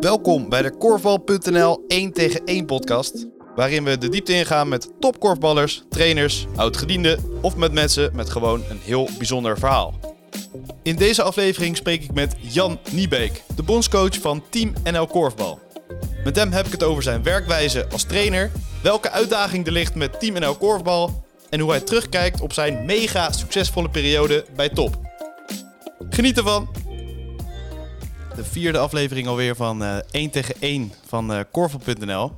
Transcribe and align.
Welkom 0.00 0.48
bij 0.48 0.62
de 0.62 0.76
Korfbal.nl 0.76 1.84
1 1.88 2.12
tegen 2.12 2.44
1 2.44 2.66
podcast. 2.66 3.26
Waarin 3.54 3.84
we 3.84 3.98
de 3.98 4.08
diepte 4.08 4.32
ingaan 4.32 4.68
met 4.68 4.90
topkorfballers, 5.00 5.82
trainers, 5.88 6.46
oudgedienden 6.56 7.38
of 7.42 7.56
met 7.56 7.72
mensen 7.72 8.10
met 8.14 8.30
gewoon 8.30 8.62
een 8.70 8.80
heel 8.82 9.08
bijzonder 9.18 9.58
verhaal. 9.58 9.94
In 10.82 10.96
deze 10.96 11.22
aflevering 11.22 11.76
spreek 11.76 12.02
ik 12.02 12.12
met 12.12 12.36
Jan 12.40 12.78
Niebeek, 12.90 13.42
de 13.56 13.62
bondscoach 13.62 14.20
van 14.20 14.42
Team 14.50 14.72
NL 14.90 15.06
Korfbal. 15.06 15.58
Met 16.24 16.36
hem 16.36 16.52
heb 16.52 16.66
ik 16.66 16.72
het 16.72 16.82
over 16.82 17.02
zijn 17.02 17.22
werkwijze 17.22 17.86
als 17.92 18.04
trainer, 18.04 18.50
welke 18.82 19.10
uitdaging 19.10 19.66
er 19.66 19.72
ligt 19.72 19.94
met 19.94 20.20
Team 20.20 20.34
NL 20.34 20.54
Korfbal 20.54 21.24
en 21.50 21.60
hoe 21.60 21.70
hij 21.70 21.80
terugkijkt 21.80 22.40
op 22.40 22.52
zijn 22.52 22.84
mega 22.84 23.32
succesvolle 23.32 23.88
periode 23.88 24.44
bij 24.56 24.68
Top. 24.68 24.98
Geniet 26.10 26.36
ervan! 26.36 26.79
De 28.40 28.46
vierde 28.46 28.78
aflevering 28.78 29.26
alweer 29.26 29.56
van 29.56 29.82
eh 29.82 29.96
1 30.10 30.30
tegen 30.30 30.54
1 30.60 30.92
van 31.06 31.44
Korfbal.nl. 31.50 32.32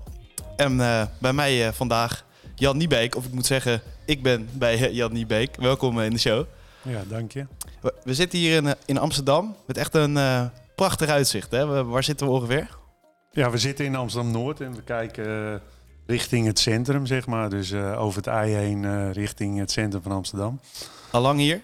En 0.56 0.80
eh, 0.80 1.02
bij 1.20 1.32
mij 1.32 1.72
vandaag 1.72 2.24
Jan 2.54 2.76
Niebeek, 2.76 3.16
of 3.16 3.24
ik 3.24 3.32
moet 3.32 3.46
zeggen, 3.46 3.82
ik 4.06 4.22
ben 4.22 4.48
bij 4.52 4.92
Jan 4.92 5.12
Niebeek. 5.12 5.56
Welkom 5.56 6.00
in 6.00 6.10
de 6.10 6.18
show. 6.18 6.44
Ja, 6.82 7.02
dank 7.08 7.32
je. 7.32 7.46
We, 7.80 7.94
we 8.04 8.14
zitten 8.14 8.38
hier 8.38 8.56
in, 8.62 8.74
in 8.84 8.98
Amsterdam 8.98 9.56
met 9.66 9.76
echt 9.78 9.94
een 9.94 10.18
prachtig 10.76 11.08
uitzicht. 11.08 11.50
Hè? 11.50 11.66
We- 11.66 11.84
waar 11.84 12.04
zitten 12.04 12.26
we 12.26 12.32
ongeveer? 12.32 12.68
Ja, 13.30 13.50
we 13.50 13.58
zitten 13.58 13.84
in 13.84 13.94
Amsterdam-Noord 13.96 14.60
en 14.60 14.74
we 14.74 14.82
kijken 14.82 15.60
richting 16.06 16.46
het 16.46 16.58
centrum, 16.58 17.06
zeg 17.06 17.26
maar. 17.26 17.50
Dus 17.50 17.74
over 17.74 18.16
het 18.16 18.26
ei 18.26 18.52
heen 18.52 19.12
richting 19.12 19.58
het 19.58 19.70
centrum 19.70 20.02
van 20.02 20.12
Amsterdam. 20.12 20.60
Al 21.10 21.20
lang 21.20 21.38
hier? 21.38 21.60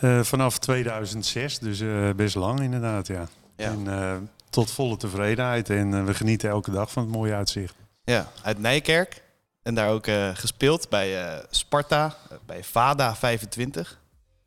Eh, 0.00 0.22
vanaf 0.22 0.58
2006, 0.58 1.58
dus 1.58 1.80
eh, 1.80 2.10
best 2.16 2.34
lang 2.34 2.60
inderdaad, 2.60 3.06
ja. 3.06 3.28
Ja. 3.56 3.70
En 3.70 3.88
eh, 3.88 4.16
tot 4.50 4.70
volle 4.70 4.96
tevredenheid 4.96 5.70
en 5.70 6.04
we 6.06 6.14
genieten 6.14 6.48
elke 6.50 6.70
dag 6.70 6.90
van 6.92 7.02
het 7.02 7.12
mooie 7.12 7.34
uitzicht. 7.34 7.74
Ja, 8.04 8.28
uit 8.42 8.58
Nijkerk. 8.58 9.22
En 9.62 9.74
daar 9.74 9.90
ook 9.90 10.06
gespeeld 10.34 10.88
bij 10.88 11.42
Sparta, 11.50 12.16
bij 12.46 12.64
VADA 12.64 13.14
25. 13.16 14.00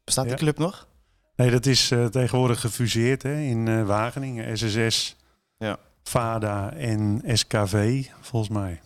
Bestaat 0.04 0.24
die 0.24 0.34
Ja. 0.34 0.40
club 0.40 0.58
nog? 0.58 0.88
Nee, 1.36 1.52
dat 1.52 1.66
is 1.66 1.88
tegenwoordig 1.88 2.60
gefuseerd 2.60 3.24
hè, 3.24 3.40
in 3.40 3.86
Wageningen, 3.86 4.58
SSS, 4.58 5.16
Ja. 5.58 5.78
VADA 6.04 6.74
en 6.74 7.22
SKV, 7.26 8.06
volgens 8.22 8.52
mij. 8.52 8.82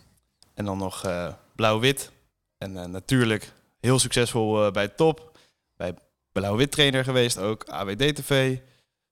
En 0.54 0.64
dan 0.64 0.78
nog 0.78 1.08
Blauw-Wit. 1.56 2.12
En 2.58 2.90
natuurlijk 2.90 3.52
heel 3.80 3.98
succesvol 3.98 4.70
bij 4.70 4.88
Top. 4.88 5.38
Bij 5.76 5.94
Blauw-Wit 6.32 6.70
trainer 6.70 7.04
geweest 7.04 7.38
ook. 7.38 7.64
AWD-TV. 7.64 8.58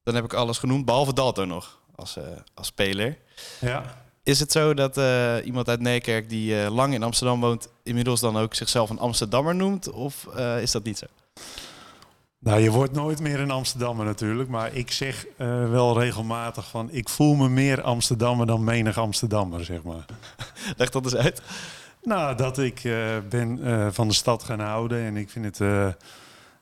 Dan 0.02 0.14
heb 0.14 0.24
ik 0.24 0.32
alles 0.32 0.58
genoemd, 0.58 0.84
behalve 0.84 1.14
Dalto 1.14 1.44
nog 1.44 1.80
als, 2.00 2.16
eh, 2.16 2.24
als 2.54 2.66
speler. 2.66 3.18
Ja. 3.60 3.82
Is 4.22 4.40
het 4.40 4.52
zo 4.52 4.74
dat 4.74 4.96
eh, 4.96 5.36
iemand 5.44 5.68
uit 5.68 5.80
Nijkerk 5.80 6.28
die 6.28 6.62
eh, 6.62 6.74
lang 6.74 6.94
in 6.94 7.02
Amsterdam 7.02 7.40
woont... 7.40 7.68
inmiddels 7.82 8.20
dan 8.20 8.36
ook 8.36 8.54
zichzelf 8.54 8.90
een 8.90 8.98
Amsterdammer 8.98 9.54
noemt? 9.54 9.90
Of 9.90 10.26
is 10.60 10.70
dat 10.70 10.84
niet 10.84 10.98
zo? 10.98 11.06
Nou, 12.38 12.60
je 12.60 12.70
wordt 12.70 12.92
nooit 12.92 13.20
meer 13.20 13.40
een 13.40 13.50
Amsterdammer 13.50 14.06
natuurlijk. 14.06 14.48
Maar 14.48 14.74
ik 14.74 14.90
zeg 14.90 15.26
wel 15.70 16.00
regelmatig 16.00 16.68
van... 16.68 16.88
ik 16.90 17.08
voel 17.08 17.34
me 17.34 17.48
meer 17.48 17.82
Amsterdammer 17.82 18.46
dan 18.46 18.64
menig 18.64 18.98
Amsterdammer, 18.98 19.64
zeg 19.64 19.82
maar. 19.82 20.04
Leg 20.76 20.90
dat 20.90 21.04
eens 21.04 21.16
uit. 21.16 21.42
Nou, 22.02 22.36
dat 22.36 22.58
ik 22.58 22.82
ben 23.28 23.58
van 23.92 24.08
de 24.08 24.14
stad 24.14 24.42
gaan 24.42 24.60
houden. 24.60 25.04
En 25.04 25.16
ik 25.16 25.30
vind 25.30 25.44
het 25.44 25.96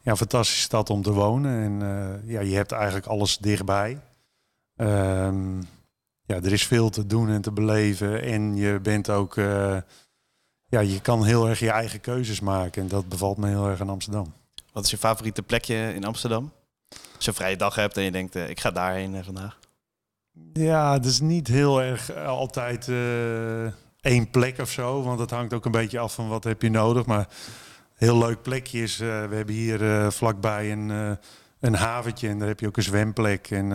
ja, 0.01 0.11
een 0.11 0.17
fantastische 0.17 0.63
stad 0.63 0.91
om 0.91 1.03
te 1.03 1.13
wonen. 1.13 1.63
En 1.63 1.83
eh, 1.83 2.31
ja, 2.31 2.41
je 2.41 2.55
hebt 2.55 2.73
eigenlijk 2.73 3.07
alles 3.07 3.39
dichtbij. 3.39 4.01
Ehm, 4.77 5.59
ja, 6.23 6.35
er 6.37 6.53
is 6.53 6.67
veel 6.67 6.91
te 6.91 7.07
doen 7.07 7.29
en 7.29 7.43
te 7.43 7.53
beleven. 7.53 8.23
En 8.23 8.57
je 8.57 8.81
bent 8.81 9.11
ook... 9.11 9.37
eh, 9.37 9.77
ja, 10.71 10.81
je 10.81 11.01
kan 11.01 11.25
heel 11.25 11.49
erg 11.49 11.59
je 11.59 11.71
eigen 11.71 12.01
keuzes 12.01 12.41
maken. 12.41 12.83
En 12.83 12.89
dat 12.89 13.09
bevalt 13.09 13.37
me 13.37 13.49
heel 13.49 13.69
erg 13.69 13.81
aan 13.81 13.89
Amsterdam. 13.89 14.33
Wat 14.72 14.84
is 14.84 14.91
je 14.91 14.99
favoriete 14.99 15.43
plekje 15.43 15.95
in 15.95 16.05
Amsterdam? 16.05 16.53
Als 16.89 17.25
je 17.25 17.31
een 17.31 17.37
vrije 17.37 17.56
dag 17.56 17.75
hebt 17.75 17.97
en 17.97 18.03
je 18.03 18.11
denkt, 18.11 18.37
eh, 18.37 18.49
ik 18.49 18.61
ga 18.61 18.71
daarheen 18.71 19.25
vandaag. 19.25 19.59
Ja, 20.53 20.93
het 20.93 21.05
is 21.05 21.21
niet 21.21 21.49
heel 21.49 21.83
erg 21.83 22.17
altijd 22.17 22.89
één 24.01 24.31
plek 24.31 24.59
of 24.59 24.71
zo. 24.71 25.03
Want 25.03 25.19
het 25.19 25.31
hangt 25.31 25.53
ook 25.53 25.65
een 25.65 25.71
beetje 25.71 25.99
af 25.99 26.15
van 26.15 26.28
wat 26.28 26.45
heb 26.45 26.62
je 26.62 26.71
nodig. 26.71 27.06
Maar 27.06 27.28
heel 27.98 28.19
leuk 28.19 28.42
plekje 28.42 28.82
is, 28.82 29.00
eh, 29.00 29.06
we 29.06 29.34
hebben 29.34 29.54
hier 29.54 29.91
eh, 29.91 30.10
vlakbij 30.10 30.72
een, 30.72 30.91
eh, 30.91 31.12
een 31.60 31.75
haventje. 31.75 32.28
En 32.28 32.38
daar 32.38 32.48
heb 32.48 32.60
je 32.60 32.66
ook 32.66 32.76
een 32.76 32.82
zwemplek. 32.82 33.50
En 33.50 33.69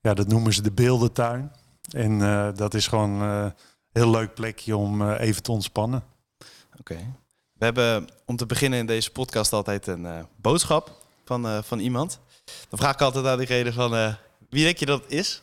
ja, 0.00 0.14
dat 0.14 0.28
noemen 0.28 0.52
ze 0.52 0.62
de 0.62 0.72
beeldentuin. 0.72 1.52
En 1.90 2.18
dat 2.54 2.74
is 2.74 2.86
gewoon 2.86 3.20
een 3.20 3.54
heel 3.92 4.10
leuk 4.10 4.34
plekje 4.34 4.76
om 4.76 5.10
even 5.10 5.42
te 5.42 5.52
ontspannen. 5.52 6.04
Oké. 6.78 6.96
We 7.52 7.64
hebben 7.64 8.08
om 8.24 8.36
te 8.36 8.46
beginnen 8.46 8.78
in 8.78 8.86
deze 8.86 9.10
podcast 9.10 9.52
altijd 9.52 9.86
een 9.86 10.26
boodschap 10.36 11.06
van, 11.24 11.64
van 11.64 11.78
iemand. 11.78 12.20
Dan 12.68 12.78
vraag 12.78 12.94
ik 12.94 13.00
altijd 13.00 13.26
aan 13.26 13.38
diegene 13.38 13.72
van, 13.72 14.16
wie 14.50 14.64
denk 14.64 14.76
je 14.76 14.86
dat 14.86 15.02
het 15.02 15.12
is? 15.12 15.42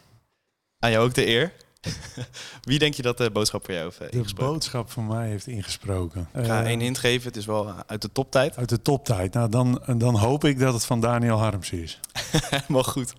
Aan 0.80 0.92
jou 0.92 1.06
ook 1.06 1.14
de 1.14 1.28
eer. 1.28 1.54
wie 2.62 2.80
denk 2.80 2.94
je 2.94 3.02
dat 3.02 3.18
de 3.18 3.32
boodschap 3.32 3.66
voor 3.66 3.74
jou 3.74 3.86
heeft 3.86 4.00
eh, 4.02 4.10
De 4.10 4.18
ingesproken? 4.18 4.54
boodschap 4.54 4.92
van 4.92 5.08
mij 5.08 5.28
heeft 5.28 5.48
ingesproken. 5.48 6.28
Ik 6.34 6.46
ga 6.46 6.62
Eh, 6.62 6.68
één 6.70 6.80
hint 6.80 6.98
geven, 6.98 7.28
het 7.28 7.38
is 7.38 7.46
wel 7.46 7.68
eh, 7.68 7.80
uit 7.88 8.02
de 8.02 8.12
toptijd. 8.12 8.58
uit 8.58 8.70
de 8.70 8.82
toptijd. 8.82 9.34
Nou, 9.34 9.50
dan, 9.50 9.82
dan 9.98 10.16
hoop 10.16 10.44
ik 10.46 10.60
dat 10.60 10.74
het 10.74 10.86
van 10.86 11.02
Daniel 11.02 11.38
Harms 11.38 11.72
is. 11.72 12.00
Helemaal 12.50 12.84
goed. 12.84 13.14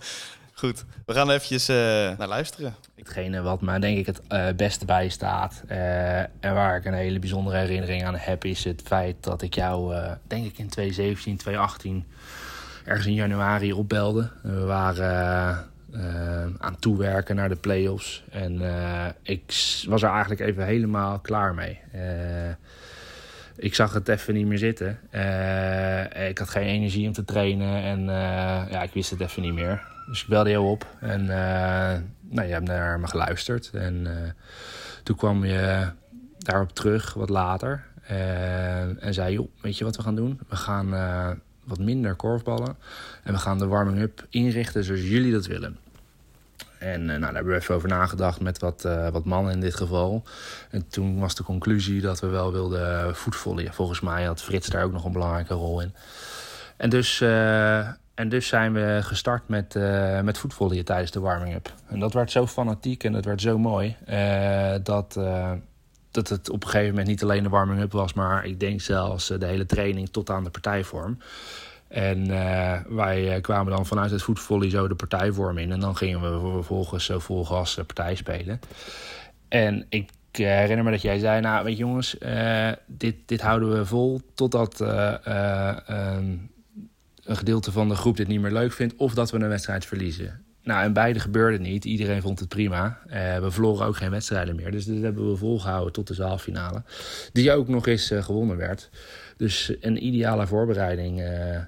Goed, 0.56 0.84
we 1.06 1.14
gaan 1.14 1.30
eventjes 1.30 1.68
eh, 1.68 1.76
naar 2.18 2.28
luisteren. 2.28 2.74
Hetgene 2.94 3.42
wat 3.42 3.60
mij 3.60 3.78
denk 3.78 3.98
ik 3.98 4.06
het 4.06 4.20
eh, 4.28 4.46
beste 4.56 4.84
bijstaat 4.84 5.62
eh, 5.66 6.18
en 6.18 6.28
waar 6.54 6.76
ik 6.76 6.84
een 6.84 6.94
hele 6.94 7.18
bijzondere 7.18 7.56
herinnering 7.56 8.04
aan 8.04 8.16
heb, 8.16 8.44
is 8.44 8.64
het 8.64 8.82
feit 8.84 9.16
dat 9.20 9.42
ik 9.42 9.54
jou, 9.54 9.94
eh, 9.94 10.12
denk 10.26 10.44
ik 10.46 10.58
in 10.58 10.68
2017, 10.68 11.36
2018, 11.36 12.04
ergens 12.84 13.06
in 13.06 13.14
januari 13.14 13.72
opbelde. 13.72 14.30
En 14.42 14.54
we 14.60 14.64
waren 14.64 15.10
eh, 15.10 15.48
eh, 15.50 15.58
aan 16.58 16.78
toewerken 16.78 17.36
naar 17.36 17.48
de 17.48 17.56
play-offs 17.56 18.24
en 18.30 18.60
eh, 18.60 19.06
ik 19.22 19.42
was 19.88 20.02
er 20.02 20.10
eigenlijk 20.10 20.40
even 20.40 20.64
helemaal 20.64 21.18
klaar 21.18 21.54
mee. 21.54 21.80
Eh, 21.92 22.54
ik 23.56 23.74
zag 23.74 23.92
het 23.92 24.08
even 24.08 24.34
niet 24.34 24.46
meer 24.46 24.58
zitten. 24.58 24.98
Eh, 25.10 26.28
ik 26.28 26.38
had 26.38 26.48
geen 26.48 26.66
energie 26.66 27.06
om 27.06 27.12
te 27.12 27.24
trainen 27.24 27.82
en 27.82 28.00
eh, 28.00 28.70
ja, 28.70 28.82
ik 28.82 28.92
wist 28.92 29.10
het 29.10 29.20
even 29.20 29.42
niet 29.42 29.54
meer. 29.54 29.82
Dus 30.06 30.22
ik 30.22 30.28
belde 30.28 30.50
jou 30.50 30.66
op 30.66 30.86
en 31.00 31.20
eh, 31.20 31.98
nou, 32.20 32.46
je 32.46 32.52
hebt 32.52 32.66
naar 32.66 33.00
me 33.00 33.06
geluisterd. 33.06 33.70
En 33.72 34.06
eh, 34.06 34.30
toen 35.02 35.16
kwam 35.16 35.44
je 35.44 35.90
daarop 36.38 36.72
terug 36.72 37.14
wat 37.14 37.28
later 37.28 37.84
eh, 38.06 39.04
en 39.04 39.14
zei: 39.14 39.32
joh, 39.32 39.48
weet 39.60 39.78
je 39.78 39.84
wat 39.84 39.96
we 39.96 40.02
gaan 40.02 40.16
doen? 40.16 40.40
We 40.48 40.56
gaan 40.56 40.94
eh, 40.94 41.30
wat 41.64 41.78
minder 41.78 42.14
korfballen 42.14 42.76
en 43.22 43.32
we 43.32 43.38
gaan 43.38 43.58
de 43.58 43.66
warming-up 43.66 44.26
inrichten 44.30 44.84
zoals 44.84 45.00
jullie 45.00 45.32
dat 45.32 45.46
willen. 45.46 45.78
En 46.84 47.00
eh, 47.00 47.06
nou, 47.06 47.20
daar 47.20 47.34
hebben 47.34 47.52
we 47.52 47.58
even 47.58 47.74
over 47.74 47.88
nagedacht 47.88 48.40
met 48.40 48.58
wat, 48.58 48.84
eh, 48.84 49.08
wat 49.08 49.24
mannen 49.24 49.52
in 49.52 49.60
dit 49.60 49.74
geval. 49.74 50.22
En 50.70 50.88
toen 50.88 51.18
was 51.18 51.34
de 51.34 51.42
conclusie 51.42 52.00
dat 52.00 52.20
we 52.20 52.26
wel 52.26 52.52
wilden 52.52 53.16
voetvolleyen. 53.16 53.74
Volgens 53.74 54.00
mij 54.00 54.24
had 54.24 54.42
Frits 54.42 54.68
daar 54.68 54.84
ook 54.84 54.92
nog 54.92 55.04
een 55.04 55.12
belangrijke 55.12 55.54
rol 55.54 55.80
in. 55.80 55.94
En 56.76 56.90
dus, 56.90 57.20
eh, 57.20 57.78
en 58.14 58.28
dus 58.28 58.46
zijn 58.46 58.72
we 58.72 58.98
gestart 59.02 59.48
met, 59.48 59.76
eh 59.76 60.20
met 60.20 60.38
voetvolleyen 60.38 60.84
tijdens 60.84 61.10
de 61.10 61.20
warming-up. 61.20 61.72
En 61.88 62.00
dat 62.00 62.12
werd 62.12 62.30
zo 62.30 62.46
fanatiek 62.46 63.04
en 63.04 63.12
dat 63.12 63.24
werd 63.24 63.40
zo 63.40 63.58
mooi... 63.58 63.96
dat, 64.82 65.18
dat 66.10 66.28
het 66.28 66.50
op 66.50 66.62
een 66.62 66.68
gegeven 66.68 66.90
moment 66.90 67.06
niet 67.06 67.22
alleen 67.22 67.42
de 67.42 67.48
warming-up 67.48 67.92
was... 67.92 68.12
maar 68.12 68.44
ik 68.44 68.60
denk 68.60 68.80
zelfs 68.80 69.26
de 69.26 69.46
hele 69.46 69.66
training 69.66 70.08
tot 70.08 70.30
aan 70.30 70.44
de 70.44 70.50
partijvorm. 70.50 71.18
En 71.94 72.30
eh, 72.30 72.80
wij 72.88 73.34
eh, 73.34 73.42
kwamen 73.42 73.72
dan 73.72 73.86
vanuit 73.86 74.10
het 74.10 74.22
voetvolley 74.22 74.70
zo 74.70 74.88
de 74.88 74.94
partijvorm 74.94 75.58
in. 75.58 75.72
En 75.72 75.80
dan 75.80 75.96
gingen 75.96 76.20
we 76.20 76.50
vervolgens 76.50 77.04
zo 77.04 77.18
vol 77.18 77.44
gas 77.44 77.78
eh, 77.78 77.84
partij 77.84 78.14
spelen. 78.14 78.60
En 79.48 79.86
ik 79.88 80.10
herinner 80.32 80.84
me 80.84 80.90
dat 80.90 81.02
jij 81.02 81.18
zei, 81.18 81.40
nou 81.40 81.64
weet 81.64 81.76
je 81.76 81.82
jongens, 81.82 82.16
dit, 82.86 83.16
dit 83.26 83.40
houden 83.40 83.78
we 83.78 83.86
vol 83.86 84.20
totdat 84.34 84.80
ehm, 84.80 86.36
een 87.24 87.36
gedeelte 87.36 87.72
van 87.72 87.88
de 87.88 87.94
groep 87.94 88.16
dit 88.16 88.28
niet 88.28 88.40
meer 88.40 88.52
leuk 88.52 88.72
vindt 88.72 88.94
of 88.96 89.14
dat 89.14 89.30
we 89.30 89.38
een 89.38 89.48
wedstrijd 89.48 89.86
verliezen. 89.86 90.44
Nou, 90.64 90.82
en 90.82 90.92
beide 90.92 91.20
gebeurde 91.20 91.58
niet. 91.58 91.84
Iedereen 91.84 92.22
vond 92.22 92.40
het 92.40 92.48
prima. 92.48 92.98
Eh, 93.06 93.38
we 93.38 93.50
verloren 93.50 93.86
ook 93.86 93.96
geen 93.96 94.10
wedstrijden 94.10 94.56
meer. 94.56 94.70
Dus 94.70 94.84
dat 94.84 95.02
hebben 95.02 95.30
we 95.30 95.36
volgehouden 95.36 95.92
tot 95.92 96.06
de 96.06 96.14
zaalfinale. 96.14 96.82
Die 97.32 97.52
ook 97.52 97.68
nog 97.68 97.86
eens 97.86 98.10
eh, 98.10 98.22
gewonnen 98.22 98.56
werd. 98.56 98.90
Dus 99.36 99.72
een 99.80 100.06
ideale 100.06 100.46
voorbereiding 100.46 101.20
eh, 101.20 101.60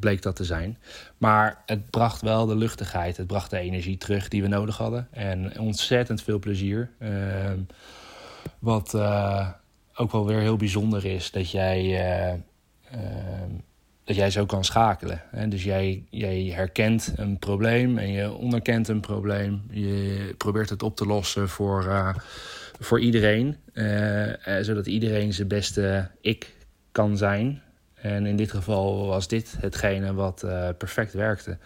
bleek 0.00 0.22
dat 0.22 0.36
te 0.36 0.44
zijn. 0.44 0.78
Maar 1.18 1.62
het 1.66 1.90
bracht 1.90 2.20
wel 2.20 2.46
de 2.46 2.56
luchtigheid. 2.56 3.16
Het 3.16 3.26
bracht 3.26 3.50
de 3.50 3.58
energie 3.58 3.96
terug 3.96 4.28
die 4.28 4.42
we 4.42 4.48
nodig 4.48 4.76
hadden. 4.76 5.08
En 5.10 5.58
ontzettend 5.58 6.22
veel 6.22 6.38
plezier. 6.38 6.90
Ehm, 6.98 7.58
wat 8.58 8.94
ook 9.94 10.12
wel 10.12 10.26
weer 10.26 10.40
heel 10.40 10.56
bijzonder 10.56 11.04
is. 11.04 11.30
Dat 11.30 11.50
jij... 11.50 12.42
eh, 14.02 14.08
dat 14.08 14.16
jij 14.16 14.30
zo 14.30 14.46
kan 14.46 14.64
schakelen. 14.64 15.22
Hè? 15.30 15.48
Dus 15.48 15.64
jij, 15.64 16.04
jij 16.10 16.42
herkent 16.44 17.12
een 17.16 17.38
probleem 17.38 17.98
en 17.98 18.12
je 18.12 18.32
onderkent 18.32 18.88
een 18.88 19.00
probleem. 19.00 19.62
Je 19.70 20.34
probeert 20.38 20.70
het 20.70 20.82
op 20.82 20.96
te 20.96 21.06
lossen 21.06 21.48
voor, 21.48 21.84
uh, 21.84 22.14
voor 22.80 23.00
iedereen. 23.00 23.56
Uh, 23.74 24.32
zodat 24.60 24.86
iedereen 24.86 25.32
zijn 25.32 25.48
beste 25.48 26.10
ik 26.20 26.54
kan 26.92 27.16
zijn. 27.16 27.62
En 27.94 28.26
in 28.26 28.36
dit 28.36 28.50
geval 28.50 29.06
was 29.06 29.28
dit 29.28 29.54
hetgene 29.60 30.14
wat 30.14 30.44
perfect 30.78 31.12
werkte. 31.12 31.58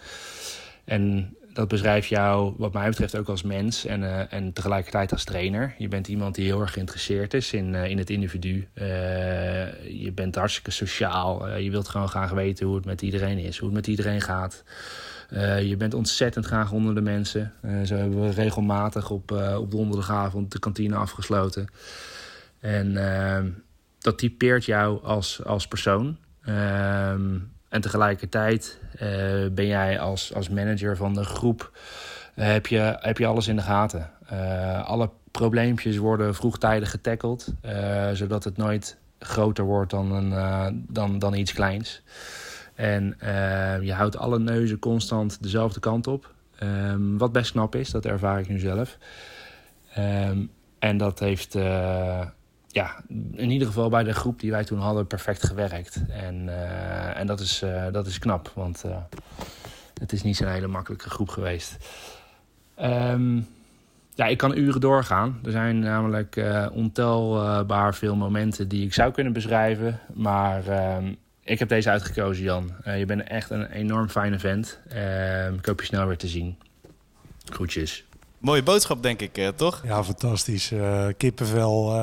En 0.85 1.36
dat 1.57 1.67
beschrijft 1.67 2.07
jou, 2.07 2.53
wat 2.57 2.73
mij 2.73 2.89
betreft, 2.89 3.17
ook 3.17 3.27
als 3.27 3.41
mens 3.41 3.85
en, 3.85 4.01
uh, 4.01 4.33
en 4.33 4.53
tegelijkertijd 4.53 5.11
als 5.11 5.23
trainer. 5.23 5.75
Je 5.77 5.87
bent 5.87 6.07
iemand 6.07 6.35
die 6.35 6.45
heel 6.45 6.61
erg 6.61 6.73
geïnteresseerd 6.73 7.33
is 7.33 7.53
in, 7.53 7.73
uh, 7.73 7.89
in 7.89 7.97
het 7.97 8.09
individu. 8.09 8.67
Uh, 8.73 8.85
je 10.01 10.11
bent 10.15 10.35
hartstikke 10.35 10.71
sociaal. 10.71 11.55
je 11.57 11.71
wilt 11.71 11.87
gewoon 11.87 12.09
graag 12.09 12.31
weten 12.31 12.65
hoe 12.65 12.75
het 12.75 12.85
met 12.85 13.01
iedereen 13.01 13.37
is, 13.37 13.57
hoe 13.57 13.67
het 13.67 13.77
met 13.77 13.87
iedereen 13.87 14.21
gaat. 14.21 14.63
je 15.61 15.75
bent 15.77 15.93
ontzettend 15.93 16.45
graag 16.45 16.71
onder 16.71 16.95
de 16.95 17.01
mensen. 17.01 17.53
zo 17.85 17.95
hebben 17.95 18.21
we 18.21 18.29
regelmatig 18.29 19.09
op, 19.09 19.31
op 19.57 19.71
donderdagavond 19.71 20.51
de 20.51 20.59
kantine 20.59 20.95
afgesloten. 20.95 21.67
En 22.59 22.93
dat 23.99 24.17
typeert 24.17 24.65
jou 24.65 25.03
als, 25.03 25.43
als 25.43 25.67
persoon. 25.67 26.17
Ehm, 26.41 27.35
en 27.69 27.81
tegelijkertijd 27.81 28.79
uh, 28.93 29.01
ben 29.51 29.67
jij 29.67 29.99
als, 29.99 30.33
als 30.33 30.49
manager 30.49 30.97
van 30.97 31.13
de 31.13 31.23
groep, 31.23 31.71
uh, 32.35 32.45
heb, 32.45 32.67
je, 32.67 32.97
heb 32.99 33.17
je 33.17 33.25
alles 33.25 33.47
in 33.47 33.55
de 33.55 33.61
gaten. 33.61 34.09
Uh, 34.33 34.85
alle 34.85 35.09
probleempjes 35.31 35.97
worden 35.97 36.35
vroegtijdig 36.35 36.89
getackeld, 36.89 37.53
zodat 38.13 38.43
het 38.43 38.57
nooit 38.57 38.97
groter 39.19 39.63
wordt 39.63 39.91
dan, 39.91 40.11
een, 40.11 40.85
dan, 40.89 41.19
dan 41.19 41.33
iets 41.33 41.53
kleins. 41.53 42.01
En 42.75 43.15
je 43.81 43.93
houdt 43.93 44.17
alle 44.17 44.39
neuzen 44.39 44.79
constant 44.79 45.43
dezelfde 45.43 45.79
kant 45.79 46.07
op. 46.07 46.33
Um, 46.63 47.17
wat 47.17 47.31
best 47.31 47.51
knap 47.51 47.75
is, 47.75 47.89
dat 47.89 48.05
ervaar 48.05 48.39
ik 48.39 48.47
nu 48.47 48.59
zelf. 48.59 48.97
Um, 49.97 50.51
en 50.79 50.97
dat 50.97 51.19
heeft 51.19 51.57
ja, 52.77 52.95
in 53.33 53.49
ieder 53.49 53.67
geval 53.67 53.89
bij 53.89 54.03
de 54.03 54.13
groep 54.13 54.39
die 54.39 54.51
wij 54.51 54.63
toen 54.63 54.79
hadden 54.79 55.07
perfect 55.07 55.45
gewerkt. 55.45 56.01
En, 56.09 56.45
uh, 56.45 57.17
en 57.17 57.27
dat, 57.27 57.39
is, 57.39 57.63
uh, 57.63 57.85
dat 57.91 58.07
is 58.07 58.19
knap, 58.19 58.51
want 58.55 58.83
uh, 58.85 58.97
het 59.99 60.13
is 60.13 60.23
niet 60.23 60.35
zo'n 60.35 60.47
hele 60.47 60.67
makkelijke 60.67 61.09
groep 61.09 61.29
geweest. 61.29 61.77
Um, 62.81 63.47
ja, 64.15 64.25
ik 64.25 64.37
kan 64.37 64.57
uren 64.57 64.81
doorgaan. 64.81 65.39
Er 65.43 65.51
zijn 65.51 65.79
namelijk 65.79 66.43
ontelbaar 66.73 67.95
veel 67.95 68.15
momenten 68.15 68.67
die 68.67 68.85
ik 68.85 68.93
zou 68.93 69.11
kunnen 69.11 69.33
beschrijven. 69.33 69.99
Maar 70.13 70.67
ehm, 70.67 71.13
ik 71.43 71.59
heb 71.59 71.69
deze 71.69 71.89
uitgekozen, 71.89 72.43
Jan. 72.43 72.71
je 72.97 73.05
bent 73.05 73.23
echt 73.23 73.49
een 73.49 73.65
enorm 73.65 74.09
fijne 74.09 74.39
vent. 74.39 74.79
Ehm, 74.89 75.53
ik 75.53 75.65
hoop 75.65 75.79
je 75.79 75.85
snel 75.85 76.07
weer 76.07 76.17
te 76.17 76.27
zien. 76.27 76.57
Groetjes. 77.45 78.05
Mooie 78.37 78.63
boodschap, 78.63 79.03
denk 79.03 79.21
ik, 79.21 79.51
toch? 79.55 79.81
Ja, 79.85 80.03
fantastisch. 80.03 80.73
kippenvel 81.17 81.93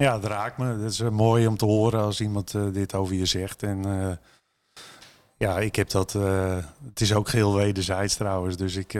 ja, 0.00 0.14
het 0.14 0.24
raakt 0.24 0.58
me. 0.58 0.64
Het 0.64 0.92
is 0.92 1.00
mooi 1.00 1.46
om 1.46 1.56
te 1.56 1.64
horen 1.64 2.00
als 2.00 2.20
iemand 2.20 2.54
uh, 2.54 2.72
dit 2.72 2.94
over 2.94 3.14
je 3.14 3.26
zegt. 3.26 3.62
En 3.62 3.86
uh, 3.86 4.12
ja, 5.36 5.58
ik 5.58 5.76
heb 5.76 5.90
dat. 5.90 6.12
Het 6.12 7.00
is 7.00 7.14
ook 7.14 7.28
geheel 7.28 7.54
wederzijds 7.54 8.14
trouwens. 8.14 8.56
Dus 8.56 8.76
ik, 8.76 8.92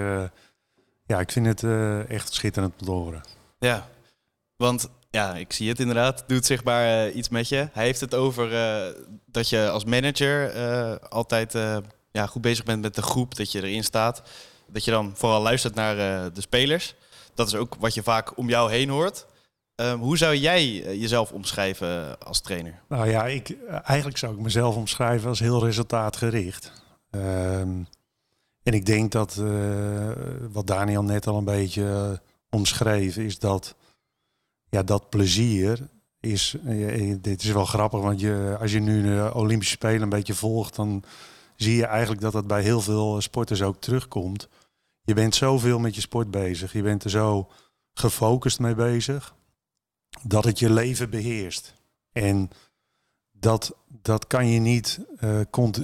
ja, 1.06 1.20
ik 1.20 1.32
vind 1.32 1.46
het 1.46 1.64
echt 2.08 2.32
schitterend 2.32 2.72
om 2.80 2.86
te 2.86 2.92
horen. 2.92 3.20
Ja, 3.58 3.88
want 4.56 4.88
ja, 5.10 5.34
ik 5.34 5.52
zie 5.52 5.68
het 5.68 5.80
inderdaad. 5.80 6.24
Doet 6.26 6.46
zichtbaar 6.46 7.10
iets 7.10 7.28
met 7.28 7.48
je. 7.48 7.68
Hij 7.72 7.84
heeft 7.84 8.00
het 8.00 8.14
over 8.14 8.50
dat 9.26 9.48
je 9.48 9.70
als 9.70 9.84
manager 9.84 10.52
altijd 11.08 11.52
ja, 12.10 12.26
goed 12.26 12.42
bezig 12.42 12.64
bent 12.64 12.82
met 12.82 12.94
de 12.94 13.02
groep, 13.02 13.34
dat 13.34 13.52
je 13.52 13.62
erin 13.62 13.84
staat. 13.84 14.22
Dat 14.66 14.84
je 14.84 14.90
dan 14.90 15.12
vooral 15.16 15.42
luistert 15.42 15.74
naar 15.74 15.96
de 16.32 16.40
spelers. 16.40 16.94
Dat 17.34 17.46
is 17.46 17.54
ook 17.54 17.74
wat 17.78 17.94
je 17.94 18.02
vaak 18.02 18.36
om 18.36 18.48
jou 18.48 18.70
heen 18.70 18.88
hoort. 18.88 19.26
Um, 19.80 20.00
hoe 20.00 20.16
zou 20.16 20.36
jij 20.36 20.84
eh, 20.84 21.00
jezelf 21.00 21.32
omschrijven 21.32 22.20
als 22.20 22.40
trainer? 22.40 22.82
Nou 22.88 23.08
ja, 23.08 23.26
ik, 23.26 23.48
eh, 23.48 23.78
eigenlijk 23.82 24.18
zou 24.18 24.34
ik 24.34 24.40
mezelf 24.40 24.76
omschrijven 24.76 25.28
als 25.28 25.38
heel 25.38 25.64
resultaatgericht. 25.64 26.72
Um, 27.10 27.86
en 28.62 28.72
ik 28.72 28.86
denk 28.86 29.12
dat 29.12 29.42
wat 30.52 30.66
Daniel 30.66 31.02
net 31.02 31.26
al 31.26 31.36
een 31.36 31.44
beetje 31.44 31.82
uh, 31.82 32.10
omschreef, 32.50 33.16
is 33.16 33.38
dat 33.38 33.74
ja, 34.68 34.82
dat 34.82 35.08
plezier 35.08 35.88
is. 36.20 36.56
Dit 37.20 37.42
is 37.42 37.52
wel 37.52 37.64
grappig, 37.64 38.00
want 38.00 38.20
je, 38.20 38.56
als 38.60 38.72
je 38.72 38.80
nu 38.80 39.02
de 39.02 39.30
Olympische 39.34 39.74
Spelen 39.74 40.02
een 40.02 40.08
beetje 40.08 40.34
volgt, 40.34 40.76
dan 40.76 41.04
zie 41.56 41.76
je 41.76 41.86
eigenlijk 41.86 42.20
dat 42.20 42.32
dat 42.32 42.46
bij 42.46 42.62
heel 42.62 42.80
veel 42.80 43.20
sporters 43.20 43.62
ook 43.62 43.80
terugkomt. 43.80 44.48
Je 45.02 45.14
bent 45.14 45.34
zoveel 45.34 45.78
met 45.78 45.94
je 45.94 46.00
sport 46.00 46.30
bezig. 46.30 46.72
Je 46.72 46.82
bent 46.82 47.04
er 47.04 47.10
zo 47.10 47.50
gefocust 47.94 48.58
mee 48.58 48.74
bezig 48.74 49.34
dat 50.22 50.44
het 50.44 50.58
je 50.58 50.70
leven 50.72 51.10
beheerst. 51.10 51.74
En 52.12 52.50
dat, 53.32 53.76
dat 54.02 54.26
kan 54.26 54.46
je 54.46 54.60
niet, 54.60 55.00
uh, 55.24 55.40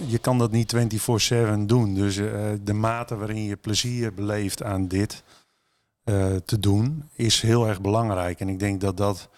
je 0.06 0.18
kan 0.20 0.38
dat 0.38 0.50
niet 0.50 0.74
24/7 0.74 1.58
doen. 1.66 1.94
Dus 1.94 2.16
uh, 2.16 2.50
de 2.60 2.72
mate 2.72 3.16
waarin 3.16 3.42
je 3.42 3.56
plezier 3.56 4.14
beleeft 4.14 4.62
aan 4.62 4.88
dit 4.88 5.22
uh, 6.04 6.36
te 6.44 6.58
doen, 6.58 7.08
is 7.12 7.40
heel 7.40 7.68
erg 7.68 7.80
belangrijk. 7.80 8.40
En 8.40 8.48
ik 8.48 8.58
denk 8.58 8.80
dat 8.80 8.96
dat 8.96 9.28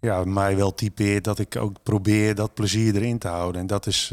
ja, 0.00 0.24
mij 0.24 0.56
wel 0.56 0.74
typeert 0.74 1.24
dat 1.24 1.38
ik 1.38 1.56
ook 1.56 1.82
probeer 1.82 2.34
dat 2.34 2.54
plezier 2.54 2.96
erin 2.96 3.18
te 3.18 3.28
houden. 3.28 3.60
En 3.60 3.66
dat 3.66 3.86
is 3.86 4.12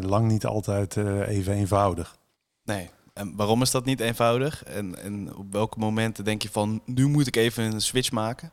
lang 0.00 0.28
niet 0.28 0.46
altijd 0.46 0.96
even 0.96 1.54
eenvoudig. 1.54 2.16
Nee. 2.64 2.90
En 3.18 3.36
waarom 3.36 3.62
is 3.62 3.70
dat 3.70 3.84
niet 3.84 4.00
eenvoudig? 4.00 4.64
En, 4.64 5.02
en 5.02 5.36
op 5.36 5.52
welke 5.52 5.78
momenten 5.78 6.24
denk 6.24 6.42
je 6.42 6.50
van, 6.50 6.82
nu 6.84 7.06
moet 7.06 7.26
ik 7.26 7.36
even 7.36 7.64
een 7.64 7.80
switch 7.80 8.10
maken? 8.10 8.52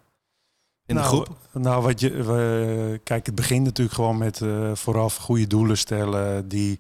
In 0.86 0.96
nou, 0.96 1.08
de 1.08 1.14
groep? 1.14 1.38
Nou, 1.52 1.84
wat 1.84 2.00
je, 2.00 2.24
we, 2.24 3.00
kijk, 3.04 3.26
het 3.26 3.36
begint 3.36 3.66
natuurlijk 3.66 3.96
gewoon 3.96 4.18
met 4.18 4.40
uh, 4.40 4.76
vooraf 4.76 5.16
goede 5.16 5.48
doelen 5.48 5.78
stellen 5.78 6.48
die 6.48 6.80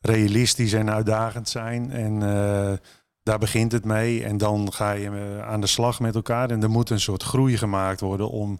realistisch 0.00 0.72
en 0.72 0.90
uitdagend 0.90 1.48
zijn. 1.48 1.90
En 1.90 2.12
uh, 2.12 2.72
daar 3.22 3.38
begint 3.38 3.72
het 3.72 3.84
mee. 3.84 4.24
En 4.24 4.38
dan 4.38 4.72
ga 4.72 4.90
je 4.90 5.10
uh, 5.10 5.48
aan 5.48 5.60
de 5.60 5.66
slag 5.66 6.00
met 6.00 6.14
elkaar. 6.14 6.50
En 6.50 6.62
er 6.62 6.70
moet 6.70 6.90
een 6.90 7.00
soort 7.00 7.22
groei 7.22 7.56
gemaakt 7.56 8.00
worden 8.00 8.30
om 8.30 8.58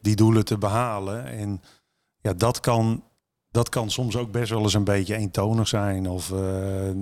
die 0.00 0.16
doelen 0.16 0.44
te 0.44 0.58
behalen. 0.58 1.26
En 1.26 1.62
ja, 2.20 2.32
dat 2.32 2.60
kan, 2.60 3.04
dat 3.50 3.68
kan 3.68 3.90
soms 3.90 4.16
ook 4.16 4.30
best 4.30 4.50
wel 4.50 4.62
eens 4.62 4.74
een 4.74 4.84
beetje 4.84 5.16
eentonig 5.16 5.68
zijn. 5.68 6.08
Of 6.08 6.28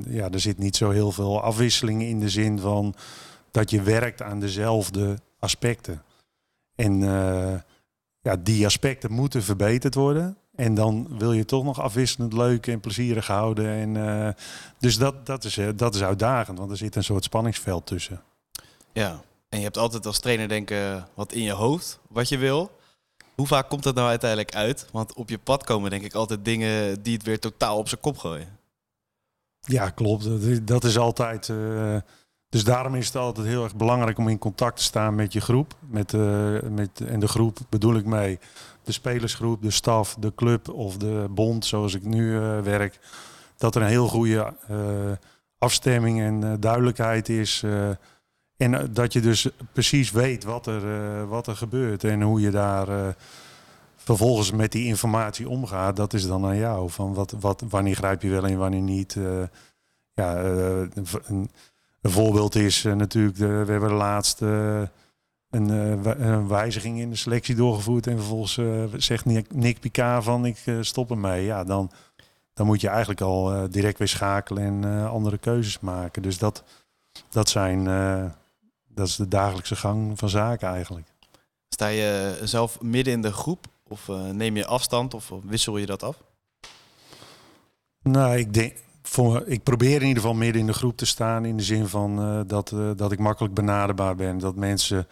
ja, 0.07 0.31
er 0.31 0.41
zit 0.41 0.59
niet 0.59 0.77
zo 0.77 0.91
heel 0.91 1.13
veel 1.13 1.43
afwisseling 1.43 2.03
in 2.03 2.21
de 2.21 2.29
zin 2.29 2.59
van 2.59 2.95
dat 3.51 3.71
je 3.71 3.83
werkt 3.83 4.23
aan 4.23 4.41
dezelfde 4.41 5.19
aspecten. 5.39 6.03
En 6.75 7.01
uh, 7.01 7.55
ja, 8.21 8.37
die 8.37 8.67
aspecten 8.67 9.13
moeten 9.13 9.43
verbeterd 9.43 9.95
worden. 9.95 10.37
En 10.55 10.75
dan 10.75 11.19
wil 11.19 11.33
je 11.33 11.45
toch 11.45 11.65
nog 11.65 11.81
afwisselend 11.81 12.33
leuk 12.33 12.67
en 12.67 12.81
plezierig 12.81 13.27
houden. 13.27 13.69
En, 13.69 13.95
uh, 13.95 14.29
dus 14.79 14.99
dat, 14.99 15.27
dat, 15.27 15.45
is, 15.45 15.57
uh, 15.57 15.69
dat 15.77 15.95
is 15.95 16.03
uitdagend, 16.03 16.59
want 16.59 16.71
er 16.71 16.77
zit 16.77 16.97
een 16.97 17.05
soort 17.05 17.25
spanningsveld 17.25 17.87
tussen. 17.87 18.23
Ja, 18.93 19.23
en 19.49 19.59
je 19.59 19.65
hebt 19.65 19.79
altijd 19.79 20.07
als 20.07 20.19
trainer 20.19 20.49
denken 20.49 21.09
wat 21.15 21.33
in 21.33 21.43
je 21.43 21.53
hoofd, 21.53 21.99
wat 22.09 22.29
je 22.29 22.39
wil. 22.39 22.71
Hoe 23.35 23.47
vaak 23.47 23.69
komt 23.69 23.83
dat 23.83 23.95
nou 23.95 24.09
uiteindelijk 24.09 24.55
uit? 24.55 24.87
Want 24.93 25.15
op 25.15 25.29
je 25.29 25.39
pad 25.39 25.65
komen 25.65 25.91
denk 25.91 26.05
ik 26.05 26.15
altijd 26.15 26.45
dingen 26.45 27.03
die 27.03 27.15
het 27.15 27.23
weer 27.23 27.41
totaal 27.41 27.79
op 27.79 27.89
zijn 27.89 28.01
kop 28.01 28.19
gooien. 28.19 28.59
Ja, 29.61 29.91
klopt. 29.91 30.67
Dat 30.67 30.85
is 30.85 30.99
altijd... 30.99 31.49
Uh, 31.49 31.97
dus 32.55 32.65
daarom 32.65 32.95
is 32.95 33.07
het 33.07 33.17
altijd 33.17 33.47
heel 33.47 33.65
erg 33.65 33.77
belangrijk 33.77 34.19
om 34.19 34.29
in 34.29 34.39
contact 34.39 34.77
te 34.77 34.83
staan 34.83 35.15
met 35.15 35.33
je 35.33 35.41
groep. 35.41 35.75
Met, 35.81 36.13
uh, 36.13 36.61
met, 36.71 37.01
en 37.07 37.21
de 37.21 37.29
groep 37.29 37.59
bedoel 37.69 37.95
ik 37.95 38.05
mee 38.05 38.39
de 38.83 38.93
spelersgroep, 38.93 39.63
de 39.63 39.71
staf, 39.71 40.17
de 40.19 40.33
club 40.35 40.69
of 40.69 40.97
de 40.97 41.27
bond, 41.31 41.67
zoals 41.67 41.95
ik 41.95 42.05
nu 42.05 42.33
uh, 42.33 42.61
werk. 42.61 42.99
Dat 43.57 43.75
er 43.75 43.83
een 43.83 43.89
heel 43.89 44.09
goede 44.09 44.55
uh, 44.71 44.77
afstemming 45.59 46.21
en 46.21 46.61
duidelijkheid 46.61 47.29
is. 47.29 47.65
en 48.57 48.93
dat 48.93 49.13
je 49.13 49.21
dus 49.21 49.49
precies 49.73 50.11
weet 50.11 50.45
wat 50.45 50.67
er, 50.67 51.29
wat 51.29 51.47
er 51.47 51.57
gebeurt 51.57 52.05
en 52.05 52.23
hoe 52.23 52.41
je 52.41 52.51
daar 52.51 53.17
vervolgens 53.97 54.51
met 54.51 54.73
die 54.73 54.87
informatie 54.87 55.49
omgaat. 55.49 55.97
Dat 55.97 56.13
is 56.13 56.27
dan 56.27 56.45
aan 56.45 56.57
jou. 56.57 56.91
Van 56.91 57.15
wat, 57.15 57.35
wat, 57.41 57.65
wanneer 57.69 57.97
grijp 57.97 58.23
je 58.23 58.29
wel 58.29 58.47
en 58.47 58.59
wanneer 58.59 58.81
niet. 58.81 59.17
ja, 60.13 60.43
een 62.05 62.11
voorbeeld 62.11 62.55
is 62.55 62.85
uh, 62.85 62.95
natuurlijk, 62.95 63.37
de, 63.37 63.47
we 63.47 63.71
hebben 63.71 63.89
de 63.89 63.95
laatste 63.95 64.47
een, 65.51 65.69
uh, 65.69 66.27
een, 66.27 66.49
wijziging 66.49 66.99
in 67.01 67.11
de 67.11 67.17
selectie 67.17 67.55
doorgevoerd. 67.55 68.07
En 68.07 68.17
vervolgens 68.17 68.61
zegt 69.05 69.25
Nick, 69.25 69.55
Nick 69.55 69.81
Picard 69.81 70.25
van 70.25 70.47
ik 70.47 70.57
stop 70.81 71.11
ermee. 71.11 71.45
Ja, 71.45 71.65
dan, 71.65 71.91
dan 72.55 72.67
moet 72.67 72.81
je 72.81 72.89
eigenlijk 72.89 73.21
al 73.21 73.69
direct 73.71 73.99
weer 73.99 74.09
schakelen 74.09 74.85
en 74.85 75.09
andere 75.09 75.39
keuzes 75.39 75.81
maken. 75.81 76.23
Dus 76.23 76.39
dat, 76.39 76.63
dat, 77.29 77.49
zijn, 77.49 77.85
dat 78.89 79.07
is 79.07 79.17
de 79.17 79.29
dagelijkse 79.29 79.77
gang 79.77 80.19
van 80.19 80.29
zaken 80.29 80.69
eigenlijk. 80.69 81.07
Sta 81.69 81.87
je 81.87 82.41
zelf 82.43 82.81
midden 82.81 83.13
in 83.13 83.23
de 83.23 83.33
groep 83.33 83.67
of 83.89 84.09
neem 84.33 84.57
je 84.57 84.67
afstand 84.67 85.15
of 85.15 85.33
wissel 85.43 85.77
je 85.77 85.87
dat 85.87 86.03
af? 86.03 86.17
Nou, 88.03 88.37
ik 88.37 88.55
denk, 88.55 88.77
voor, 89.09 89.43
ik 89.47 89.63
probeer 89.63 90.01
in 90.01 90.07
ieder 90.07 90.23
geval 90.23 90.37
midden 90.37 90.61
in 90.61 90.67
de 90.67 90.73
groep 90.73 90.97
te 90.97 91.07
staan. 91.07 91.45
In 91.45 91.57
de 91.57 91.63
zin 91.63 91.87
van 91.87 92.21
uh, 92.21 92.41
dat, 92.47 92.71
uh, 92.71 92.91
dat 92.97 93.13
ik 93.13 93.19
makkelijk 93.19 93.55
benaderbaar 93.55 94.17
ben. 94.17 94.39
Dat 94.39 94.57
mensen 94.57 95.07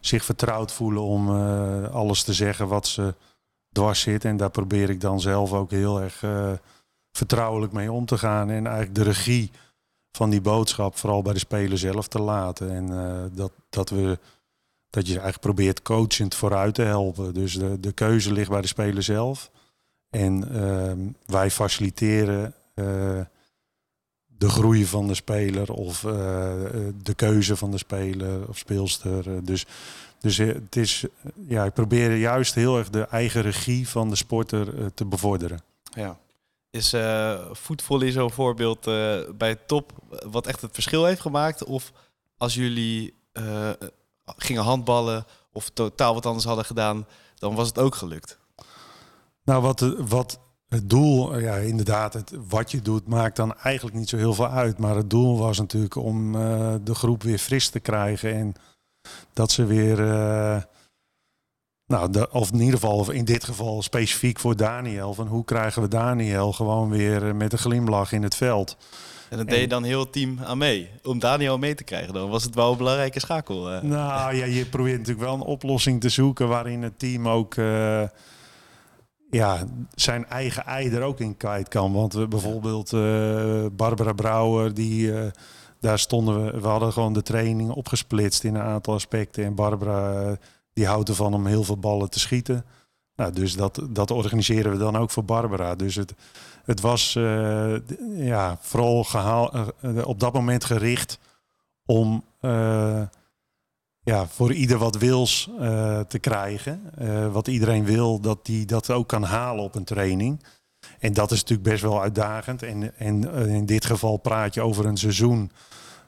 zich 0.00 0.24
vertrouwd 0.24 0.72
voelen 0.72 1.02
om 1.02 1.28
uh, 1.28 1.88
alles 1.88 2.22
te 2.22 2.32
zeggen 2.32 2.68
wat 2.68 2.86
ze 2.86 3.14
dwars 3.72 4.00
zit. 4.00 4.24
En 4.24 4.36
daar 4.36 4.50
probeer 4.50 4.90
ik 4.90 5.00
dan 5.00 5.20
zelf 5.20 5.52
ook 5.52 5.70
heel 5.70 6.00
erg 6.00 6.24
vertrouwelijk 7.12 7.72
mee 7.72 7.92
om 7.92 8.06
te 8.06 8.18
gaan. 8.18 8.50
En 8.50 8.66
eigenlijk 8.66 8.94
de 8.94 9.02
regie 9.02 9.50
van 10.12 10.30
die 10.30 10.40
boodschap 10.40 10.96
vooral 10.96 11.22
bij 11.22 11.32
de 11.32 11.38
speler 11.38 11.78
zelf 11.78 12.08
te 12.08 12.20
laten. 12.20 12.70
En 12.70 13.30
dat, 13.34 13.52
dat, 13.68 13.90
we, 13.90 14.18
dat 14.90 15.06
je 15.06 15.12
eigenlijk 15.12 15.40
probeert 15.40 15.82
coachend 15.82 16.34
vooruit 16.34 16.74
te 16.74 16.82
helpen. 16.82 17.34
Dus 17.34 17.54
de, 17.54 17.80
de 17.80 17.92
keuze 17.92 18.32
ligt 18.32 18.50
bij 18.50 18.60
de 18.60 18.66
speler 18.66 19.02
zelf. 19.02 19.50
En 20.10 20.54
ehm, 20.54 20.98
wij 21.26 21.50
faciliteren 21.50 22.54
de 24.38 24.48
groei 24.48 24.86
van 24.86 25.06
de 25.06 25.14
speler 25.14 25.72
of 25.72 26.02
uh, 26.02 26.12
de 27.02 27.14
keuze 27.16 27.56
van 27.56 27.70
de 27.70 27.78
speler 27.78 28.48
of 28.48 28.58
speelster. 28.58 29.44
Dus, 29.44 29.66
dus 30.20 30.36
het 30.36 30.76
is, 30.76 31.04
ja, 31.48 31.64
ik 31.64 31.72
probeer 31.72 32.16
juist 32.16 32.54
heel 32.54 32.78
erg 32.78 32.90
de 32.90 33.02
eigen 33.02 33.42
regie 33.42 33.88
van 33.88 34.08
de 34.08 34.16
sporter 34.16 34.94
te 34.94 35.04
bevorderen. 35.04 35.62
Ja. 35.82 36.18
Is 36.70 36.94
uh, 36.94 37.40
voetvolley 37.52 38.10
zo'n 38.10 38.30
voorbeeld 38.30 38.86
uh, 38.86 39.18
bij 39.34 39.54
top 39.54 39.92
wat 40.30 40.46
echt 40.46 40.60
het 40.60 40.74
verschil 40.74 41.04
heeft 41.04 41.20
gemaakt? 41.20 41.64
Of 41.64 41.92
als 42.36 42.54
jullie 42.54 43.14
uh, 43.32 43.70
gingen 44.24 44.62
handballen 44.62 45.24
of 45.52 45.68
totaal 45.68 46.14
wat 46.14 46.26
anders 46.26 46.44
hadden 46.44 46.64
gedaan, 46.64 47.06
dan 47.34 47.54
was 47.54 47.68
het 47.68 47.78
ook 47.78 47.94
gelukt? 47.94 48.38
Nou, 49.44 49.62
wat, 49.62 49.80
wat 49.98 50.40
het 50.68 50.90
doel, 50.90 51.38
ja, 51.38 51.54
inderdaad, 51.54 52.14
het, 52.14 52.32
wat 52.48 52.70
je 52.70 52.82
doet 52.82 53.08
maakt 53.08 53.36
dan 53.36 53.54
eigenlijk 53.56 53.96
niet 53.96 54.08
zo 54.08 54.16
heel 54.16 54.34
veel 54.34 54.48
uit. 54.48 54.78
Maar 54.78 54.96
het 54.96 55.10
doel 55.10 55.38
was 55.38 55.58
natuurlijk 55.58 55.94
om 55.94 56.34
uh, 56.34 56.74
de 56.84 56.94
groep 56.94 57.22
weer 57.22 57.38
fris 57.38 57.68
te 57.68 57.80
krijgen. 57.80 58.34
En 58.34 58.54
dat 59.32 59.50
ze 59.50 59.64
weer, 59.64 59.98
uh, 59.98 60.62
nou, 61.86 62.10
de, 62.10 62.30
of 62.30 62.52
in 62.52 62.58
ieder 62.58 62.74
geval, 62.74 62.96
of 62.98 63.10
in 63.10 63.24
dit 63.24 63.44
geval 63.44 63.82
specifiek 63.82 64.38
voor 64.38 64.56
Daniel. 64.56 65.14
Van 65.14 65.26
hoe 65.26 65.44
krijgen 65.44 65.82
we 65.82 65.88
Daniel 65.88 66.52
gewoon 66.52 66.90
weer 66.90 67.36
met 67.36 67.52
een 67.52 67.58
glimlach 67.58 68.12
in 68.12 68.22
het 68.22 68.34
veld. 68.34 68.76
En 69.30 69.36
dat 69.36 69.48
deed 69.48 69.60
je 69.60 69.68
dan 69.68 69.84
heel 69.84 70.00
het 70.00 70.12
team 70.12 70.38
aan 70.44 70.58
mee. 70.58 70.90
Om 71.02 71.18
Daniel 71.18 71.58
mee 71.58 71.74
te 71.74 71.84
krijgen, 71.84 72.14
dan 72.14 72.30
was 72.30 72.44
het 72.44 72.54
wel 72.54 72.70
een 72.70 72.78
belangrijke 72.78 73.20
schakel. 73.20 73.72
Uh. 73.72 73.82
Nou 73.82 74.34
ja, 74.34 74.44
je 74.44 74.66
probeert 74.66 74.98
natuurlijk 74.98 75.26
wel 75.26 75.34
een 75.34 75.40
oplossing 75.40 76.00
te 76.00 76.08
zoeken 76.08 76.48
waarin 76.48 76.82
het 76.82 76.98
team 76.98 77.28
ook 77.28 77.54
ja, 79.30 79.64
zijn 79.94 80.26
eigen 80.26 80.64
ei 80.64 80.90
er 80.90 81.02
ook 81.02 81.20
in 81.20 81.36
kwijt 81.36 81.68
kan. 81.68 81.92
Want 81.92 82.12
we 82.12 82.28
bijvoorbeeld 82.28 82.92
uh, 82.92 83.66
Barbara 83.72 84.12
Brouwer, 84.12 84.74
die, 84.74 85.12
uh, 85.12 85.26
daar 85.80 85.98
stonden 85.98 86.44
we, 86.44 86.60
we 86.60 86.66
hadden 86.66 86.92
gewoon 86.92 87.12
de 87.12 87.22
training 87.22 87.70
opgesplitst 87.70 88.44
in 88.44 88.54
een 88.54 88.62
aantal 88.62 88.94
aspecten. 88.94 89.44
En 89.44 89.54
Barbara, 89.54 90.22
uh, 90.22 90.32
die 90.72 90.86
houdt 90.86 91.08
ervan 91.08 91.34
om 91.34 91.46
heel 91.46 91.64
veel 91.64 91.78
ballen 91.78 92.10
te 92.10 92.20
schieten. 92.20 92.64
Nou, 93.16 93.32
dus 93.32 93.56
dat, 93.56 93.80
dat 93.90 94.10
organiseren 94.10 94.72
we 94.72 94.78
dan 94.78 94.96
ook 94.96 95.10
voor 95.10 95.24
Barbara. 95.24 95.74
Dus 95.74 95.94
het, 95.94 96.14
het 96.64 96.80
was 96.80 97.12
ja, 98.14 98.58
vooral 98.60 99.04
gehaal, 99.04 99.52
op 100.04 100.20
dat 100.20 100.32
moment 100.32 100.64
gericht 100.64 101.18
om 101.86 102.24
ja, 104.08 104.26
voor 104.26 104.52
ieder 104.52 104.78
wat 104.78 104.96
wils 104.96 105.50
uh, 105.60 106.00
te 106.00 106.18
krijgen. 106.18 106.90
Uh, 107.02 107.32
wat 107.32 107.48
iedereen 107.48 107.84
wil, 107.84 108.20
dat 108.20 108.46
die 108.46 108.66
dat 108.66 108.90
ook 108.90 109.08
kan 109.08 109.22
halen 109.22 109.64
op 109.64 109.74
een 109.74 109.84
training. 109.84 110.44
En 110.98 111.12
dat 111.12 111.30
is 111.30 111.40
natuurlijk 111.40 111.68
best 111.68 111.82
wel 111.82 112.02
uitdagend. 112.02 112.62
En, 112.62 112.98
en 112.98 113.22
uh, 113.24 113.54
in 113.54 113.66
dit 113.66 113.84
geval 113.84 114.16
praat 114.16 114.54
je 114.54 114.60
over 114.60 114.86
een 114.86 114.96
seizoen 114.96 115.50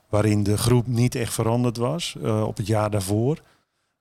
waarin 0.08 0.42
de 0.42 0.58
groep 0.58 0.86
niet 0.86 1.14
echt 1.14 1.32
veranderd 1.32 1.76
was 1.76 2.16
op 2.44 2.56
het 2.56 2.66
jaar 2.66 2.90
daarvoor. 2.90 3.42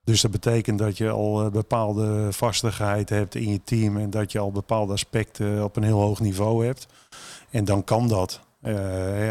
Dus 0.04 0.20
dat 0.20 0.30
betekent 0.30 0.78
dat 0.78 0.96
je 0.96 1.10
al 1.10 1.50
bepaalde 1.50 2.32
vastigheid 2.32 3.08
hebt 3.08 3.34
in 3.34 3.50
je 3.50 3.60
team 3.64 3.96
en 3.96 4.10
dat 4.10 4.32
je 4.32 4.38
al 4.38 4.52
bepaalde 4.52 4.92
aspecten 4.92 5.64
op 5.64 5.76
een 5.76 5.82
heel 5.82 6.00
hoog 6.00 6.20
niveau 6.20 6.66
hebt. 6.66 6.86
En 7.50 7.64
dan 7.64 7.84
kan 7.84 8.08
dat. 8.08 8.40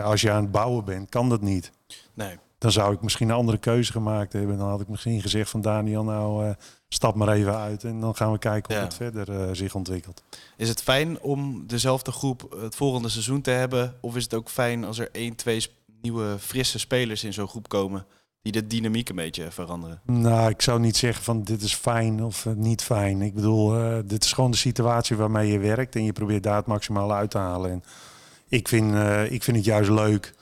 als 0.03 0.21
je 0.21 0.31
aan 0.31 0.43
het 0.43 0.51
bouwen 0.51 0.85
bent, 0.85 1.09
kan 1.09 1.29
dat 1.29 1.41
niet. 1.41 1.71
Nee 2.13 2.37
dan 2.59 2.71
zou 2.71 2.93
ik 2.93 3.01
misschien 3.01 3.29
een 3.29 3.35
andere 3.35 3.57
keuze 3.57 3.91
gemaakt 3.91 4.33
hebben. 4.33 4.57
Dan 4.57 4.69
had 4.69 4.81
ik 4.81 4.87
misschien 4.87 5.21
gezegd 5.21 5.49
van 5.49 5.61
Daniel, 5.61 6.03
nou 6.03 6.45
uh, 6.45 6.51
stap 6.89 7.15
maar 7.15 7.29
even 7.29 7.55
uit 7.55 7.83
en 7.83 7.99
dan 7.99 8.15
gaan 8.15 8.31
we 8.31 8.37
kijken 8.37 8.73
hoe 8.73 8.81
ja. 8.81 8.87
het 8.87 8.95
verder 8.95 9.29
uh, 9.29 9.49
zich 9.51 9.75
ontwikkelt. 9.75 10.23
Is 10.57 10.69
het 10.69 10.83
fijn 10.83 11.21
om 11.21 11.67
dezelfde 11.67 12.11
groep 12.11 12.57
het 12.61 12.75
volgende 12.75 13.09
seizoen 13.09 13.41
te 13.41 13.51
hebben? 13.51 13.95
Of 14.01 14.15
is 14.15 14.23
het 14.23 14.33
ook 14.33 14.49
fijn 14.49 14.83
als 14.83 14.99
er 14.99 15.09
één, 15.11 15.35
twee 15.35 15.65
nieuwe 16.01 16.35
frisse 16.39 16.79
spelers 16.79 17.23
in 17.23 17.33
zo'n 17.33 17.47
groep 17.47 17.69
komen? 17.69 18.05
Die 18.41 18.51
de 18.51 18.67
dynamiek 18.67 19.09
een 19.09 19.15
beetje 19.15 19.51
veranderen? 19.51 20.01
Nou, 20.05 20.49
ik 20.49 20.61
zou 20.61 20.79
niet 20.79 20.97
zeggen 20.97 21.23
van 21.23 21.43
dit 21.43 21.61
is 21.61 21.73
fijn 21.73 22.23
of 22.23 22.45
uh, 22.45 22.53
niet 22.53 22.83
fijn. 22.83 23.21
Ik 23.21 23.33
bedoel, 23.33 23.73
dit 24.05 24.23
is 24.23 24.33
gewoon 24.33 24.51
de 24.51 24.57
situatie 24.57 25.15
waarmee 25.15 25.51
je 25.51 25.59
werkt 25.59 25.95
en 25.95 26.03
je 26.03 26.13
probeert 26.13 26.43
daar 26.43 26.55
het 26.55 26.65
maximaal 26.65 27.13
uit 27.13 27.31
te 27.31 27.37
halen. 27.37 27.71
En 27.71 27.83
ik 28.47 28.67
vind, 28.67 28.95
ik 29.31 29.43
vind 29.43 29.57
het 29.57 29.65
juist 29.65 29.89
leuk 29.89 30.33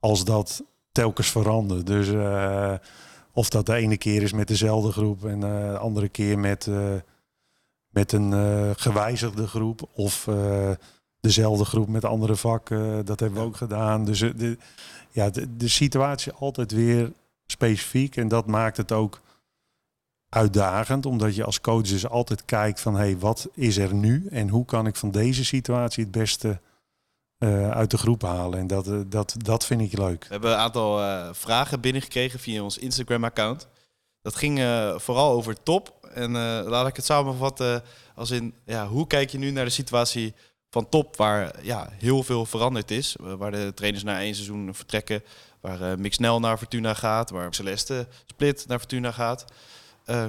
als 0.00 0.24
dat 0.24 0.62
telkens 0.98 1.30
veranderen. 1.30 1.84
Dus 1.84 2.08
uh, 2.08 2.74
of 3.32 3.48
dat 3.48 3.66
de 3.66 3.74
ene 3.74 3.96
keer 3.96 4.22
is 4.22 4.32
met 4.32 4.48
dezelfde 4.48 4.92
groep 4.92 5.24
en 5.24 5.40
uh, 5.40 5.70
de 5.70 5.78
andere 5.78 6.08
keer 6.08 6.38
met, 6.38 6.66
uh, 6.66 6.94
met 7.88 8.12
een 8.12 8.32
gewijzigde 8.76 9.46
groep. 9.46 9.88
Of 9.92 10.28
dezelfde 11.20 11.64
groep 11.64 11.88
met 11.88 12.04
andere 12.04 12.36
vakken. 12.36 13.04
dat 13.04 13.20
hebben 13.20 13.40
we 13.40 13.46
ook 13.46 13.56
gedaan. 13.56 14.04
Dus 14.04 14.18
de, 14.18 14.58
ja, 15.10 15.30
de, 15.30 15.56
de 15.56 15.68
situatie 15.68 16.32
altijd 16.32 16.72
weer 16.72 17.12
specifiek. 17.46 18.16
En 18.16 18.28
dat 18.28 18.46
maakt 18.46 18.76
het 18.76 18.92
ook 18.92 19.20
uitdagend, 20.28 21.06
omdat 21.06 21.34
je 21.34 21.44
als 21.44 21.60
coach 21.60 21.82
dus 21.82 22.08
altijd 22.08 22.44
kijkt 22.44 22.80
van 22.80 22.94
hé, 22.94 23.00
hey, 23.00 23.18
wat 23.18 23.48
is 23.54 23.76
er 23.76 23.94
nu 23.94 24.26
en 24.30 24.48
hoe 24.48 24.64
kan 24.64 24.86
ik 24.86 24.96
van 24.96 25.10
deze 25.10 25.44
situatie 25.44 26.02
het 26.02 26.12
beste 26.12 26.60
uh, 27.38 27.70
uit 27.70 27.90
de 27.90 27.98
groep 27.98 28.22
halen. 28.22 28.58
En 28.58 28.66
dat, 28.66 28.86
uh, 28.88 29.00
dat, 29.06 29.34
dat 29.36 29.66
vind 29.66 29.80
ik 29.80 29.98
leuk. 29.98 30.22
We 30.22 30.32
hebben 30.32 30.50
een 30.50 30.56
aantal 30.56 31.00
uh, 31.00 31.28
vragen 31.32 31.80
binnengekregen 31.80 32.40
via 32.40 32.62
ons 32.62 32.78
Instagram-account. 32.78 33.68
Dat 34.22 34.36
ging 34.36 34.58
vooral 34.96 35.30
over 35.32 35.62
top. 35.62 36.08
En 36.14 36.32
laat 36.68 36.88
ik 36.88 36.96
het 36.96 37.04
samenvatten 37.04 37.82
als 38.14 38.30
in, 38.30 38.54
ja, 38.64 38.86
hoe 38.86 39.06
kijk 39.06 39.30
je 39.30 39.38
nu 39.38 39.50
naar 39.50 39.64
de 39.64 39.70
situatie 39.70 40.34
van 40.70 40.88
top, 40.88 41.16
waar 41.16 41.64
ja, 41.64 41.88
heel 41.92 42.22
veel 42.22 42.46
veranderd 42.46 42.90
is. 42.90 43.16
waar 43.18 43.50
de 43.50 43.72
trainers 43.74 44.04
na 44.04 44.20
één 44.20 44.34
seizoen 44.34 44.74
vertrekken. 44.74 45.22
Waar 45.60 45.98
Mick 45.98 46.14
Snel 46.14 46.40
naar 46.40 46.58
Fortuna 46.58 46.94
gaat. 46.94 47.30
Waar 47.30 47.54
Celeste 47.54 48.06
Split 48.26 48.64
naar 48.66 48.78
Fortuna 48.78 49.12
gaat. 49.12 49.44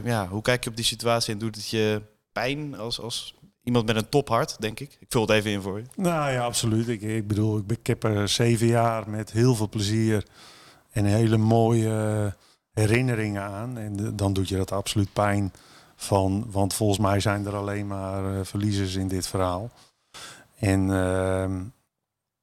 ja, 0.03 0.27
hoe 0.27 0.41
kijk 0.41 0.63
je 0.63 0.69
op 0.69 0.75
die 0.75 0.85
situatie 0.85 1.33
en 1.33 1.39
doet 1.39 1.55
het 1.55 1.69
je 1.69 2.01
pijn 2.31 2.77
als, 2.77 2.99
als 2.99 3.35
iemand 3.69 3.85
met 3.85 3.95
een 3.95 4.09
tophart, 4.09 4.55
denk 4.59 4.79
ik. 4.79 4.97
Ik 4.99 5.07
vul 5.09 5.21
het 5.21 5.29
even 5.29 5.51
in 5.51 5.61
voor 5.61 5.77
je. 5.77 5.85
Nou 5.95 6.31
ja, 6.31 6.43
absoluut. 6.43 6.88
Ik, 6.88 7.01
ik 7.01 7.27
bedoel, 7.27 7.57
ik, 7.57 7.71
ik 7.71 7.88
heb 7.88 8.03
er 8.03 8.29
zeven 8.29 8.67
jaar 8.67 9.09
met 9.09 9.31
heel 9.31 9.55
veel 9.55 9.69
plezier 9.69 10.25
en 10.91 11.05
hele 11.05 11.38
mooie 11.38 12.33
herinneringen 12.71 13.41
aan. 13.41 13.77
En 13.77 14.15
dan 14.15 14.33
doet 14.33 14.49
je 14.49 14.57
dat 14.57 14.71
absoluut 14.71 15.13
pijn 15.13 15.53
van. 15.95 16.45
Want 16.51 16.73
volgens 16.73 16.99
mij 16.99 17.19
zijn 17.19 17.45
er 17.45 17.55
alleen 17.55 17.88
maar 17.88 18.33
uh, 18.33 18.39
verliezers 18.43 18.95
in 18.95 19.07
dit 19.07 19.27
verhaal. 19.27 19.71
En 20.59 20.89
uh, 20.89 21.51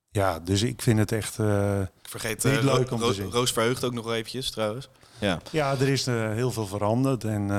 ja, 0.09 0.41
dus 0.41 0.63
ik 0.63 0.83
vind 0.83 0.99
het 0.99 1.13
echt 1.13 1.39
uh, 1.39 1.81
ik 1.81 2.09
vergeet, 2.09 2.45
niet 2.45 2.55
uh, 2.55 2.63
leuk 2.63 2.91
om 2.91 3.01
Ro 3.01 3.09
te 3.09 3.15
zien. 3.15 3.31
Roos 3.31 3.53
verheugt 3.53 3.85
ook 3.85 3.93
nog 3.93 4.13
eventjes 4.13 4.51
trouwens. 4.51 4.89
Ja, 5.19 5.39
ja 5.51 5.73
er 5.73 5.89
is 5.89 6.07
heel 6.07 6.51
veel 6.51 6.67
veranderd. 6.67 7.25
En 7.25 7.51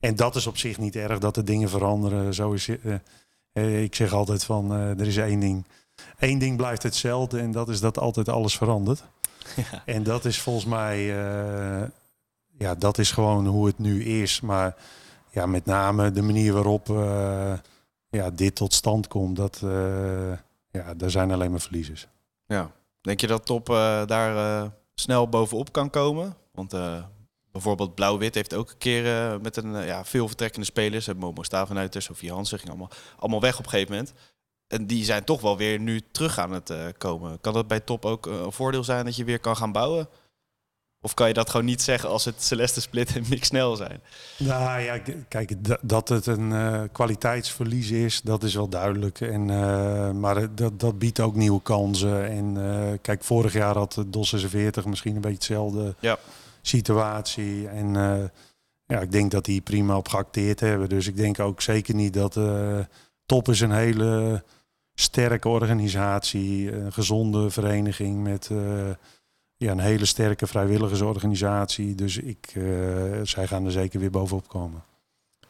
en 0.00 0.16
dat 0.16 0.36
is 0.36 0.46
op 0.46 0.56
zich 0.56 0.78
niet 0.78 0.96
erg 0.96 1.18
dat 1.18 1.34
de 1.34 1.42
dingen 1.42 1.68
veranderen. 1.68 2.34
Zo 2.34 2.52
is, 2.52 2.68
uh, 3.52 3.82
ik 3.82 3.94
zeg 3.94 4.12
altijd 4.12 4.44
van 4.44 4.72
uh, 4.72 5.00
er 5.00 5.06
is 5.06 5.16
één 5.16 5.40
ding. 5.40 5.64
Eén 6.18 6.38
ding 6.38 6.56
blijft 6.56 6.82
hetzelfde 6.82 7.40
en 7.40 7.50
dat 7.50 7.68
is 7.68 7.80
dat 7.80 7.98
altijd 7.98 8.28
alles 8.28 8.56
verandert. 8.56 9.04
Ja. 9.56 9.82
En 9.84 10.02
dat 10.02 10.24
is 10.24 10.40
volgens 10.40 10.64
mij, 10.64 10.98
uh, 10.98 11.88
ja, 12.58 12.74
dat 12.74 12.98
is 12.98 13.10
gewoon 13.10 13.46
hoe 13.46 13.66
het 13.66 13.78
nu 13.78 14.04
is. 14.04 14.40
Maar 14.40 14.76
ja, 15.30 15.46
met 15.46 15.64
name 15.64 16.10
de 16.10 16.22
manier 16.22 16.52
waarop 16.52 16.86
ja, 18.08 18.30
dit 18.30 18.54
tot 18.54 18.72
stand 18.72 19.08
komt, 19.08 19.36
dat, 19.36 19.58
ja, 20.70 20.94
daar 20.96 21.10
zijn 21.10 21.32
alleen 21.32 21.50
maar 21.50 21.60
verliezers. 21.60 22.06
Ja, 22.46 22.70
denk 23.00 23.20
je 23.20 23.26
dat 23.26 23.46
Top 23.46 23.66
daar 24.06 24.70
snel 24.94 25.28
bovenop 25.28 25.72
kan 25.72 25.90
komen? 25.90 26.36
Want 26.52 26.74
Bijvoorbeeld 27.56 27.94
Blauw-Wit 27.94 28.34
heeft 28.34 28.54
ook 28.54 28.70
een 28.70 28.78
keer 28.78 29.04
uh, 29.04 29.40
met 29.42 29.56
een 29.56 29.74
uh, 29.74 29.86
ja, 29.86 30.04
veel 30.04 30.26
vertrekkende 30.26 30.66
spelers. 30.66 31.14
Momo 31.14 31.42
Stavenuiter, 31.42 32.02
Sofie 32.02 32.32
Hansen 32.32 32.58
ging 32.58 32.70
allemaal, 32.70 32.90
allemaal 33.18 33.40
weg 33.40 33.58
op 33.58 33.64
een 33.64 33.70
gegeven 33.70 33.92
moment. 33.92 34.12
En 34.66 34.86
die 34.86 35.04
zijn 35.04 35.24
toch 35.24 35.40
wel 35.40 35.56
weer 35.56 35.80
nu 35.80 36.00
terug 36.10 36.38
aan 36.38 36.52
het 36.52 36.70
uh, 36.70 36.78
komen. 36.98 37.40
Kan 37.40 37.52
dat 37.52 37.68
bij 37.68 37.80
top 37.80 38.04
ook 38.04 38.26
een 38.26 38.52
voordeel 38.52 38.84
zijn 38.84 39.04
dat 39.04 39.16
je 39.16 39.24
weer 39.24 39.38
kan 39.38 39.56
gaan 39.56 39.72
bouwen? 39.72 40.08
Of 41.00 41.14
kan 41.14 41.28
je 41.28 41.34
dat 41.34 41.50
gewoon 41.50 41.66
niet 41.66 41.82
zeggen 41.82 42.08
als 42.08 42.24
het 42.24 42.42
Celeste 42.42 42.80
Split 42.80 43.14
en 43.16 43.24
Mick 43.28 43.44
Snel 43.44 43.76
zijn? 43.76 44.00
Nou 44.38 44.80
ja, 44.80 44.98
kijk, 45.28 45.52
dat 45.82 46.08
het 46.08 46.26
een 46.26 46.50
uh, 46.50 46.82
kwaliteitsverlies 46.92 47.90
is, 47.90 48.20
dat 48.22 48.42
is 48.42 48.54
wel 48.54 48.68
duidelijk. 48.68 49.20
En, 49.20 49.48
uh, 49.48 50.10
maar 50.10 50.54
dat, 50.54 50.80
dat 50.80 50.98
biedt 50.98 51.20
ook 51.20 51.34
nieuwe 51.34 51.62
kansen. 51.62 52.30
En 52.30 52.56
uh, 52.56 52.98
kijk, 53.02 53.24
vorig 53.24 53.52
jaar 53.52 53.76
had 53.76 54.04
DOS 54.06 54.28
46 54.28 54.84
misschien 54.84 55.14
een 55.14 55.20
beetje 55.20 55.36
hetzelfde 55.36 55.94
ja. 56.00 56.18
Situatie. 56.66 57.68
En 57.68 57.92
ja, 58.86 59.00
ik 59.00 59.12
denk 59.12 59.30
dat 59.30 59.44
die 59.44 59.60
prima 59.60 59.96
op 59.96 60.08
geacteerd 60.08 60.60
hebben. 60.60 60.88
Dus 60.88 61.06
ik 61.06 61.16
denk 61.16 61.40
ook 61.40 61.60
zeker 61.60 61.94
niet 61.94 62.14
dat 62.14 62.38
Top 63.26 63.48
is 63.48 63.60
een 63.60 63.72
hele 63.72 64.44
sterke 64.94 65.48
organisatie, 65.48 66.72
een 66.72 66.92
gezonde 66.92 67.50
vereniging 67.50 68.22
met 68.22 68.50
ja, 69.56 69.70
een 69.70 69.78
hele 69.78 70.04
sterke 70.04 70.46
vrijwilligersorganisatie. 70.46 71.94
Dus 71.94 72.16
ik, 72.16 72.52
zij 73.22 73.46
gaan 73.46 73.64
er 73.64 73.72
zeker 73.72 74.00
weer 74.00 74.10
bovenop 74.10 74.48
komen. 74.48 74.84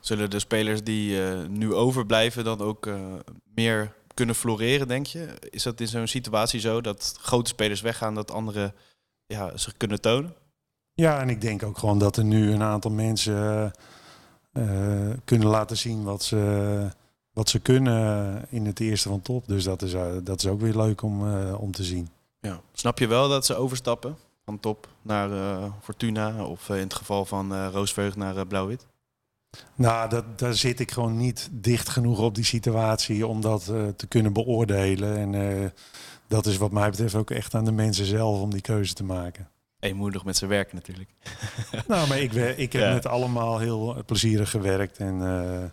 Zullen 0.00 0.30
de 0.30 0.38
spelers 0.38 0.82
die 0.84 1.18
nu 1.48 1.74
overblijven 1.74 2.44
dan 2.44 2.60
ook 2.60 2.88
meer 3.54 3.92
kunnen 4.14 4.34
floreren, 4.34 4.88
denk 4.88 5.06
je? 5.06 5.28
Is 5.50 5.62
dat 5.62 5.80
in 5.80 5.88
zo'n 5.88 6.06
situatie 6.06 6.60
zo 6.60 6.80
dat 6.80 7.18
grote 7.20 7.48
spelers 7.48 7.80
weggaan, 7.80 8.14
dat 8.14 8.30
anderen 8.30 8.74
ja, 9.26 9.56
zich 9.56 9.76
kunnen 9.76 10.00
tonen? 10.00 10.34
Ja, 10.98 11.20
en 11.20 11.28
ik 11.28 11.40
denk 11.40 11.62
ook 11.62 11.78
gewoon 11.78 11.98
dat 11.98 12.16
er 12.16 12.24
nu 12.24 12.52
een 12.52 12.62
aantal 12.62 12.90
mensen 12.90 13.70
kunnen 15.24 15.48
laten 15.48 15.76
zien 15.76 16.02
wat 16.02 16.22
ze, 16.22 16.90
wat 17.32 17.48
ze 17.48 17.58
kunnen 17.58 18.44
in 18.48 18.66
het 18.66 18.80
eerste 18.80 19.08
van 19.08 19.22
top. 19.22 19.48
Dus 19.48 19.64
dat 19.64 19.82
is, 19.82 19.94
dat 20.22 20.38
is 20.38 20.46
ook 20.46 20.60
weer 20.60 20.76
leuk 20.76 21.02
om, 21.02 21.44
om 21.54 21.72
te 21.72 21.84
zien. 21.84 22.08
Ja. 22.40 22.60
Snap 22.72 22.98
je 22.98 23.06
wel 23.06 23.28
dat 23.28 23.46
ze 23.46 23.56
overstappen 23.56 24.16
van 24.44 24.60
top 24.60 24.88
naar 25.02 25.30
Fortuna 25.82 26.44
of 26.44 26.68
in 26.68 26.74
het 26.74 26.94
geval 26.94 27.24
van 27.24 27.52
uh, 27.52 27.68
Roosveug 27.72 28.16
naar 28.16 28.46
Blauw-Wit? 28.46 28.86
Nou, 29.74 30.08
dat, 30.08 30.38
daar 30.38 30.54
zit 30.54 30.80
ik 30.80 30.90
gewoon 30.90 31.16
niet 31.16 31.48
dicht 31.52 31.88
genoeg 31.88 32.18
op 32.18 32.34
die 32.34 32.44
situatie 32.44 33.26
om 33.26 33.40
dat 33.40 33.64
te 33.96 34.06
kunnen 34.08 34.32
beoordelen. 34.32 35.34
En 35.34 35.72
dat 36.26 36.46
is 36.46 36.56
wat 36.56 36.72
mij 36.72 36.90
betreft 36.90 37.14
ook 37.14 37.30
echt 37.30 37.54
aan 37.54 37.64
de 37.64 37.72
mensen 37.72 38.06
zelf 38.06 38.40
om 38.40 38.50
die 38.50 38.60
keuze 38.60 38.94
te 38.94 39.04
maken. 39.04 39.48
Eenmoedig 39.80 40.24
met 40.24 40.36
zijn 40.36 40.50
werk 40.50 40.72
natuurlijk. 40.72 41.10
nou, 41.88 42.08
maar 42.08 42.18
ik, 42.18 42.32
ik 42.32 42.72
heb 42.72 42.82
ja. 42.82 42.92
met 42.92 43.06
allemaal 43.06 43.58
heel 43.58 44.02
plezierig 44.06 44.50
gewerkt. 44.50 44.98
En, 44.98 45.18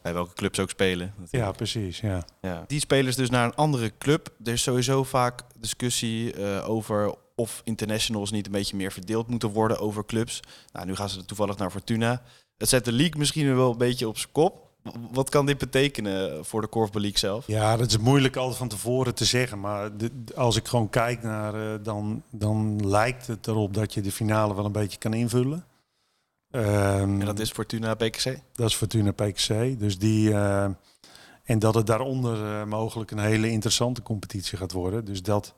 Bij 0.02 0.14
welke 0.14 0.34
clubs 0.34 0.60
ook 0.60 0.70
spelen. 0.70 1.14
Natuurlijk. 1.18 1.44
Ja, 1.44 1.52
precies. 1.52 2.00
Ja. 2.00 2.26
Ja. 2.42 2.64
Die 2.68 2.80
spelers 2.80 3.16
dus 3.16 3.30
naar 3.30 3.46
een 3.46 3.56
andere 3.56 3.92
club. 3.98 4.30
Er 4.44 4.52
is 4.54 4.62
sowieso 4.62 5.04
vaak 5.04 5.42
discussie 5.60 6.38
uh, 6.38 6.70
over 6.70 7.16
of 7.36 7.62
internationals 7.64 8.32
niet 8.32 8.46
een 8.46 8.52
beetje 8.52 8.76
meer 8.76 8.92
verdeeld 8.92 9.28
moeten 9.28 9.50
worden 9.50 9.80
over 9.80 10.06
clubs. 10.06 10.40
Nou, 10.72 10.86
nu 10.86 10.96
gaan 10.96 11.10
ze 11.10 11.26
toevallig 11.26 11.58
naar 11.58 11.72
Fortuna. 11.72 12.22
Het 12.58 12.70
zet 12.70 12.86
de 12.86 12.92
league 12.92 13.20
misschien 13.20 13.56
wel 13.56 13.72
een 13.72 13.78
beetje 13.78 14.08
op 14.08 14.18
zijn 14.18 14.32
kop. 14.32 14.63
Wat 15.12 15.30
kan 15.30 15.46
dit 15.46 15.58
betekenen 15.58 16.46
voor 16.46 16.62
de 16.62 16.68
Korfbal 16.68 17.02
League 17.02 17.20
zelf? 17.20 17.48
Ja, 17.48 17.78
dat 17.78 17.90
is 17.90 17.98
moeilijk 17.98 18.36
altijd 18.36 18.58
van 18.58 18.68
tevoren 18.68 19.16
te 19.16 19.26
zeggen. 19.26 19.60
Maar 19.60 19.90
als 20.36 20.56
ik 20.56 20.68
gewoon 20.68 20.90
kijk 20.90 21.24
naar, 21.24 21.56
uh, 21.56 21.74
dan, 21.84 22.24
dan 22.30 22.88
lijkt 22.88 23.28
het 23.28 23.48
erop 23.48 23.74
dat 23.74 23.94
je 23.94 24.02
de 24.02 24.12
finale 24.12 24.56
wel 24.56 24.66
een 24.66 24.72
beetje 24.72 24.98
kan 24.98 25.14
invullen. 25.14 25.66
Um, 26.52 27.20
en 27.20 27.26
dat 27.26 27.40
is 27.40 27.52
Fortuna 27.52 27.94
PKC? 27.94 28.40
Dat 28.52 28.70
is 28.70 28.76
Fortuna 28.76 29.12
PKC. 29.12 29.80
Dus 29.80 29.98
die... 29.98 30.30
Uh, 30.30 30.68
en 31.44 31.60
dat 31.60 31.76
het 31.76 31.88
daaronder 31.88 32.38
uh, 32.38 32.64
mogelijk 32.64 33.12
een 33.12 33.20
hele 33.20 33.50
interessante 33.50 34.02
competitie 34.02 34.58
gaat 34.58 34.72
worden. 34.72 35.06
Dus 35.06 35.22
dat, 35.22 35.54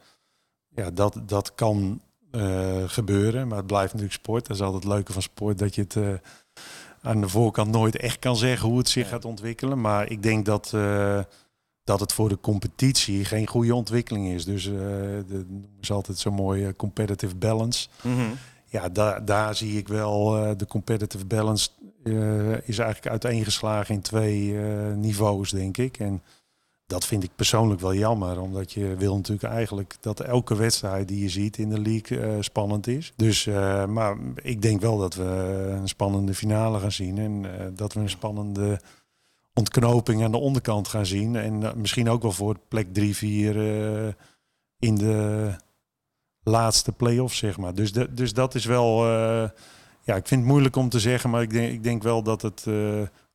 ja, 0.69 0.91
dat, 0.91 1.19
dat 1.25 1.55
kan 1.55 2.01
gebeuren. 2.85 3.47
Maar 3.47 3.57
het 3.57 3.67
blijft 3.67 3.93
natuurlijk 3.93 4.19
sport. 4.19 4.47
Dat 4.47 4.55
is 4.55 4.61
altijd 4.61 4.83
het 4.83 4.91
leuke 4.93 5.13
van 5.13 5.21
sport. 5.21 5.57
Dat 5.57 5.75
je 5.75 5.81
het 5.81 6.21
aan 7.05 7.21
de 7.21 7.29
voorkant 7.29 7.71
nooit 7.71 7.97
echt 7.97 8.19
kan 8.19 8.35
zeggen 8.35 8.69
hoe 8.69 8.77
het 8.77 8.89
zich 8.89 9.09
gaat 9.09 9.25
ontwikkelen. 9.25 9.81
Maar 9.81 10.11
ik 10.11 10.23
denk 10.23 10.45
dat, 10.45 10.73
dat 11.83 11.99
het 11.99 12.13
voor 12.13 12.29
de 12.29 12.39
competitie 12.39 13.25
geen 13.25 13.47
goede 13.47 13.75
ontwikkeling 13.75 14.27
is. 14.27 14.45
Dus 14.45 14.71
is 15.81 15.91
altijd 15.91 16.17
zo'n 16.17 16.33
mooie 16.33 16.75
competitive 16.75 17.35
balance. 17.35 17.87
Mm 18.01 18.15
-hmm. 18.15 18.33
Ja, 18.65 18.89
daar, 18.89 19.25
daar 19.25 19.55
zie 19.55 19.77
ik 19.77 19.87
wel 19.87 20.29
de 20.57 20.67
competitive 20.67 21.25
balance 21.25 21.69
uh, 22.05 22.53
is 22.63 22.77
eigenlijk 22.77 23.07
uiteengeslagen 23.07 23.95
in 23.95 24.01
twee 24.01 24.47
uh, 24.47 24.93
niveaus, 24.95 25.49
denk 25.49 25.77
ik. 25.77 25.97
En 25.97 26.23
dat 26.85 27.05
vind 27.05 27.23
ik 27.23 27.35
persoonlijk 27.35 27.81
wel 27.81 27.93
jammer, 27.93 28.41
omdat 28.41 28.71
je 28.71 28.95
wil 28.95 29.15
natuurlijk 29.15 29.53
eigenlijk 29.53 29.95
dat 29.99 30.19
elke 30.19 30.55
wedstrijd 30.55 31.07
die 31.07 31.21
je 31.21 31.29
ziet 31.29 31.57
in 31.57 31.69
de 31.69 31.81
league 31.81 32.17
uh, 32.17 32.35
spannend 32.39 32.87
is. 32.87 33.13
Dus, 33.15 33.45
maar 33.87 34.17
ik 34.35 34.61
denk 34.61 34.81
wel 34.81 34.97
dat 34.97 35.15
we 35.15 35.23
een 35.81 35.87
spannende 35.87 36.33
finale 36.33 36.79
gaan 36.79 36.91
zien 36.91 37.17
en 37.17 37.45
dat 37.75 37.93
we 37.93 37.99
een 37.99 38.09
spannende 38.09 38.79
ontknoping 39.53 40.23
aan 40.23 40.31
de 40.31 40.37
onderkant 40.37 40.87
gaan 40.87 41.05
zien. 41.05 41.35
En 41.35 41.73
misschien 41.75 42.09
ook 42.09 42.21
wel 42.21 42.31
voor 42.31 42.59
plek 42.67 42.87
3-4 42.87 42.91
in 44.79 44.95
de 44.95 45.49
laatste 46.43 46.91
play-off, 46.91 47.35
zeg 47.35 47.57
maar. 47.57 47.75
Dus, 47.75 47.93
de, 47.93 48.13
dus 48.13 48.33
dat 48.33 48.55
is 48.55 48.65
wel 48.65 49.05
ja, 50.05 50.15
ik 50.15 50.27
vind 50.27 50.41
het 50.41 50.49
moeilijk 50.49 50.75
om 50.75 50.89
te 50.89 50.99
zeggen, 50.99 51.29
maar 51.29 51.41
ik 51.41 51.49
denk, 51.49 51.71
ik 51.71 51.83
denk 51.83 52.03
wel 52.03 52.23
dat 52.23 52.41
het 52.41 52.65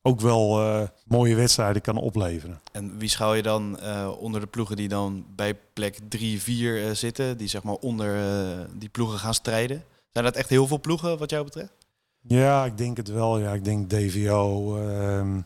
ook 0.01 0.19
wel 0.19 0.61
uh, 0.61 0.87
mooie 1.05 1.35
wedstrijden 1.35 1.81
kan 1.81 1.97
opleveren. 1.97 2.61
En 2.71 2.97
wie 2.97 3.09
schouw 3.09 3.33
je 3.33 3.41
dan 3.41 3.77
uh, 3.83 4.11
onder 4.19 4.41
de 4.41 4.47
ploegen 4.47 4.75
die 4.75 4.87
dan 4.87 5.25
bij 5.35 5.55
plek 5.73 5.99
3, 6.09 6.41
4 6.41 6.95
zitten, 6.95 7.37
die 7.37 7.47
zeg 7.47 7.63
maar 7.63 7.75
onder 7.75 8.19
die 8.77 8.89
ploegen 8.89 9.19
gaan 9.19 9.33
strijden? 9.33 9.83
Zijn 10.11 10.25
dat 10.25 10.35
echt 10.35 10.49
heel 10.49 10.67
veel 10.67 10.79
ploegen 10.79 11.17
wat 11.17 11.29
jou 11.29 11.43
betreft? 11.43 11.71
Ja, 12.21 12.65
ik 12.65 12.77
denk 12.77 12.97
het 12.97 13.07
wel. 13.07 13.39
Ja, 13.39 13.53
ik 13.53 13.63
denk 13.63 13.89
DVO, 13.89 14.75
um, 14.77 15.45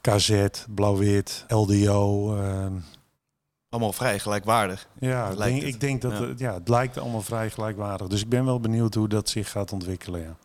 KZ, 0.00 0.46
Blauw-Wit, 0.74 1.44
LDO. 1.48 2.36
Um, 2.36 2.84
allemaal 3.68 3.92
vrij 3.92 4.18
gelijkwaardig. 4.18 4.88
Ja, 4.98 5.28
ik 5.30 5.36
denk, 5.36 5.62
ik 5.62 5.80
denk 5.80 6.02
dat 6.02 6.12
ja. 6.12 6.26
Het, 6.26 6.38
ja, 6.38 6.54
het 6.54 6.68
lijkt 6.68 6.98
allemaal 6.98 7.22
vrij 7.22 7.50
gelijkwaardig. 7.50 8.06
Dus 8.06 8.22
ik 8.22 8.28
ben 8.28 8.44
wel 8.44 8.60
benieuwd 8.60 8.94
hoe 8.94 9.08
dat 9.08 9.28
zich 9.28 9.50
gaat 9.50 9.72
ontwikkelen. 9.72 10.20
Ja. 10.20 10.36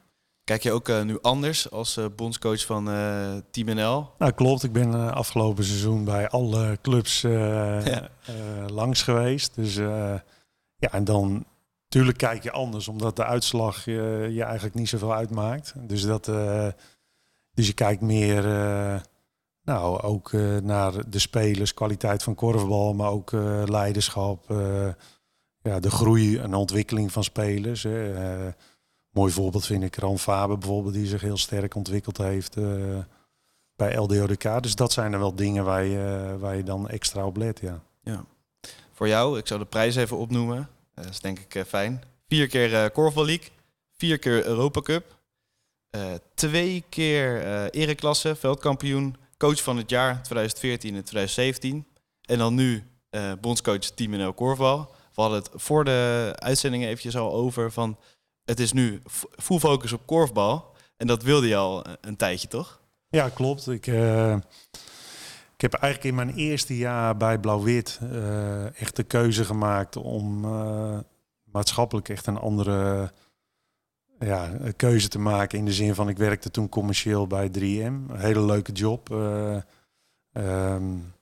Kijk 0.51 0.63
je 0.63 0.71
ook 0.71 0.89
uh, 0.89 1.01
nu 1.01 1.17
anders 1.21 1.71
als 1.71 1.97
uh, 1.97 2.05
bondscoach 2.15 2.65
van 2.65 2.89
uh, 2.89 3.35
Team 3.51 3.75
NL? 3.75 4.09
Nou, 4.17 4.31
klopt. 4.31 4.63
Ik 4.63 4.71
ben 4.71 5.13
afgelopen 5.13 5.63
seizoen 5.63 6.03
bij 6.03 6.29
alle 6.29 6.77
clubs 6.81 7.21
ja. 7.21 8.09
langs 8.67 9.01
geweest. 9.01 9.55
Dus 9.55 9.75
ja, 10.75 10.91
en 10.91 11.03
dan 11.03 11.45
natuurlijk 11.83 12.17
kijk 12.17 12.43
je 12.43 12.51
anders, 12.51 12.87
omdat 12.87 13.15
de 13.15 13.25
uitslag 13.25 13.85
je 13.85 14.43
eigenlijk 14.43 14.75
niet 14.75 14.89
zoveel 14.89 15.13
uitmaakt. 15.13 15.73
Dus 15.77 16.05
dat, 16.05 16.25
dus 17.53 17.67
je 17.67 17.73
kijkt 17.73 18.01
meer 18.01 18.43
nou, 19.63 20.01
ook 20.01 20.31
uh, 20.31 20.57
naar 20.57 21.09
de 21.09 21.19
spelers, 21.19 21.73
kwaliteit 21.73 22.23
van 22.23 22.35
korfbal, 22.35 22.93
maar 22.93 23.09
ook 23.09 23.31
uh, 23.31 23.63
leiderschap. 23.65 24.49
Uh, 24.49 24.87
ja, 25.61 25.79
de 25.79 25.91
groei 25.91 26.37
en 26.37 26.53
ontwikkeling 26.53 27.11
van 27.11 27.23
spelers. 27.23 27.83
Hè. 27.83 28.53
Mooi 29.11 29.31
voorbeeld 29.31 29.65
vind 29.65 29.83
ik 29.83 29.95
Ran 29.95 30.19
Faber 30.19 30.57
bijvoorbeeld, 30.57 30.93
die 30.93 31.07
zich 31.07 31.21
heel 31.21 31.37
sterk 31.37 31.75
ontwikkeld 31.75 32.17
heeft 32.17 32.55
bij 33.75 33.95
LDODK. 33.95 34.63
Dus 34.63 34.75
dat 34.75 34.91
zijn 34.91 35.13
er 35.13 35.19
wel 35.19 35.35
dingen 35.35 35.63
waar 35.63 35.83
je, 35.83 36.35
waar 36.39 36.55
je 36.55 36.63
dan 36.63 36.89
extra 36.89 37.25
op 37.25 37.37
let, 37.37 37.59
ja. 37.59 37.81
ja. 38.03 38.25
Voor 38.93 39.07
jou, 39.07 39.37
ik 39.37 39.47
zou 39.47 39.59
de 39.59 39.65
prijs 39.65 39.95
even 39.95 40.17
opnoemen. 40.17 40.69
Dat 40.95 41.05
is 41.09 41.19
denk 41.19 41.39
ik 41.39 41.65
fijn. 41.67 42.03
Vier 42.27 42.47
keer 42.47 42.71
uh, 42.95 43.15
League, 43.15 43.49
vier 43.97 44.19
keer 44.19 44.45
Europa 44.45 44.81
Cup, 44.81 45.19
twee 46.33 46.83
keer 46.89 47.43
ereklasse, 47.69 48.35
veldkampioen, 48.35 49.15
coach 49.37 49.63
van 49.63 49.77
het 49.77 49.89
jaar 49.89 50.23
2014 50.23 50.95
en 50.95 51.03
2017. 51.03 51.85
En 52.21 52.37
dan 52.37 52.55
nu 52.55 52.83
uh, 53.11 53.31
bondscoach 53.41 53.79
Team 53.79 54.11
NL 54.11 54.33
Korfbal. 54.33 54.91
We 55.15 55.21
hadden 55.21 55.39
het 55.39 55.49
voor 55.53 55.83
de 55.83 56.31
uitzendingen 56.35 56.87
eventjes 56.87 57.17
al 57.17 57.33
over 57.33 57.71
van... 57.71 57.97
het 58.45 58.59
is 58.59 58.73
nu 58.73 59.01
full 59.37 59.59
focus 59.59 59.93
op 59.93 60.05
korfbal. 60.05 60.75
En 60.97 61.07
dat 61.07 61.23
wilde 61.23 61.47
je 61.47 61.55
al 61.55 61.85
een 62.01 62.15
tijdje, 62.15 62.47
toch? 62.47 62.81
Ja, 63.09 63.29
klopt. 63.29 63.67
Ik, 63.67 63.87
uh, 63.87 64.33
ik 65.55 65.61
heb 65.61 65.73
eigenlijk 65.73 66.03
in 66.03 66.15
mijn 66.15 66.35
eerste 66.35 66.77
jaar 66.77 67.17
bij 67.17 67.39
Blauw-Wit 67.39 67.99
uh, 68.03 68.81
echt 68.81 68.95
de 68.95 69.03
keuze 69.03 69.45
gemaakt 69.45 69.95
om 69.97 70.39
maatschappelijk 71.43 72.09
echt 72.09 72.27
een 72.27 72.37
andere 72.37 73.11
ja, 74.19 74.51
keuze 74.75 75.07
te 75.07 75.19
maken 75.19 75.57
in 75.57 75.65
de 75.65 75.73
zin 75.73 75.95
van 75.95 76.09
ik 76.09 76.17
werkte 76.17 76.51
toen 76.51 76.69
commercieel 76.69 77.27
bij 77.27 77.49
3M. 77.49 78.09
Een 78.09 78.19
hele 78.19 78.41
leuke 78.41 78.71
job. 78.71 79.09
Um, 80.33 81.13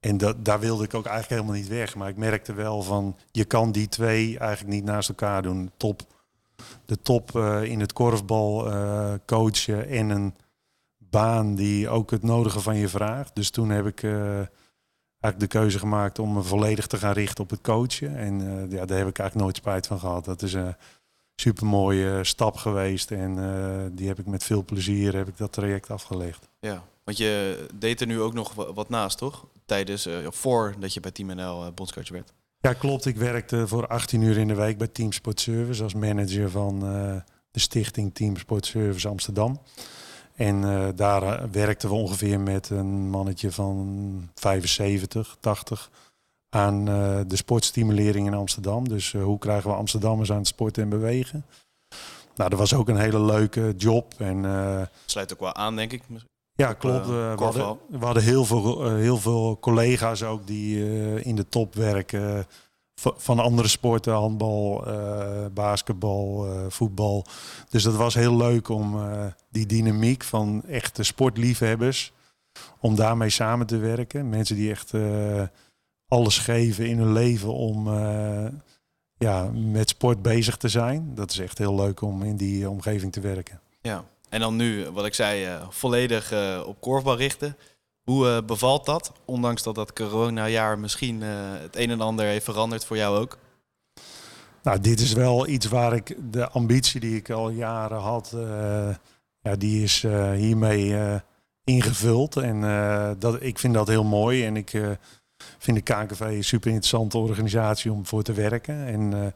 en 0.00 0.18
dat, 0.18 0.44
daar 0.44 0.60
wilde 0.60 0.84
ik 0.84 0.94
ook 0.94 1.06
eigenlijk 1.06 1.40
helemaal 1.40 1.60
niet 1.60 1.70
weg. 1.70 1.94
Maar 1.94 2.08
ik 2.08 2.16
merkte 2.16 2.54
wel 2.54 2.82
van 2.82 3.16
je 3.30 3.44
kan 3.44 3.72
die 3.72 3.88
twee 3.88 4.38
eigenlijk 4.38 4.74
niet 4.74 4.84
naast 4.84 5.08
elkaar 5.08 5.42
doen. 5.42 5.70
Top, 5.76 6.02
de 6.84 7.02
top 7.02 7.30
uh, 7.36 7.62
in 7.62 7.80
het 7.80 7.92
korfbal 7.92 8.72
uh, 8.72 9.12
coachen 9.26 9.88
en 9.88 10.08
een 10.08 10.34
baan 10.98 11.54
die 11.54 11.88
ook 11.88 12.10
het 12.10 12.22
nodige 12.22 12.60
van 12.60 12.76
je 12.76 12.88
vraagt. 12.88 13.34
Dus 13.34 13.50
toen 13.50 13.70
heb 13.70 13.86
ik 13.86 14.02
eigenlijk 14.02 15.38
de 15.38 15.46
keuze 15.46 15.78
gemaakt 15.78 16.18
om 16.18 16.32
me 16.32 16.42
volledig 16.42 16.86
te 16.86 16.96
gaan 16.96 17.12
richten 17.12 17.44
op 17.44 17.50
het 17.50 17.60
coachen. 17.60 18.16
En 18.16 18.40
ja, 18.70 18.84
daar 18.84 18.98
heb 18.98 19.08
ik 19.08 19.18
eigenlijk 19.18 19.34
nooit 19.34 19.56
spijt 19.56 19.86
van 19.86 19.98
gehad. 19.98 20.24
Dat 20.24 20.42
is 20.42 20.56
super 21.34 21.66
mooie 21.66 22.24
stap 22.24 22.56
geweest. 22.56 23.10
En 23.10 23.92
die 23.94 24.08
heb 24.08 24.18
ik 24.18 24.26
met 24.26 24.44
veel 24.44 24.64
plezier 24.64 25.16
heb 25.16 25.28
ik 25.28 25.36
dat 25.36 25.52
traject 25.52 25.90
afgelegd. 25.90 26.48
Ja, 26.60 26.84
want 27.06 27.18
je 27.18 27.66
deed 27.74 28.00
er 28.00 28.06
nu 28.06 28.20
ook 28.20 28.34
nog 28.34 28.54
wat 28.54 28.88
naast, 28.88 29.18
toch? 29.18 29.46
Tijdens, 29.64 30.06
uh, 30.06 30.30
voordat 30.30 30.94
je 30.94 31.00
bij 31.00 31.10
Team 31.10 31.36
NL 31.36 31.72
bondscoach 31.72 32.08
werd. 32.08 32.32
Ja, 32.60 32.72
klopt. 32.72 33.06
Ik 33.06 33.16
werkte 33.16 33.68
voor 33.68 33.86
18 33.86 34.22
uur 34.22 34.36
in 34.36 34.48
de 34.48 34.54
week 34.54 34.78
bij 34.78 34.86
Team 34.86 35.12
Sport 35.12 35.40
Service 35.40 35.82
als 35.82 35.94
manager 35.94 36.50
van 36.50 36.80
de 37.50 37.60
stichting 37.60 38.14
Team 38.14 38.36
Sport 38.36 38.66
Service 38.66 39.08
Amsterdam. 39.08 39.60
En 40.34 40.62
uh, 40.62 40.88
daar 40.94 41.22
uh, 41.22 41.50
werkten 41.50 41.88
we 41.88 41.94
ongeveer 41.94 42.40
met 42.40 42.70
een 42.70 43.08
mannetje 43.08 43.52
van 43.52 44.30
75, 44.34 45.36
80 45.40 45.90
aan 46.48 46.84
de 47.28 47.36
sportstimulering 47.36 48.26
in 48.26 48.34
Amsterdam. 48.34 48.88
Dus 48.88 49.12
hoe 49.12 49.38
krijgen 49.38 49.70
we 49.70 49.76
Amsterdammers 49.76 50.30
aan 50.30 50.36
het 50.38 50.46
sporten 50.46 50.82
en 50.82 50.88
bewegen? 50.88 51.44
Nou, 52.34 52.50
dat 52.50 52.58
was 52.58 52.74
ook 52.74 52.88
een 52.88 52.96
hele 52.96 53.20
leuke 53.20 53.74
job. 53.76 54.14
En, 54.18 54.44
Sluit 55.04 55.32
ook 55.32 55.40
wel 55.40 55.54
aan, 55.54 55.76
denk 55.76 55.92
ik. 55.92 56.02
Ja, 56.56 56.72
klopt. 56.72 57.06
we, 57.06 57.34
hadden, 57.36 57.78
we 57.88 58.04
hadden 58.04 58.22
heel 58.22 58.44
veel, 58.44 58.94
heel 58.94 59.18
veel 59.18 59.58
collega's 59.60 60.22
ook 60.22 60.46
die 60.46 60.84
in 61.22 61.36
de 61.36 61.48
top 61.48 61.74
werken 61.74 62.46
van 63.00 63.38
andere 63.38 63.68
sporten, 63.68 64.12
handbal, 64.12 64.84
basketbal, 65.52 66.46
voetbal. 66.68 67.24
Dus 67.68 67.82
dat 67.82 67.94
was 67.94 68.14
heel 68.14 68.36
leuk 68.36 68.68
om 68.68 69.00
die 69.50 69.66
dynamiek 69.66 70.24
van 70.24 70.62
echte 70.68 71.02
sportliefhebbers, 71.02 72.12
om 72.80 72.94
daarmee 72.94 73.30
samen 73.30 73.66
te 73.66 73.76
werken. 73.76 74.28
Mensen 74.28 74.56
die 74.56 74.70
echt 74.70 74.92
alles 76.08 76.38
geven 76.38 76.86
in 76.86 76.98
hun 76.98 77.12
leven 77.12 77.52
om 77.52 77.88
ja, 79.18 79.50
met 79.52 79.88
sport 79.88 80.22
bezig 80.22 80.56
te 80.56 80.68
zijn. 80.68 81.14
Dat 81.14 81.30
is 81.30 81.38
echt 81.38 81.58
heel 81.58 81.74
leuk 81.74 82.00
om 82.00 82.22
in 82.22 82.36
die 82.36 82.70
omgeving 82.70 83.12
te 83.12 83.20
werken. 83.20 83.60
Ja, 83.80 84.04
en 84.36 84.42
dan 84.42 84.56
nu, 84.56 84.90
wat 84.90 85.06
ik 85.06 85.14
zei, 85.14 85.58
volledig 85.68 86.32
op 86.66 86.80
korfbal 86.80 87.16
richten. 87.16 87.56
Hoe 88.02 88.26
uh, 88.26 88.38
bevalt 88.46 88.86
dat? 88.86 89.12
Ondanks 89.24 89.62
dat 89.62 89.74
dat 89.74 89.92
coronajaar 89.92 90.78
misschien 90.78 91.22
het 91.22 91.76
een 91.76 91.90
en 91.90 92.00
ander 92.00 92.26
heeft 92.26 92.44
veranderd 92.44 92.84
voor 92.84 92.96
jou 92.96 93.18
ook. 93.18 93.38
Nou, 94.62 94.80
dit 94.80 95.00
is 95.00 95.12
wel 95.12 95.48
iets 95.48 95.66
waar 95.66 95.94
ik 95.94 96.16
de 96.30 96.48
ambitie 96.48 97.00
die 97.00 97.16
ik 97.16 97.30
al 97.30 97.50
jaren 97.50 97.98
had, 97.98 98.34
ja, 99.40 99.56
die 99.58 99.82
is 99.82 100.02
hiermee 100.34 101.20
ingevuld. 101.64 102.36
En 102.36 102.60
dat, 103.18 103.42
ik 103.42 103.58
vind 103.58 103.74
dat 103.74 103.88
heel 103.88 104.04
mooi. 104.04 104.44
En 104.44 104.56
ik 104.56 104.70
vind 105.58 105.76
de 105.76 105.82
KNKV 105.94 106.20
een 106.20 106.44
super 106.44 106.70
interessante 106.70 107.18
organisatie 107.18 107.92
om 107.92 108.06
voor 108.06 108.22
te 108.22 108.32
werken. 108.32 108.86
En 108.86 109.34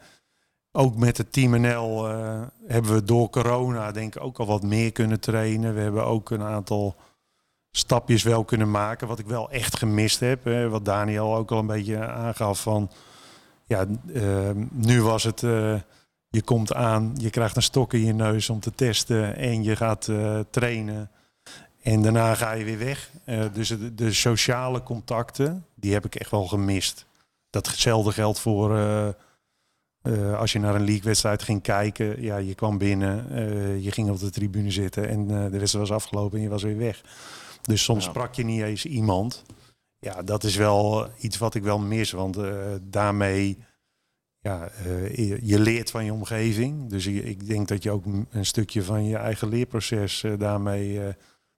ook 0.73 0.97
met 0.97 1.17
het 1.17 1.33
Team 1.33 1.61
NL 1.61 2.05
hebben 2.67 2.95
we 2.95 3.03
door 3.03 3.31
corona 3.31 3.93
denk 3.93 4.15
ik 4.15 4.23
ook 4.23 4.39
al 4.39 4.47
wat 4.47 4.63
meer 4.63 4.93
kunnen 4.93 5.21
trainen. 5.21 5.75
We 5.75 5.81
hebben 5.81 6.05
ook 6.05 6.31
een 6.31 6.43
aantal 6.43 6.97
stapjes 7.71 8.23
wel 8.23 8.45
kunnen 8.45 8.71
maken. 8.71 9.09
Wat 9.09 9.19
ik 9.19 9.27
wel 9.27 9.51
echt 9.51 9.77
gemist 9.77 10.21
heb. 10.21 10.45
Hè, 10.45 10.69
wat 10.69 10.85
Daniel 10.85 11.37
ook 11.37 11.51
al 11.51 11.59
een 11.59 11.67
beetje 11.67 12.07
aangaf 12.07 12.63
van. 12.63 12.91
Ja, 13.65 13.87
uh, 14.07 14.51
nu 14.71 15.03
was 15.03 15.23
het. 15.23 15.43
Uh, 15.43 15.75
je 16.29 16.43
komt 16.43 16.75
aan, 16.75 17.13
je 17.17 17.31
krijgt 17.31 17.57
een 17.57 17.63
stok 17.63 17.93
in 17.93 18.05
je 18.05 18.13
neus 18.13 18.51
om 18.51 18.61
te 18.61 18.75
testen 18.75 19.37
en 19.37 19.63
je 19.63 19.77
gaat 19.77 20.07
uh, 20.07 20.41
trainen. 20.51 21.11
En 21.83 22.03
daarna 22.03 22.35
ga 22.35 22.53
je 22.53 22.65
weer 22.65 22.79
weg. 22.79 23.11
dus 23.53 23.69
de, 23.69 23.95
de, 23.95 24.13
sociale 24.13 24.83
contacten, 24.83 25.67
die 25.75 25.93
heb 25.93 26.05
ik 26.05 26.15
echt 26.15 26.31
wel 26.31 26.47
gemist. 26.47 27.07
Datzelfde 27.51 28.13
geldt 28.13 28.39
voor 28.39 28.79
als 30.37 30.53
je 30.53 30.59
naar 30.59 30.75
een 30.75 30.85
league-wedstrijd 30.85 31.43
ging 31.43 31.63
kijken. 31.63 32.23
Ja, 32.23 32.37
je 32.37 32.55
kwam 32.55 32.79
binnen, 32.79 33.27
je 33.83 33.91
ging 33.91 34.11
op 34.11 34.19
de 34.19 34.31
tribune 34.31 34.71
zitten 34.71 35.09
en 35.09 35.27
de 35.27 35.59
wedstrijd 35.59 35.89
was 35.89 35.93
afgelopen 35.97 36.37
en 36.39 36.45
je 36.45 36.51
was 36.51 36.63
weer 36.63 36.77
weg. 36.77 37.03
Dus 37.63 37.83
soms 37.83 38.05
sprak 38.05 38.35
je 38.35 38.45
niet 38.45 38.63
eens 38.63 38.87
iemand. 38.87 39.43
Ja, 39.99 40.23
dat 40.23 40.45
is 40.45 40.57
wel 40.57 41.09
iets 41.19 41.39
wat 41.39 41.55
ik 41.55 41.63
wel 41.63 41.79
mis. 41.79 42.11
Want 42.11 42.39
daarmee, 42.83 43.59
ja, 44.41 44.71
uh, 44.87 45.39
je 45.43 45.59
leert 45.59 45.91
van 45.91 46.05
je 46.05 46.13
omgeving. 46.13 46.89
Dus 46.89 47.07
ik 47.07 47.47
denk 47.47 47.69
dat 47.69 47.83
je 47.83 47.91
ook 47.91 48.05
een 48.31 48.47
stukje 48.47 48.83
van 48.83 49.05
je 49.05 49.17
eigen 49.17 49.49
leerproces 49.49 50.23
uh, 50.23 50.39
daarmee 50.39 51.01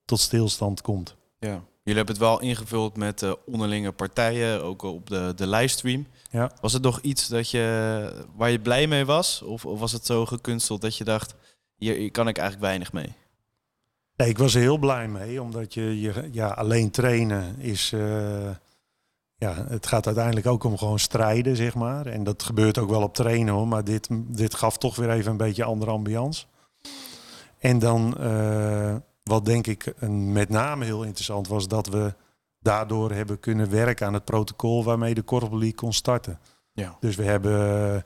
tot 0.05 0.21
stilstand 0.21 0.81
komt. 0.81 1.17
Ja. 1.39 1.63
Jullie 1.83 1.99
hebben 1.99 2.15
het 2.15 2.25
wel 2.25 2.41
ingevuld 2.41 2.97
met 2.97 3.37
onderlinge 3.47 3.93
partijen, 3.93 4.63
ook 4.63 4.83
op 4.83 5.09
de, 5.09 5.33
de 5.37 5.47
livestream. 5.47 6.07
Ja. 6.31 6.53
Was 6.61 6.73
het 6.73 6.83
nog 6.83 7.01
iets 7.01 7.29
dat 7.29 7.51
je, 7.51 8.25
waar 8.37 8.51
je 8.51 8.61
blij 8.61 8.87
mee 8.87 9.05
was? 9.05 9.43
Of, 9.43 9.67
of 9.67 9.81
was 9.81 9.93
het 9.93 10.07
zo 10.07 10.27
gekunsteld 10.27 10.81
dat 10.81 10.97
je 10.97 11.05
dacht, 11.05 11.35
hier, 11.77 11.95
hier 11.95 12.11
kan 12.11 12.29
ik 12.29 12.39
eigenlijk 12.39 12.67
weinig 12.67 12.93
mee? 12.93 13.15
Nee, 14.17 14.29
ik 14.29 14.39
was 14.39 14.55
er 14.55 14.61
heel 14.61 14.79
blij 14.79 15.09
mee, 15.09 15.43
omdat 15.43 15.75
je, 15.75 16.01
je 16.01 16.29
ja, 16.33 16.49
alleen 16.49 16.91
trainen 16.91 17.59
is. 17.59 17.93
Uh, 17.93 18.51
ja, 19.37 19.67
het 19.69 19.87
gaat 19.87 20.07
uiteindelijk 20.07 20.47
ook 20.47 20.65
om 20.65 20.79
gewoon 20.79 20.99
strijden, 20.99 21.57
zeg 21.57 21.75
maar. 21.75 22.07
En 22.07 22.25
dat 22.25 22.43
gebeurt 22.43 22.79
ook 22.79 22.91
wel 22.91 23.03
op 23.03 23.15
trainen 23.15 23.55
hoor, 23.55 23.69
maar 23.69 23.85
dit, 23.85 24.09
dit 24.11 24.55
gaf 24.55 24.79
toch 24.79 24.97
weer 24.97 25.11
even 25.11 25.31
een 25.31 25.37
beetje 25.37 25.65
andere 25.65 25.91
ambiance. 25.91 26.47
En 27.59 27.79
dan, 27.79 28.17
uh, 28.21 28.97
wat 29.23 29.45
denk 29.45 29.67
ik 29.67 29.93
een, 29.99 30.33
met 30.33 30.49
name 30.49 30.85
heel 30.85 31.03
interessant 31.03 31.49
was, 31.49 31.69
dat 31.69 31.87
we 31.87 32.15
daardoor 32.59 33.13
hebben 33.13 33.41
kunnen 33.41 33.71
werken 33.71 34.07
aan 34.07 34.15
het 34.15 34.25
protocol 34.25 34.85
waarmee 34.85 35.15
de 35.15 35.23
Korfbal 35.23 35.73
kon 35.75 35.93
starten. 35.93 36.39
Ja. 36.73 36.97
Dus 37.01 37.17
we 37.17 37.25
hebben 37.25 38.05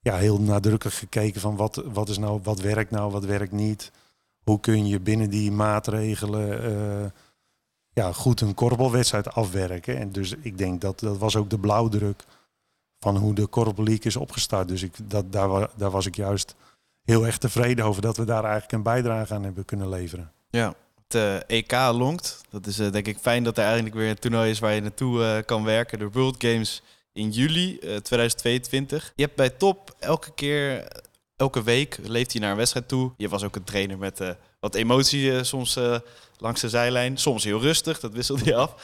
ja, 0.00 0.16
heel 0.16 0.40
nadrukkelijk 0.40 0.96
gekeken 0.96 1.40
van 1.40 1.56
wat, 1.56 1.82
wat, 1.92 2.08
is 2.08 2.18
nou, 2.18 2.40
wat 2.42 2.60
werkt 2.60 2.90
nou, 2.90 3.10
wat 3.10 3.24
werkt 3.24 3.52
niet 3.52 3.92
hoe 4.42 4.60
kun 4.60 4.86
je 4.86 5.00
binnen 5.00 5.30
die 5.30 5.52
maatregelen 5.52 6.72
uh, 6.72 7.10
ja, 7.90 8.12
goed 8.12 8.40
een 8.40 8.54
korfbalwedstrijd 8.54 9.34
afwerken. 9.34 9.98
En 9.98 10.12
dus 10.12 10.34
ik 10.40 10.58
denk 10.58 10.80
dat 10.80 11.00
dat 11.00 11.18
was 11.18 11.36
ook 11.36 11.50
de 11.50 11.58
blauwdruk 11.58 12.24
van 12.98 13.16
hoe 13.16 13.34
de 13.34 13.46
korfballeague 13.46 14.04
is 14.04 14.16
opgestart. 14.16 14.68
Dus 14.68 14.82
ik, 14.82 15.10
dat, 15.10 15.32
daar, 15.32 15.70
daar 15.76 15.90
was 15.90 16.06
ik 16.06 16.16
juist 16.16 16.54
heel 17.02 17.26
erg 17.26 17.38
tevreden 17.38 17.84
over 17.84 18.02
dat 18.02 18.16
we 18.16 18.24
daar 18.24 18.42
eigenlijk 18.42 18.72
een 18.72 18.82
bijdrage 18.82 19.34
aan 19.34 19.42
hebben 19.42 19.64
kunnen 19.64 19.88
leveren. 19.88 20.32
Ja, 20.56 20.74
het 21.08 21.44
EK 21.46 21.72
longt. 21.72 22.40
Dat 22.50 22.66
is 22.66 22.80
uh, 22.80 22.92
denk 22.92 23.06
ik 23.06 23.18
fijn 23.18 23.44
dat 23.44 23.58
er 23.58 23.64
eigenlijk 23.64 23.94
weer 23.94 24.10
een 24.10 24.18
toernooi 24.18 24.50
is 24.50 24.58
waar 24.58 24.74
je 24.74 24.80
naartoe 24.80 25.20
uh, 25.20 25.38
kan 25.44 25.64
werken. 25.64 25.98
De 25.98 26.10
World 26.10 26.34
Games 26.38 26.82
in 27.12 27.30
juli 27.30 27.78
2022. 27.78 29.12
Je 29.16 29.22
hebt 29.22 29.36
bij 29.36 29.50
Top 29.50 29.94
elke 29.98 30.34
keer 30.34 30.88
elke 31.36 31.62
week 31.62 31.98
leeft 32.02 32.32
hij 32.32 32.40
naar 32.40 32.50
een 32.50 32.56
wedstrijd 32.56 32.88
toe. 32.88 33.12
Je 33.16 33.28
was 33.28 33.44
ook 33.44 33.56
een 33.56 33.64
trainer 33.64 33.98
met 33.98 34.20
wat 34.60 34.74
emotie 34.74 35.44
soms 35.44 35.78
langs 36.38 36.60
de 36.60 36.68
zijlijn. 36.68 37.16
Soms 37.16 37.44
heel 37.44 37.60
rustig, 37.60 38.00
dat 38.00 38.12
wisselt 38.12 38.44
hij 38.44 38.56
af. 38.56 38.74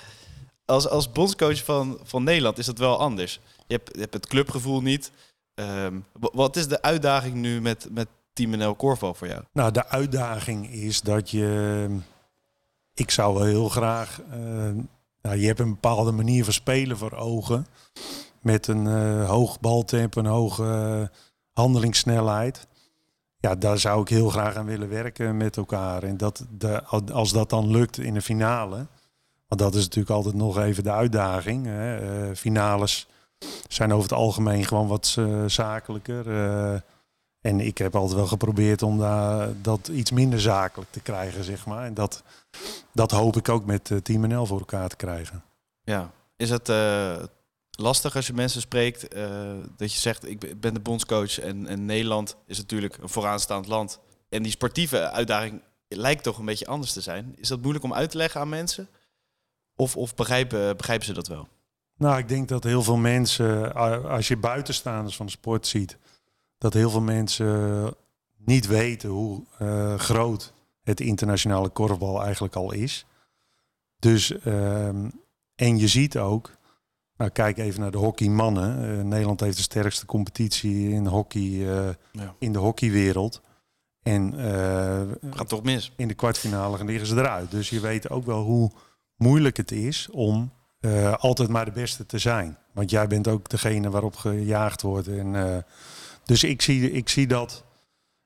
Als, 0.65 0.89
als 0.89 1.13
bondscoach 1.13 1.65
van, 1.65 1.99
van 2.03 2.25
Nederland 2.25 2.59
is 2.59 2.67
dat 2.67 2.79
wel 2.79 2.99
anders. 2.99 3.41
Je 3.67 3.75
hebt, 3.75 3.91
je 3.95 4.01
hebt 4.01 4.15
het 4.15 4.27
clubgevoel 4.27 4.83
niet. 4.83 5.13
Um, 5.55 6.05
wat 6.13 6.57
is 6.57 6.69
de 6.69 6.83
uitdaging 6.83 7.35
nu 7.35 7.61
met, 7.61 7.89
met 7.91 8.09
Team 8.33 8.51
NL 8.51 8.77
Corvo 8.77 9.13
voor 9.13 9.29
jou? 9.29 9.43
Nou, 9.53 9.71
de 9.71 9.89
uitdaging 9.89 10.71
is 10.71 11.01
dat 11.01 11.31
je... 11.31 11.89
Ik 12.95 13.11
zou 13.11 13.49
heel 13.49 13.69
graag... 13.69 14.21
nou, 15.23 15.37
je 15.37 15.47
hebt 15.47 15.59
een 15.61 15.73
bepaalde 15.73 16.13
manier 16.13 16.45
van 16.45 16.53
spelen 16.53 16.97
voor 16.97 17.13
ogen. 17.13 17.67
Met 18.41 18.67
een 18.67 18.87
hoog 19.25 19.61
baltempo, 19.61 20.21
een 20.21 20.27
hoge 20.27 21.11
handelingssnelheid. 21.53 22.67
Ja, 23.39 23.55
daar 23.55 23.79
zou 23.79 24.01
ik 24.01 24.09
heel 24.09 24.29
graag 24.29 24.57
aan 24.57 24.67
willen 24.67 24.89
werken 24.89 25.37
met 25.37 25.57
elkaar. 25.57 26.03
En 26.03 26.17
dat 26.17 26.47
de, 26.59 26.83
als 27.13 27.33
dat 27.33 27.51
dan 27.51 27.71
lukt 27.71 27.99
in 27.99 28.15
de 28.15 28.23
finale. 28.23 28.87
Want 29.49 29.61
dat 29.61 29.75
is 29.75 29.83
natuurlijk 29.83 30.15
altijd 30.15 30.35
nog 30.35 30.59
even 30.59 30.83
de 30.83 30.93
uitdaging. 30.93 31.67
Hè. 31.67 32.37
Finales 32.37 33.07
zijn 33.69 33.93
over 33.93 34.11
het 34.11 34.19
algemeen 34.19 34.65
gewoon 34.65 34.87
wat 34.87 35.19
zakelijker. 35.47 36.27
Uh, 36.27 36.81
en 37.43 37.61
ik 37.61 37.79
heb 37.79 37.97
altijd 37.97 38.17
wel 38.17 38.27
geprobeerd 38.27 38.83
om 38.83 38.99
daar, 38.99 39.63
dat 39.63 39.89
iets 39.89 40.11
minder 40.11 40.41
zakelijk 40.41 40.91
te 40.91 41.01
krijgen, 41.01 41.45
zeg 41.45 41.67
maar. 41.67 41.85
En 41.85 41.95
dat, 41.95 42.23
dat 42.93 43.11
hoop 43.11 43.37
ik 43.37 43.49
ook 43.49 43.65
met 43.65 43.91
Team 44.03 44.27
NL 44.27 44.47
voor 44.47 44.59
elkaar 44.59 44.89
te 44.89 44.97
krijgen. 44.97 45.43
Ja, 45.85 46.11
is 46.37 46.51
het 46.51 46.69
lastig 47.79 48.17
als 48.17 48.27
je 48.27 48.33
mensen 48.33 48.61
spreekt. 48.61 49.17
Uh, 49.17 49.25
dat 49.77 49.93
je 49.93 50.01
zegt, 50.01 50.29
ik 50.29 50.61
ben 50.61 50.75
de 50.75 50.81
bondscoach 50.81 51.41
en, 51.41 51.67
en, 51.67 51.85
Nederland 51.85 52.37
is 52.47 52.59
natuurlijk 52.59 52.97
een 52.97 53.09
vooraanstaand 53.09 53.67
land. 53.67 54.01
En 54.29 54.43
die 54.43 54.53
sportieve 54.53 55.11
uitdaging 55.11 55.63
lijkt 55.89 56.23
toch 56.23 56.39
een 56.39 56.45
beetje 56.45 56.67
anders 56.67 56.93
te 56.93 57.01
zijn. 57.01 57.35
Is 57.37 57.49
dat 57.49 57.61
moeilijk 57.61 57.85
om 57.85 57.95
uit 57.95 58.11
te 58.11 58.17
leggen 58.17 58.41
aan 58.41 58.49
mensen? 58.49 58.89
Of, 59.77 59.97
of 59.97 60.15
begrijpen, 60.15 60.77
begrijpen 60.77 61.07
ze 61.07 61.13
dat 61.13 61.29
wel? 61.29 61.49
Nou, 61.97 62.19
ik 62.19 62.29
denk 62.29 62.49
dat 62.49 62.65
heel 62.65 62.83
veel 62.83 62.97
mensen, 62.97 63.75
als 64.05 64.29
je 64.29 64.37
buitenstaanders 64.37 65.17
van 65.17 65.27
de 65.27 65.33
sport 65.33 65.67
ziet, 65.67 65.97
dat 66.63 66.73
heel 66.73 66.91
veel 66.91 67.01
mensen 67.01 67.95
niet 68.39 68.67
weten 68.67 69.09
hoe 69.09 69.43
uh, 69.63 69.95
groot 69.95 70.53
het 70.83 71.01
internationale 71.01 71.69
korfbal 71.69 72.23
eigenlijk 72.23 72.55
al 72.55 72.73
is. 72.73 73.07
Dus, 73.99 74.31
uh, 74.31 74.87
en 75.55 75.79
je 75.79 75.89
ziet 75.89 76.19
ook 76.19 76.51
Nou, 77.17 77.31
kijk 77.31 77.59
even 77.59 77.81
naar 77.81 77.91
de 77.91 77.99
hockeymannen. 77.99 78.99
Uh, 78.99 79.05
Nederland 79.05 79.41
heeft 79.41 79.57
de 79.57 79.63
sterkste 79.63 80.07
competitie 80.07 80.89
in 80.91 81.07
hockey 81.07 81.51
ja. 82.13 82.35
in 82.39 82.53
de 82.53 82.59
hockeywereld. 82.59 83.41
En 84.03 84.35
gaat 85.31 85.49
toch 85.49 85.63
mis? 85.63 85.93
In 85.97 86.09
de 86.09 86.15
kwartfinale 86.15 86.85
liggen 86.85 87.07
ze 87.07 87.17
eruit. 87.17 87.51
Dus 87.51 87.71
je 87.71 87.81
weet 87.81 88.11
ook 88.11 88.25
wel 88.25 88.43
hoe 88.43 88.71
moeilijk 89.17 89.57
het 89.57 89.73
is 89.73 90.09
om 90.11 90.53
altijd 91.19 91.49
maar 91.49 91.65
de 91.65 91.71
beste 91.71 92.07
te 92.07 92.19
zijn. 92.19 92.59
Want 92.73 92.91
jij 92.91 93.07
bent 93.07 93.29
ook 93.29 93.49
degene 93.49 93.91
waarop 93.91 94.17
gejaagd 94.17 94.83
wordt. 94.83 95.09
En, 95.09 95.65
dus 96.25 96.45
ik 96.45 96.63
zie, 96.63 96.91
ik 96.91 97.09
zie 97.09 97.27
dat 97.27 97.65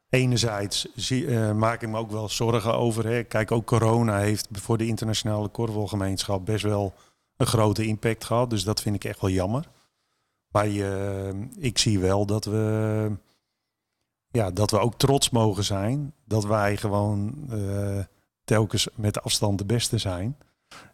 enerzijds 0.08 0.86
zie, 0.94 1.24
uh, 1.24 1.52
maak 1.52 1.82
ik 1.82 1.88
me 1.88 1.98
ook 1.98 2.10
wel 2.10 2.28
zorgen 2.28 2.74
over. 2.74 3.06
Hè. 3.06 3.22
Kijk, 3.22 3.52
ook 3.52 3.66
corona 3.66 4.18
heeft 4.18 4.48
voor 4.52 4.78
de 4.78 4.86
internationale 4.86 5.48
korfbalgemeenschap 5.48 6.44
best 6.44 6.64
wel 6.64 6.94
een 7.36 7.46
grote 7.46 7.86
impact 7.86 8.24
gehad. 8.24 8.50
Dus 8.50 8.64
dat 8.64 8.80
vind 8.80 8.94
ik 8.94 9.04
echt 9.04 9.20
wel 9.20 9.30
jammer. 9.30 9.68
Maar 10.48 10.68
je, 10.68 11.48
ik 11.58 11.78
zie 11.78 11.98
wel 11.98 12.26
dat 12.26 12.44
we, 12.44 13.10
ja, 14.28 14.50
dat 14.50 14.70
we 14.70 14.78
ook 14.78 14.94
trots 14.94 15.30
mogen 15.30 15.64
zijn. 15.64 16.12
Dat 16.24 16.44
wij 16.44 16.76
gewoon 16.76 17.34
uh, 17.50 17.98
telkens 18.44 18.88
met 18.94 19.22
afstand 19.22 19.58
de 19.58 19.64
beste 19.64 19.98
zijn. 19.98 20.36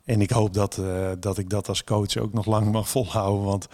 En 0.04 0.20
ik 0.20 0.30
hoop 0.30 0.54
dat, 0.54 0.80
dat 1.18 1.38
ik 1.38 1.50
dat 1.50 1.68
als 1.68 1.84
coach 1.84 2.16
ook 2.16 2.32
nog 2.32 2.46
lang 2.46 2.72
mag 2.72 2.88
volhouden. 2.88 3.44
Want 3.44 3.68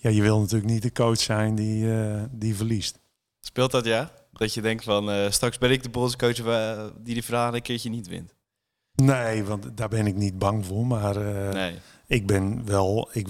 ja, 0.00 0.10
je 0.10 0.22
wil 0.22 0.40
natuurlijk 0.40 0.70
niet 0.70 0.82
de 0.82 0.92
coach 0.92 1.20
zijn 1.20 1.54
die, 1.54 1.86
die 2.30 2.56
verliest. 2.56 2.98
Speelt 3.40 3.70
dat 3.70 3.84
ja? 3.84 4.10
Dat 4.32 4.54
je 4.54 4.60
denkt 4.60 4.84
van 4.84 5.10
uh, 5.10 5.30
straks 5.30 5.58
ben 5.58 5.70
ik 5.70 5.82
de 5.82 5.88
bondscoach 5.88 6.34
die 7.02 7.14
die 7.14 7.24
vraag 7.24 7.54
een 7.54 7.62
keertje 7.62 7.90
niet 7.90 8.08
wint. 8.08 8.34
Nee, 8.94 9.44
want 9.44 9.76
daar 9.76 9.88
ben 9.88 10.06
ik 10.06 10.14
niet 10.14 10.38
bang 10.38 10.66
voor. 10.66 10.86
Maar 10.86 11.16
uh, 11.16 11.52
nee. 11.52 11.74
ik 12.06 12.26
ben 12.26 12.66
wel. 12.66 13.08
Ik, 13.12 13.26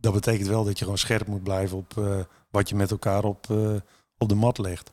dat 0.00 0.12
betekent 0.12 0.48
wel 0.48 0.64
dat 0.64 0.78
je 0.78 0.84
gewoon 0.84 0.98
scherp 0.98 1.26
moet 1.26 1.42
blijven 1.42 1.76
op 1.76 2.26
wat 2.50 2.68
je 2.68 2.74
met 2.74 2.90
elkaar 2.90 3.24
op, 3.24 3.46
op 4.18 4.28
de 4.28 4.34
mat 4.34 4.58
legt. 4.58 4.92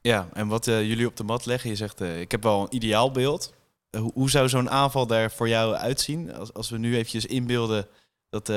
Ja, 0.00 0.28
en 0.32 0.48
wat 0.48 0.64
jullie 0.64 1.06
op 1.06 1.16
de 1.16 1.24
mat 1.24 1.46
leggen, 1.46 1.70
je 1.70 1.76
zegt 1.76 2.00
ik 2.00 2.30
heb 2.30 2.42
wel 2.42 2.60
een 2.60 2.74
ideaal 2.74 3.10
beeld. 3.10 3.54
Hoe, 3.98 4.12
hoe, 4.14 4.30
zou 4.30 4.48
zo'n 4.48 4.70
aanval 4.70 5.06
daar 5.06 5.30
voor 5.30 5.48
jou 5.48 5.74
uitzien? 5.74 6.34
Als, 6.34 6.52
als 6.52 6.70
we 6.70 6.78
nu 6.78 6.94
eventjes 6.94 7.26
inbeelden 7.26 7.86
dat 8.28 8.48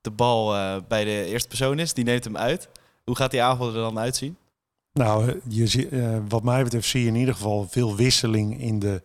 de 0.00 0.10
bal 0.10 0.46
bij 0.88 1.04
de 1.04 1.24
eerste 1.24 1.48
persoon 1.48 1.78
is, 1.78 1.94
die 1.94 2.04
neemt 2.04 2.24
hem 2.24 2.36
uit. 2.36 2.68
Hoe 3.04 3.16
gaat 3.16 3.30
die 3.30 3.42
aanval 3.42 3.66
er 3.68 3.74
dan 3.74 3.98
uitzien? 3.98 4.36
Nou, 4.92 5.40
je, 5.48 5.90
uh, 5.90 6.18
wat 6.28 6.42
mij 6.42 6.62
betreft 6.62 6.88
zie 6.88 7.02
je 7.02 7.08
in 7.08 7.14
ieder 7.14 7.34
geval 7.34 7.68
veel 7.68 7.96
wisseling 7.96 8.60
in 8.60 8.78
de 8.78 9.02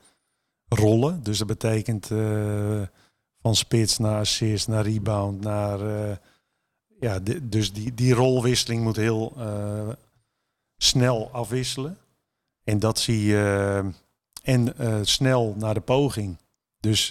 rollen. 0.67 1.23
Dus 1.23 1.38
dat 1.38 1.47
betekent 1.47 2.10
uh, 2.10 2.82
van 3.41 3.56
spits 3.56 3.97
naar 3.97 4.19
assist, 4.19 4.67
naar 4.67 4.86
rebound, 4.86 5.41
naar... 5.41 5.79
Ja, 6.99 7.19
dus 7.41 7.73
die, 7.73 7.93
die 7.93 8.13
rolwisseling 8.13 8.84
moet 8.84 8.95
heel 8.95 9.34
snel 10.77 11.29
afwisselen. 11.32 11.97
En 12.63 12.79
dat 12.79 12.99
zie 12.99 13.25
je... 13.25 13.91
en 14.43 14.73
snel 15.01 15.56
naar 15.58 15.73
de 15.73 15.82
poging. 15.82 16.38
Dus 16.79 17.08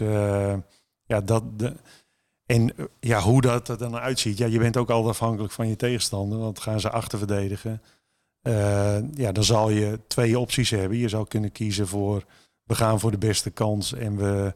ja, 1.04 1.20
dat... 1.24 1.42
De, 1.58 1.74
en 2.56 2.74
ja, 3.00 3.20
hoe 3.20 3.40
dat 3.40 3.68
er 3.68 3.78
dan 3.78 3.96
uitziet. 3.96 4.38
Ja, 4.38 4.46
je 4.46 4.58
bent 4.58 4.76
ook 4.76 4.90
al 4.90 5.08
afhankelijk 5.08 5.52
van 5.52 5.68
je 5.68 5.76
tegenstander. 5.76 6.38
Want 6.38 6.60
gaan 6.60 6.80
ze 6.80 6.90
achter 6.90 7.18
verdedigen 7.18 7.82
uh, 8.42 8.98
ja, 9.14 9.32
dan 9.32 9.44
zal 9.44 9.70
je 9.70 10.00
twee 10.06 10.38
opties 10.38 10.70
hebben. 10.70 10.98
Je 10.98 11.08
zou 11.08 11.26
kunnen 11.26 11.52
kiezen 11.52 11.88
voor 11.88 12.24
we 12.64 12.74
gaan 12.74 13.00
voor 13.00 13.10
de 13.10 13.18
beste 13.18 13.50
kans 13.50 13.94
en 13.94 14.16
we 14.16 14.54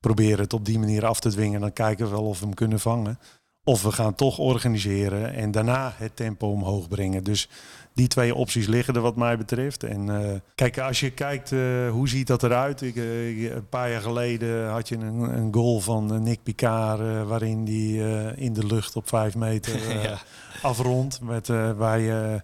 proberen 0.00 0.38
het 0.38 0.52
op 0.52 0.64
die 0.64 0.78
manier 0.78 1.06
af 1.06 1.20
te 1.20 1.30
dwingen. 1.30 1.60
Dan 1.60 1.72
kijken 1.72 2.04
we 2.04 2.10
wel 2.10 2.24
of 2.24 2.38
we 2.38 2.44
hem 2.44 2.54
kunnen 2.54 2.80
vangen. 2.80 3.18
Of 3.64 3.82
we 3.82 3.92
gaan 3.92 4.14
toch 4.14 4.38
organiseren 4.38 5.34
en 5.34 5.50
daarna 5.50 5.94
het 5.96 6.16
tempo 6.16 6.50
omhoog 6.50 6.88
brengen. 6.88 7.24
Dus 7.24 7.48
die 7.94 8.08
twee 8.08 8.34
opties 8.34 8.66
liggen 8.66 8.94
er 8.94 9.00
wat 9.00 9.16
mij 9.16 9.38
betreft. 9.38 9.82
En 9.82 10.06
uh, 10.06 10.32
kijk, 10.54 10.78
als 10.78 11.00
je 11.00 11.10
kijkt 11.10 11.50
uh, 11.50 11.90
hoe 11.90 12.08
ziet 12.08 12.26
dat 12.26 12.42
eruit. 12.42 12.82
Ik, 12.82 12.94
uh, 12.94 13.54
een 13.54 13.68
paar 13.68 13.90
jaar 13.90 14.00
geleden 14.00 14.68
had 14.68 14.88
je 14.88 14.96
een, 14.96 15.20
een 15.20 15.54
goal 15.54 15.80
van 15.80 16.22
Nick 16.22 16.42
Picard... 16.42 17.26
waarin 17.26 17.64
die 17.64 18.02
in 18.36 18.52
de 18.52 18.66
lucht 18.66 18.96
op 18.96 19.08
vijf 19.08 19.34
meter 19.34 19.92
ja. 20.02 20.18
afrondt. 20.62 21.20
Met, 21.20 21.46
waar 21.76 21.98
je 21.98 22.42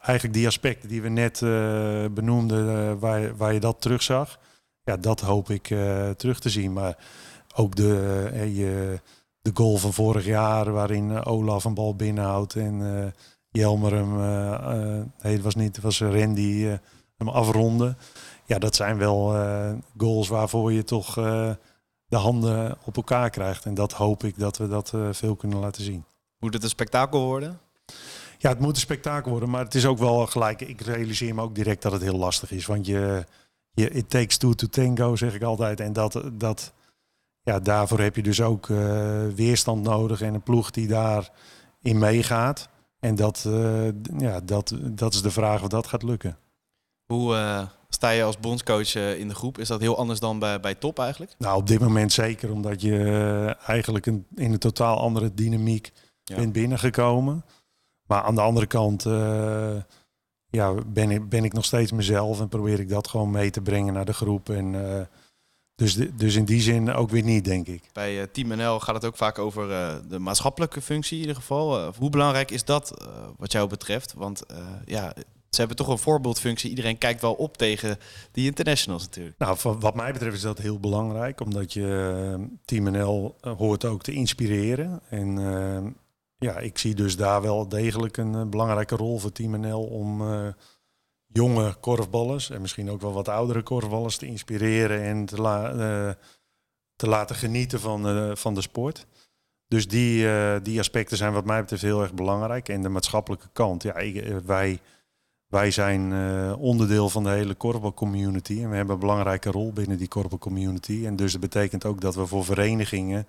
eigenlijk 0.00 0.34
die 0.34 0.46
aspecten 0.46 0.88
die 0.88 1.02
we 1.02 1.08
net 1.08 1.40
benoemden, 2.14 2.98
waar, 2.98 3.36
waar 3.36 3.52
je 3.52 3.60
dat 3.60 3.80
terugzag, 3.80 4.38
ja, 4.84 4.96
dat 4.96 5.20
hoop 5.20 5.50
ik 5.50 5.66
terug 6.16 6.40
te 6.40 6.50
zien. 6.50 6.72
Maar 6.72 6.96
ook 7.54 7.76
de, 7.76 8.30
je, 8.54 9.00
de 9.42 9.50
goal 9.54 9.76
van 9.76 9.92
vorig 9.92 10.24
jaar, 10.24 10.72
waarin 10.72 11.24
Olaf 11.24 11.64
een 11.64 11.74
bal 11.74 11.96
binnenhoudt 11.96 12.56
en 12.56 13.14
Jelmer 13.50 13.94
hem, 13.94 14.16
nee, 15.22 15.32
het 15.32 15.42
was 15.42 15.54
niet, 15.54 15.74
het 15.74 15.84
was 15.84 16.00
Randy 16.00 16.78
hem 17.16 17.28
afronde. 17.28 17.96
Ja, 18.44 18.58
dat 18.58 18.74
zijn 18.74 18.98
wel 18.98 19.34
goals 19.96 20.28
waarvoor 20.28 20.72
je 20.72 20.84
toch 20.84 21.14
de 22.06 22.16
handen 22.16 22.78
op 22.84 22.96
elkaar 22.96 23.30
krijgt. 23.30 23.64
En 23.64 23.74
dat 23.74 23.92
hoop 23.92 24.24
ik 24.24 24.38
dat 24.38 24.56
we 24.56 24.68
dat 24.68 24.92
veel 25.10 25.36
kunnen 25.36 25.58
laten 25.58 25.82
zien. 25.82 26.04
Moet 26.38 26.54
het 26.54 26.62
een 26.62 26.68
spektakel 26.68 27.20
worden? 27.24 27.60
Ja, 28.38 28.48
het 28.48 28.58
moet 28.58 28.74
een 28.74 28.80
spektakel 28.80 29.30
worden, 29.30 29.50
maar 29.50 29.64
het 29.64 29.74
is 29.74 29.86
ook 29.86 29.98
wel 29.98 30.26
gelijk. 30.26 30.60
Ik 30.60 30.80
realiseer 30.80 31.34
me 31.34 31.42
ook 31.42 31.54
direct 31.54 31.82
dat 31.82 31.92
het 31.92 32.02
heel 32.02 32.16
lastig 32.16 32.50
is. 32.50 32.66
Want 32.66 32.86
je, 32.86 33.24
je 33.70 33.90
it 33.90 34.10
takes 34.10 34.36
two 34.36 34.52
to 34.52 34.66
tango, 34.66 35.16
zeg 35.16 35.34
ik 35.34 35.42
altijd. 35.42 35.80
En 35.80 35.92
dat, 35.92 36.22
dat, 36.32 36.72
ja, 37.42 37.60
daarvoor 37.60 38.00
heb 38.00 38.16
je 38.16 38.22
dus 38.22 38.40
ook 38.40 38.68
uh, 38.68 39.26
weerstand 39.34 39.82
nodig 39.82 40.20
en 40.20 40.34
een 40.34 40.42
ploeg 40.42 40.70
die 40.70 40.86
daarin 40.86 41.98
meegaat. 41.98 42.68
En 42.98 43.14
dat, 43.14 43.44
uh, 43.46 43.88
ja, 44.18 44.40
dat, 44.40 44.74
dat 44.80 45.14
is 45.14 45.22
de 45.22 45.30
vraag 45.30 45.62
of 45.62 45.68
dat 45.68 45.86
gaat 45.86 46.02
lukken. 46.02 46.38
Hoe 47.06 47.34
uh, 47.34 47.62
sta 47.88 48.10
je 48.10 48.22
als 48.22 48.38
bondscoach 48.38 48.94
in 48.94 49.28
de 49.28 49.34
groep? 49.34 49.58
Is 49.58 49.68
dat 49.68 49.80
heel 49.80 49.96
anders 49.96 50.20
dan 50.20 50.38
bij, 50.38 50.60
bij 50.60 50.74
top 50.74 50.98
eigenlijk? 50.98 51.34
Nou, 51.38 51.56
op 51.56 51.66
dit 51.66 51.80
moment 51.80 52.12
zeker, 52.12 52.52
omdat 52.52 52.80
je 52.80 53.56
eigenlijk 53.66 54.06
een, 54.06 54.26
in 54.34 54.52
een 54.52 54.58
totaal 54.58 54.98
andere 54.98 55.34
dynamiek 55.34 55.92
ja. 56.22 56.36
bent 56.36 56.52
binnengekomen. 56.52 57.44
Maar 58.06 58.22
aan 58.22 58.34
de 58.34 58.40
andere 58.40 58.66
kant 58.66 59.02
ja, 60.50 60.74
ben, 60.86 61.10
ik, 61.10 61.28
ben 61.28 61.44
ik 61.44 61.52
nog 61.52 61.64
steeds 61.64 61.92
mezelf 61.92 62.40
en 62.40 62.48
probeer 62.48 62.80
ik 62.80 62.88
dat 62.88 63.08
gewoon 63.08 63.30
mee 63.30 63.50
te 63.50 63.60
brengen 63.60 63.94
naar 63.94 64.04
de 64.04 64.12
groep. 64.12 64.48
En, 64.48 64.74
dus, 65.80 65.94
de, 65.94 66.14
dus 66.14 66.34
in 66.34 66.44
die 66.44 66.60
zin 66.60 66.92
ook 66.92 67.10
weer 67.10 67.22
niet, 67.22 67.44
denk 67.44 67.66
ik. 67.66 67.82
Bij 67.92 68.20
uh, 68.20 68.22
Team 68.32 68.48
NL 68.48 68.80
gaat 68.80 68.94
het 68.94 69.04
ook 69.04 69.16
vaak 69.16 69.38
over 69.38 69.68
de 70.08 70.18
maatschappelijke 70.18 70.80
functie 70.80 71.14
in 71.14 71.20
ieder 71.20 71.36
geval. 71.36 71.92
hoe 71.98 72.10
belangrijk 72.10 72.50
is 72.50 72.64
dat 72.64 73.04
wat 73.36 73.52
jou 73.52 73.68
betreft? 73.68 74.12
Want 74.12 74.42
ja, 74.84 75.14
ze 75.50 75.58
hebben 75.58 75.76
toch 75.76 75.88
een 75.88 75.98
voorbeeldfunctie. 75.98 76.70
Iedereen 76.70 76.98
kijkt 76.98 77.20
wel 77.20 77.34
op 77.34 77.56
tegen 77.56 77.98
die 78.32 78.46
internationals 78.46 79.02
natuurlijk. 79.02 79.38
Nou, 79.38 79.56
wat 79.78 79.94
mij 79.94 80.12
betreft 80.12 80.36
is 80.36 80.42
dat 80.42 80.58
heel 80.58 80.80
belangrijk. 80.80 81.40
Omdat 81.40 81.72
je 81.72 82.48
Team 82.64 82.90
NL 82.90 83.36
hoort 83.40 83.84
ook 83.84 84.02
te 84.02 84.12
inspireren. 84.12 85.00
En 85.08 85.38
ja, 86.40 86.58
ik 86.58 86.78
zie 86.78 86.94
dus 86.94 87.16
daar 87.16 87.42
wel 87.42 87.68
degelijk 87.68 88.16
een, 88.16 88.34
eh, 88.34 88.46
belangrijke 88.46 88.96
rol 88.96 89.18
voor 89.18 89.32
Team 89.32 89.60
NL 89.60 89.82
om 89.82 90.22
jonge 91.32 91.74
korfballers 91.80 92.50
en 92.50 92.60
misschien 92.60 92.90
ook 92.90 93.00
wel 93.00 93.12
wat 93.12 93.28
oudere 93.28 93.62
korfballers 93.62 94.16
te 94.16 94.26
inspireren 94.26 95.02
en 95.02 95.24
te, 95.24 95.36
uh, 95.36 96.24
te 96.96 97.08
laten 97.08 97.36
genieten 97.36 97.80
van, 97.80 98.16
uh, 98.16 98.34
van 98.34 98.54
de 98.54 98.60
sport. 98.60 99.06
Dus 99.66 99.88
die, 99.88 100.26
die 100.62 100.78
aspecten 100.78 101.16
zijn 101.16 101.32
wat 101.32 101.44
mij 101.44 101.60
betreft 101.60 101.82
heel 101.82 102.02
erg 102.02 102.14
belangrijk. 102.14 102.68
En 102.68 102.82
de 102.82 102.88
maatschappelijke 102.88 103.48
kant, 103.52 103.82
ja, 103.82 103.94
wij, 104.44 104.80
wij 105.46 105.70
zijn 105.70 106.12
onderdeel 106.54 107.08
van 107.08 107.22
de 107.22 107.30
hele 107.30 107.54
korfbalcommunity 107.54 108.62
en 108.62 108.70
we 108.70 108.76
hebben 108.76 108.94
een 108.94 109.00
belangrijke 109.00 109.50
rol 109.50 109.72
binnen 109.72 109.98
die 109.98 110.08
korfbalcommunity. 110.08 111.06
En 111.06 111.16
dus 111.16 111.32
dat 111.32 111.40
betekent 111.40 111.84
ook 111.84 112.00
dat 112.00 112.14
we 112.14 112.26
voor 112.26 112.44
verenigingen 112.44 113.26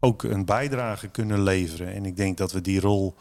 ook 0.00 0.22
een 0.22 0.44
bijdrage 0.44 1.08
kunnen 1.08 1.42
leveren. 1.42 1.92
En 1.92 2.04
ik 2.04 2.16
denk 2.16 2.36
dat 2.36 2.52
we 2.52 2.60
die 2.60 2.80
rol 2.80 3.14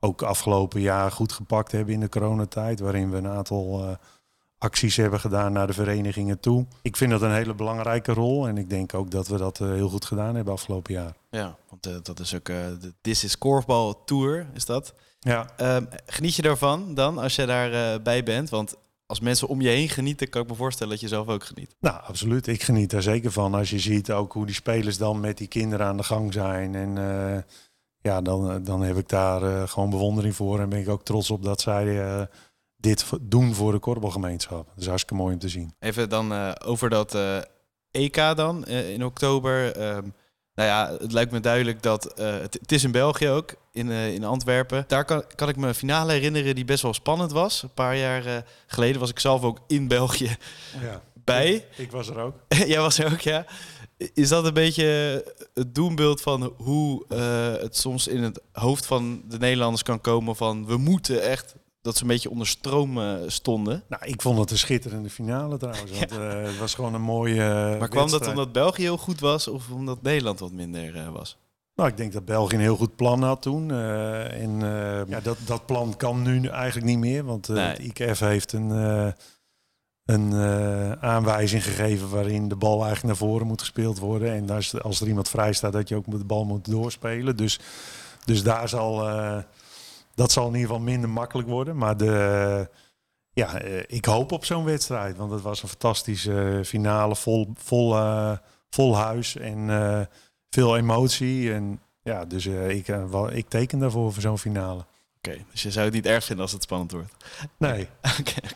ook 0.00 0.22
afgelopen 0.22 0.80
jaar 0.80 1.12
goed 1.12 1.32
gepakt 1.32 1.72
hebben 1.72 1.94
in 1.94 2.00
de 2.00 2.08
coronatijd, 2.08 2.80
waarin 2.80 3.10
we 3.10 3.16
een 3.16 3.28
aantal 3.28 3.84
uh, 3.84 3.90
acties 4.58 4.96
hebben 4.96 5.20
gedaan 5.20 5.52
naar 5.52 5.66
de 5.66 5.72
verenigingen 5.72 6.40
toe. 6.40 6.66
Ik 6.82 6.96
vind 6.96 7.10
dat 7.10 7.22
een 7.22 7.32
hele 7.32 7.54
belangrijke 7.54 8.12
rol 8.12 8.48
en 8.48 8.58
ik 8.58 8.70
denk 8.70 8.94
ook 8.94 9.10
dat 9.10 9.28
we 9.28 9.36
dat 9.36 9.60
uh, 9.60 9.72
heel 9.72 9.88
goed 9.88 10.04
gedaan 10.04 10.34
hebben 10.34 10.52
afgelopen 10.52 10.94
jaar. 10.94 11.16
Ja, 11.30 11.56
want 11.68 11.86
uh, 11.86 11.94
dat 12.02 12.20
is 12.20 12.34
ook 12.34 12.46
de 12.46 12.94
This 13.00 13.24
is 13.24 13.38
Korfbal 13.38 14.04
Tour, 14.04 14.46
is 14.54 14.64
dat? 14.64 14.94
Ja. 15.18 15.50
Ehm, 15.56 15.84
geniet 16.06 16.34
je 16.34 16.42
daarvan 16.42 16.94
dan 16.94 17.18
als 17.18 17.36
je 17.36 17.46
daarbij 17.46 18.02
bij 18.02 18.22
bent? 18.22 18.50
Want 18.50 18.76
als 19.06 19.20
mensen 19.20 19.48
om 19.48 19.60
je 19.60 19.68
heen 19.68 19.88
genieten, 19.88 20.28
kan 20.28 20.42
ik 20.42 20.48
me 20.48 20.54
voorstellen 20.54 20.92
dat 20.92 21.00
je 21.00 21.08
zelf 21.08 21.28
ook 21.28 21.44
geniet. 21.44 21.74
Nou, 21.80 22.02
absoluut. 22.02 22.46
Ik 22.46 22.62
geniet 22.62 22.90
daar 22.90 23.02
zeker 23.02 23.32
van. 23.32 23.54
Als 23.54 23.70
je 23.70 23.78
ziet 23.78 24.12
ook 24.12 24.32
hoe 24.32 24.46
die 24.46 24.54
spelers 24.54 24.98
dan 24.98 25.20
met 25.20 25.38
die 25.38 25.48
kinderen 25.48 25.86
aan 25.86 25.96
de 25.96 26.02
gang 26.02 26.32
zijn. 26.32 26.74
En 26.74 26.96
ja, 28.00 28.20
dan, 28.20 28.50
eh, 28.50 28.56
dan 28.62 28.82
heb 28.82 28.96
ik 28.96 29.08
daar 29.08 29.42
uh, 29.42 29.68
gewoon 29.68 29.90
bewondering 29.90 30.34
voor. 30.36 30.60
En 30.60 30.68
ben 30.68 30.78
ik 30.78 30.88
ook 30.88 31.04
trots 31.04 31.30
op 31.30 31.42
dat 31.42 31.60
zij 31.60 31.86
uh, 31.86 32.22
dit 32.76 33.04
doen 33.20 33.54
voor 33.54 33.72
de 33.72 33.78
korbalgemeenschap. 33.78 34.66
Dat 34.66 34.78
is 34.78 34.86
hartstikke 34.86 35.22
mooi 35.22 35.34
om 35.34 35.40
te 35.40 35.48
zien. 35.48 35.74
Even 35.78 36.08
dan 36.08 36.58
over 36.58 36.90
dat 36.90 37.16
EK 37.90 38.14
dan 38.14 38.66
in 38.66 39.04
oktober. 39.04 39.76
Ehm, 39.76 40.08
Nou 40.54 40.68
ja, 40.70 40.96
het 41.00 41.12
lijkt 41.12 41.32
me 41.32 41.40
duidelijk 41.40 41.82
dat 41.82 42.02
het, 42.16 42.54
het, 42.60 42.72
is 42.72 42.84
in 42.84 42.90
België 42.90 43.28
ook, 43.28 43.54
in, 43.72 43.90
in 43.90 44.24
Antwerpen. 44.24 44.84
Daar 44.86 45.04
kan, 45.04 45.24
kan 45.34 45.48
ik 45.48 45.56
me 45.56 45.68
een 45.68 45.74
finale 45.74 46.12
herinneren 46.12 46.54
die 46.54 46.64
best 46.64 46.82
wel 46.82 46.94
spannend 46.94 47.32
was. 47.32 47.62
Een 47.62 47.74
paar 47.74 47.96
jaar 47.96 48.44
geleden 48.66 49.00
was 49.00 49.10
ik 49.10 49.18
zelf 49.18 49.42
ook 49.42 49.58
in 49.66 49.88
België 49.88 50.36
ja. 50.80 51.02
bij. 51.24 51.66
Ik 51.76 51.90
was 51.90 52.08
er 52.08 52.18
ook. 52.18 52.34
Jij 52.72 52.80
was 52.80 52.98
er 52.98 53.12
ook, 53.12 53.20
ja. 53.20 53.44
Is 53.98 54.28
dat 54.28 54.44
een 54.44 54.54
beetje 54.54 55.24
het 55.54 55.74
doembeeld 55.74 56.20
van 56.20 56.52
hoe 56.56 57.04
uh, 57.08 57.62
het 57.62 57.76
soms 57.76 58.06
in 58.06 58.22
het 58.22 58.40
hoofd 58.52 58.86
van 58.86 59.22
de 59.28 59.38
Nederlanders 59.38 59.82
kan 59.82 60.00
komen 60.00 60.36
van 60.36 60.66
we 60.66 60.76
moeten 60.76 61.22
echt 61.22 61.54
dat 61.82 61.96
ze 61.96 62.02
een 62.02 62.08
beetje 62.08 62.30
onder 62.30 62.46
stroom 62.46 62.98
uh, 62.98 63.14
stonden? 63.26 63.84
Nou, 63.88 64.04
ik 64.04 64.22
vond 64.22 64.38
het 64.38 64.50
een 64.50 64.58
schitterende 64.58 65.10
finale 65.10 65.56
trouwens. 65.56 65.90
Want, 65.90 66.12
uh, 66.18 66.42
het 66.42 66.58
was 66.58 66.74
gewoon 66.74 66.94
een 66.94 67.02
mooie. 67.02 67.76
maar 67.78 67.88
kwam 67.88 68.10
dat 68.10 68.26
omdat 68.26 68.52
België 68.52 68.82
heel 68.82 68.98
goed 68.98 69.20
was 69.20 69.48
of 69.48 69.70
omdat 69.70 70.02
Nederland 70.02 70.38
wat 70.38 70.52
minder 70.52 71.12
was? 71.12 71.36
Nou, 71.74 71.90
ik 71.90 71.96
denk 71.96 72.12
dat 72.12 72.24
België 72.24 72.54
een 72.54 72.60
heel 72.60 72.76
goed 72.76 72.96
plan 72.96 73.22
had 73.22 73.42
toen. 73.42 73.70
en 73.70 74.60
ja, 75.08 75.20
dat, 75.22 75.36
dat 75.46 75.66
plan 75.66 75.96
kan 75.96 76.22
nu 76.22 76.46
eigenlijk 76.46 76.86
niet 76.86 76.98
meer, 76.98 77.24
want 77.24 77.48
nee. 77.48 77.64
het 77.64 77.78
IKF 77.78 78.18
heeft 78.18 78.52
een 78.52 78.70
een 80.08 80.32
uh, 80.32 80.92
aanwijzing 80.92 81.64
gegeven 81.64 82.10
waarin 82.10 82.48
de 82.48 82.56
bal 82.56 82.84
eigenlijk 82.84 83.04
naar 83.04 83.28
voren 83.28 83.46
moet 83.46 83.60
gespeeld 83.60 83.98
worden. 83.98 84.32
En 84.32 84.50
als, 84.50 84.82
als 84.82 85.00
er 85.00 85.06
iemand 85.06 85.28
vrij 85.28 85.52
staat, 85.52 85.72
dat 85.72 85.88
je 85.88 85.96
ook 85.96 86.10
de 86.10 86.24
bal 86.24 86.44
moet 86.44 86.70
doorspelen. 86.70 87.36
Dus, 87.36 87.60
dus 88.24 88.42
daar 88.42 88.68
zal, 88.68 89.08
uh, 89.08 89.38
dat 90.14 90.32
zal 90.32 90.46
in 90.46 90.54
ieder 90.54 90.68
geval 90.68 90.82
minder 90.82 91.10
makkelijk 91.10 91.48
worden. 91.48 91.76
Maar 91.76 91.96
de, 91.96 92.70
ja, 93.32 93.64
uh, 93.64 93.82
ik 93.86 94.04
hoop 94.04 94.32
op 94.32 94.44
zo'n 94.44 94.64
wedstrijd. 94.64 95.16
Want 95.16 95.30
het 95.30 95.42
was 95.42 95.62
een 95.62 95.68
fantastische 95.68 96.60
finale, 96.64 97.16
vol, 97.16 97.52
vol, 97.54 97.96
vol 98.70 98.96
huis 98.96 99.36
en 99.36 100.08
veel 100.50 100.76
emotie. 100.76 101.52
En 101.52 101.80
ja, 102.02 102.24
dus 102.24 102.46
ik, 102.46 102.88
ik 103.32 103.48
teken 103.48 103.78
daarvoor 103.78 104.12
voor 104.12 104.22
zo'n 104.22 104.38
finale. 104.38 104.84
Dus 105.50 105.62
je 105.62 105.70
zou 105.70 105.84
het 105.84 105.94
niet 105.94 106.06
erg 106.06 106.24
vinden 106.24 106.44
als 106.44 106.52
het 106.52 106.62
spannend 106.62 106.92
wordt? 106.92 107.12
Nee. 107.58 107.88
okay, 108.20 108.50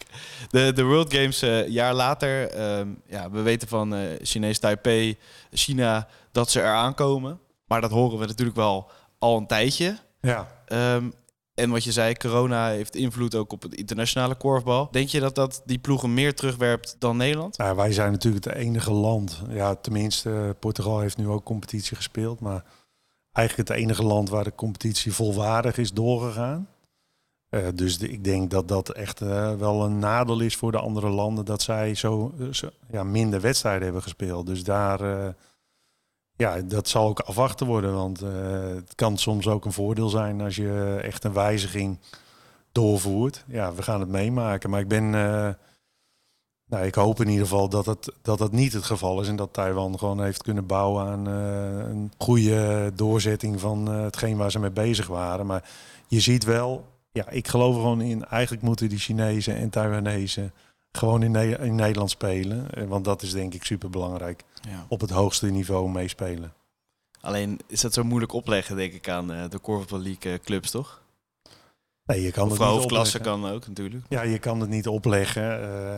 De, 0.49 0.73
de 0.73 0.85
World 0.85 1.15
Games 1.15 1.43
uh, 1.43 1.69
jaar 1.69 1.95
later, 1.95 2.61
um, 2.79 3.03
ja, 3.07 3.31
we 3.31 3.43
weten 3.43 3.69
van 3.69 3.95
uh, 3.95 4.01
Chinees 4.23 4.59
Taipei, 4.59 5.19
China, 5.51 6.09
dat 6.33 6.51
ze 6.51 6.61
eraan 6.61 6.95
komen. 6.95 7.41
Maar 7.67 7.81
dat 7.81 7.91
horen 7.91 8.19
we 8.19 8.27
natuurlijk 8.27 8.57
wel 8.57 8.91
al 9.19 9.37
een 9.37 9.47
tijdje. 9.47 9.99
Ja. 10.21 10.49
Um, 10.95 11.13
en 11.55 11.71
wat 11.71 11.85
je 11.85 11.93
zei, 11.93 12.15
corona 12.15 12.69
heeft 12.69 12.97
invloed 12.97 13.35
ook 13.35 13.53
op 13.53 13.63
het 13.63 13.75
internationale 13.75 14.35
korfbal. 14.35 14.89
Denk 14.91 15.09
je 15.09 15.21
dat 15.21 15.35
dat 15.35 15.63
die 15.65 15.79
ploegen 15.79 16.15
meer 16.15 16.35
terugwerpt 16.35 16.97
dan 16.99 17.17
Nederland? 17.17 17.57
Ja, 17.57 17.75
wij 17.75 17.93
zijn 17.93 18.13
natuurlijk 18.13 18.45
het 18.45 18.55
enige 18.55 18.93
land. 18.93 19.43
Ja, 19.49 19.75
tenminste, 19.75 20.57
Portugal 20.61 21.01
heeft 21.01 21.17
nu 21.17 21.29
ook 21.29 21.45
competitie 21.45 21.97
gespeeld, 21.97 22.41
maar 22.41 22.65
eigenlijk 23.33 23.69
het 23.69 23.79
enige 23.79 24.03
land 24.03 24.29
waar 24.29 24.45
de 24.45 24.55
competitie 24.55 25.13
volwaardig 25.13 25.79
is 25.79 25.93
doorgegaan. 25.93 26.69
Uh, 27.51 27.67
dus 27.75 27.99
ik 27.99 28.25
denk 28.25 28.51
dat 28.51 28.69
dat 28.69 28.89
echt 28.89 29.21
uh, 29.21 29.55
wel 29.55 29.85
een 29.85 29.99
nadeel 29.99 30.41
is 30.41 30.57
voor 30.57 30.73
de 30.73 30.79
andere 30.79 31.09
landen 31.09 31.45
dat 31.45 31.63
zij 31.63 31.95
zo, 31.95 32.35
uh, 32.39 32.53
zo 32.53 32.69
ja, 32.91 33.03
minder 33.05 33.41
wedstrijden 33.41 33.83
hebben 33.83 34.03
gespeeld. 34.03 34.47
Dus 34.47 34.65
daar, 34.65 35.35
ja, 36.37 36.61
dat 36.61 36.89
zal 36.89 37.09
ook 37.09 37.21
afwachten 37.21 37.67
worden. 37.67 37.95
Want 37.95 38.21
het 38.21 38.95
kan 38.95 39.19
soms 39.19 39.49
ook 39.49 39.65
een 39.65 39.73
voordeel 39.73 40.09
zijn 40.09 40.41
als 40.41 40.57
je 40.57 40.99
echt 41.03 41.25
een 41.25 41.33
wijziging 41.33 41.99
doorvoert. 42.73 43.45
Ja, 43.47 43.75
we 43.75 43.83
gaan 43.83 44.01
het 44.01 44.09
meemaken. 44.09 44.71
Maar 44.71 44.81
ik 44.81 44.89
ben 44.89 45.15
nou, 46.73 46.85
ik 46.85 46.95
hoop 46.95 47.21
in 47.21 47.29
ieder 47.29 47.47
geval 47.47 47.69
dat 47.69 47.87
het, 47.87 48.13
dat 48.23 48.39
het 48.39 48.53
niet 48.53 48.73
het 48.73 48.85
geval 48.85 49.21
is 49.21 49.29
en 49.29 49.37
dat 49.37 49.53
Taiwan 49.53 49.99
gewoon 49.99 50.23
heeft 50.23 50.43
kunnen 50.43 50.67
bouwen 50.67 51.07
aan 51.07 51.29
uh, 51.29 51.89
een 51.89 52.13
goede 52.19 52.93
doorzetting 52.95 53.61
van 53.61 53.95
uh, 53.95 54.03
hetgeen 54.03 54.37
waar 54.37 54.51
ze 54.51 54.59
mee 54.59 54.71
bezig 54.71 55.07
waren. 55.07 55.47
Maar 55.47 55.71
je 56.07 56.21
ziet 56.21 56.45
wel, 56.45 56.85
ja, 57.11 57.29
ik 57.29 57.49
geloof 57.49 57.75
er 57.75 57.81
gewoon 57.81 58.01
in, 58.01 58.25
eigenlijk 58.25 58.63
moeten 58.63 58.89
die 58.89 58.99
Chinezen 58.99 59.57
en 59.57 59.71
Taiwanese 59.71 60.51
gewoon 60.93 61.23
in, 61.23 61.31
ne 61.31 61.59
in 61.59 61.75
Nederland 61.75 62.11
spelen. 62.11 62.75
Eh, 62.75 62.85
want 62.85 63.05
dat 63.05 63.23
is 63.23 63.33
denk 63.33 63.55
ik 63.55 63.65
super 63.65 63.91
belangrijk. 63.91 64.45
Ja. 64.69 64.87
Op 64.89 65.01
het 65.01 65.11
hoogste 65.11 65.47
niveau 65.47 65.91
meespelen. 65.91 66.53
Alleen 67.21 67.61
is 67.67 67.81
dat 67.81 67.95
zo 67.95 68.05
moeilijk 68.05 68.33
opleggen, 68.33 68.77
denk 68.77 68.93
ik, 68.93 69.09
aan 69.09 69.27
de 69.27 69.61
Corval 69.63 70.01
League 70.01 70.39
clubs, 70.39 70.71
toch? 70.71 71.03
Nee, 72.05 72.23
je 72.23 72.31
kan 72.31 72.51
of 72.51 72.59
het 72.59 73.13
niet 73.13 73.21
kan 73.21 73.47
ook 73.47 73.67
natuurlijk. 73.67 74.05
Ja, 74.09 74.23
je 74.23 74.39
kan 74.39 74.61
het 74.61 74.71
niet 74.71 74.89
opleggen. 74.89 75.61
Uh, 75.61 75.97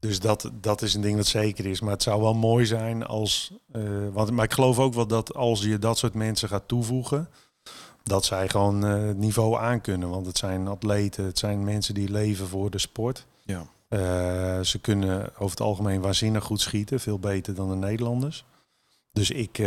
dus 0.00 0.20
dat, 0.20 0.50
dat 0.60 0.82
is 0.82 0.94
een 0.94 1.00
ding 1.00 1.16
dat 1.16 1.26
zeker 1.26 1.66
is. 1.66 1.80
Maar 1.80 1.92
het 1.92 2.02
zou 2.02 2.20
wel 2.22 2.34
mooi 2.34 2.66
zijn 2.66 3.06
als. 3.06 3.52
Uh, 3.76 4.08
want, 4.12 4.30
maar 4.30 4.44
ik 4.44 4.52
geloof 4.52 4.78
ook 4.78 4.94
wel 4.94 5.06
dat 5.06 5.34
als 5.34 5.62
je 5.62 5.78
dat 5.78 5.98
soort 5.98 6.14
mensen 6.14 6.48
gaat 6.48 6.68
toevoegen. 6.68 7.28
dat 8.02 8.24
zij 8.24 8.48
gewoon 8.48 8.84
uh, 8.84 9.06
het 9.06 9.18
niveau 9.18 9.56
aankunnen. 9.56 10.08
Want 10.08 10.26
het 10.26 10.38
zijn 10.38 10.68
atleten, 10.68 11.24
het 11.24 11.38
zijn 11.38 11.64
mensen 11.64 11.94
die 11.94 12.10
leven 12.10 12.48
voor 12.48 12.70
de 12.70 12.78
sport. 12.78 13.26
Ja. 13.42 13.66
Uh, 13.88 14.60
ze 14.60 14.78
kunnen 14.80 15.30
over 15.34 15.50
het 15.50 15.60
algemeen 15.60 16.00
waanzinnig 16.00 16.44
goed 16.44 16.60
schieten. 16.60 17.00
Veel 17.00 17.18
beter 17.18 17.54
dan 17.54 17.68
de 17.68 17.76
Nederlanders. 17.76 18.44
Dus 19.12 19.30
ik. 19.30 19.58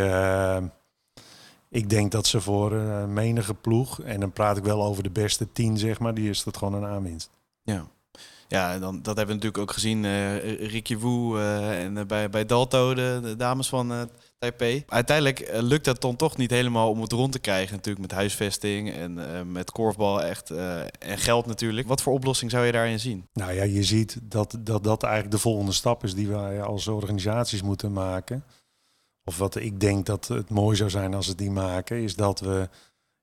ik 1.69 1.89
denk 1.89 2.11
dat 2.11 2.27
ze 2.27 2.41
voor 2.41 2.71
menige 3.07 3.53
ploeg. 3.53 4.01
en 4.01 4.19
dan 4.19 4.31
praat 4.31 4.57
ik 4.57 4.63
wel 4.63 4.83
over 4.83 5.03
de 5.03 5.09
beste 5.09 5.51
tien, 5.51 5.77
zeg 5.77 5.99
maar. 5.99 6.13
die 6.13 6.29
is 6.29 6.43
dat 6.43 6.57
gewoon 6.57 6.73
een 6.73 6.89
aanwinst. 6.89 7.29
Ja. 7.63 7.87
Ja, 8.51 8.79
dan, 8.79 9.01
dat 9.01 9.17
hebben 9.17 9.25
we 9.27 9.33
natuurlijk 9.33 9.57
ook 9.57 9.71
gezien. 9.71 10.03
Uh, 10.03 10.67
Ricky 10.67 10.97
Wu 10.97 11.37
uh, 11.37 11.83
en 11.83 11.97
uh, 11.97 12.03
bij, 12.03 12.29
bij 12.29 12.45
Dalto, 12.45 12.93
de, 12.93 13.33
dames 13.37 13.69
van 13.69 14.09
Taipei. 14.39 14.83
Uiteindelijk 14.87 15.49
lukt 15.61 15.85
dat 15.85 16.01
dan 16.01 16.15
toch 16.15 16.37
niet 16.37 16.51
helemaal 16.51 16.89
om 16.89 17.01
het 17.01 17.11
rond 17.11 17.31
te 17.31 17.39
krijgen. 17.39 17.75
Natuurlijk 17.75 18.07
met 18.07 18.17
huisvesting 18.17 18.93
en 18.93 19.51
met 19.51 19.71
korfbal 19.71 20.23
echt. 20.23 20.49
en 20.49 21.17
geld 21.17 21.45
natuurlijk. 21.45 21.87
Wat 21.87 22.01
voor 22.01 22.13
oplossing 22.13 22.51
zou 22.51 22.65
je 22.65 22.71
daarin 22.71 22.99
zien? 22.99 23.27
Nou 23.33 23.53
ja, 23.53 23.63
je 23.63 23.83
ziet 23.83 24.19
dat 24.21 24.57
dat, 24.59 24.83
dat 24.83 25.03
eigenlijk 25.03 25.33
de 25.33 25.41
volgende 25.41 25.71
stap 25.71 26.03
is 26.03 26.13
die 26.13 26.27
wij 26.27 26.61
als 26.61 26.87
organisaties 26.87 27.61
moeten 27.61 27.93
maken. 27.93 28.43
Of 29.23 29.37
wat 29.37 29.55
ik 29.55 29.79
denk 29.79 30.05
dat 30.05 30.27
het 30.27 30.49
mooi 30.49 30.75
zou 30.75 30.89
zijn 30.89 31.13
als 31.13 31.27
we 31.27 31.35
die 31.35 31.51
maken, 31.51 31.97
is 31.97 32.15
dat 32.15 32.39
we 32.39 32.69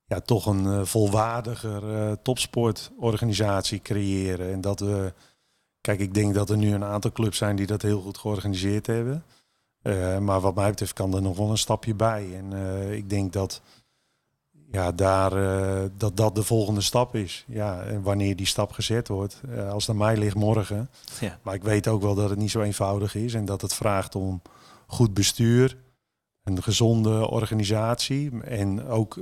ja, 0.08 0.20
toch 0.20 0.46
een 0.46 0.64
uh, 0.64 0.84
volwaardiger 0.84 1.82
uh, 1.82 2.12
topsportorganisatie 2.22 3.80
creëren. 3.82 4.52
En 4.52 4.60
dat 4.60 4.80
we, 4.80 5.12
kijk, 5.80 6.00
ik 6.00 6.14
denk 6.14 6.34
dat 6.34 6.50
er 6.50 6.56
nu 6.56 6.74
een 6.74 6.84
aantal 6.84 7.12
clubs 7.12 7.38
zijn 7.38 7.56
die 7.56 7.66
dat 7.66 7.82
heel 7.82 8.00
goed 8.00 8.18
georganiseerd 8.18 8.86
hebben. 8.86 9.24
Uh, 9.82 10.18
maar 10.18 10.40
wat 10.40 10.54
mij 10.54 10.70
betreft 10.70 10.92
kan 10.92 11.14
er 11.14 11.22
nog 11.22 11.36
wel 11.36 11.50
een 11.50 11.58
stapje 11.58 11.94
bij. 11.94 12.36
En 12.36 12.52
ik 12.92 13.10
denk 13.10 13.32
dat, 13.32 13.60
ja, 14.70 14.92
daar, 14.92 15.30
dat 15.96 16.16
dat 16.16 16.34
de 16.34 16.42
volgende 16.42 16.80
stap 16.80 17.14
is. 17.14 17.44
Ja, 17.46 17.82
en 17.82 18.02
wanneer 18.02 18.36
die 18.36 18.46
stap 18.46 18.72
gezet 18.72 19.08
wordt, 19.08 19.40
als 19.70 19.86
het 19.86 19.90
aan 19.90 20.02
mij 20.02 20.16
ligt 20.16 20.34
morgen. 20.34 20.90
Ja. 21.20 21.38
Maar 21.42 21.54
ik 21.54 21.62
weet 21.62 21.88
ook 21.88 22.02
wel 22.02 22.14
dat 22.14 22.30
het 22.30 22.38
niet 22.38 22.50
zo 22.50 22.60
eenvoudig 22.60 23.14
is 23.14 23.34
en 23.34 23.44
dat 23.44 23.60
het 23.60 23.74
vraagt 23.74 24.14
om 24.14 24.42
goed 24.86 25.14
bestuur, 25.14 25.76
een 26.42 26.62
gezonde 26.62 27.30
organisatie 27.30 28.42
en 28.42 28.86
ook 28.86 29.18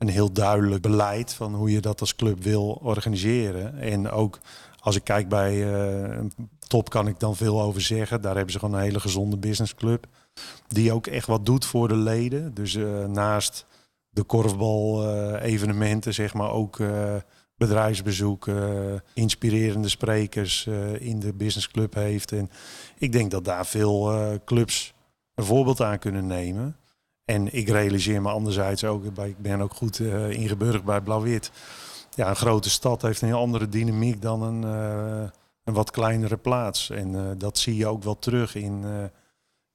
een 0.00 0.08
heel 0.08 0.32
duidelijk 0.32 0.82
beleid 0.82 1.34
van 1.34 1.54
hoe 1.54 1.70
je 1.70 1.80
dat 1.80 2.00
als 2.00 2.16
club 2.16 2.42
wil 2.42 2.78
organiseren. 2.82 3.78
En 3.78 4.10
ook 4.10 4.38
als 4.78 4.96
ik 4.96 5.04
kijk 5.04 5.28
bij 5.28 5.54
uh, 5.54 6.20
top 6.68 6.90
kan 6.90 7.08
ik 7.08 7.20
dan 7.20 7.36
veel 7.36 7.62
over 7.62 7.80
zeggen. 7.80 8.20
Daar 8.20 8.34
hebben 8.34 8.52
ze 8.52 8.58
gewoon 8.58 8.74
een 8.74 8.80
hele 8.80 9.00
gezonde 9.00 9.36
businessclub. 9.36 10.06
Die 10.68 10.92
ook 10.92 11.06
echt 11.06 11.26
wat 11.26 11.46
doet 11.46 11.64
voor 11.64 11.88
de 11.88 11.96
leden. 11.96 12.54
Dus 12.54 12.74
uh, 12.74 13.04
naast 13.04 13.66
de 14.10 14.22
korfbal 14.22 15.04
uh, 15.04 15.42
evenementen, 15.42 16.14
zeg 16.14 16.34
maar 16.34 16.50
ook 16.50 16.78
bedrijfsbezoeken, 17.56 19.02
inspirerende 19.14 19.88
sprekers 19.88 20.66
in 20.98 21.20
de 21.20 21.32
businessclub 21.32 21.94
heeft. 21.94 22.32
En 22.32 22.50
ik 22.98 23.12
denk 23.12 23.30
dat 23.30 23.44
daar 23.44 23.66
veel 23.66 24.12
clubs 24.44 24.94
een 25.34 25.44
voorbeeld 25.44 25.80
aan 25.80 25.98
kunnen 25.98 26.26
nemen. 26.26 26.79
En 27.30 27.52
ik 27.54 27.68
realiseer 27.68 28.22
me 28.22 28.30
anderzijds 28.30 28.84
ook, 28.84 29.04
ik 29.04 29.38
ben 29.38 29.60
ook 29.60 29.74
goed 29.74 29.98
uh, 29.98 30.30
ingeburgd 30.30 30.84
bij 30.84 31.00
Blauw-Wit. 31.00 31.50
Ja, 32.14 32.28
een 32.28 32.36
grote 32.36 32.70
stad 32.70 33.02
heeft 33.02 33.22
een 33.22 33.28
heel 33.28 33.38
andere 33.38 33.68
dynamiek 33.68 34.22
dan 34.22 34.42
een, 34.42 34.62
uh, 34.62 35.28
een 35.64 35.74
wat 35.74 35.90
kleinere 35.90 36.36
plaats. 36.36 36.90
En 36.90 37.12
uh, 37.14 37.22
dat 37.36 37.58
zie 37.58 37.76
je 37.76 37.86
ook 37.86 38.02
wel 38.02 38.18
terug 38.18 38.54
in 38.54 38.84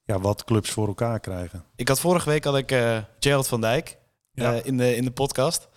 ja, 0.04 0.20
wat 0.20 0.44
clubs 0.44 0.70
voor 0.70 0.86
elkaar 0.86 1.20
krijgen. 1.20 1.64
Ik 1.76 1.88
had 1.88 2.00
vorige 2.00 2.28
week 2.28 2.44
had 2.44 2.56
ik 2.56 2.70
Gerald 3.18 3.48
van 3.48 3.60
Dijk 3.60 3.98
ja. 4.32 4.52
in, 4.52 4.76
de, 4.76 4.96
in 4.96 5.04
de 5.04 5.10
podcast. 5.10 5.68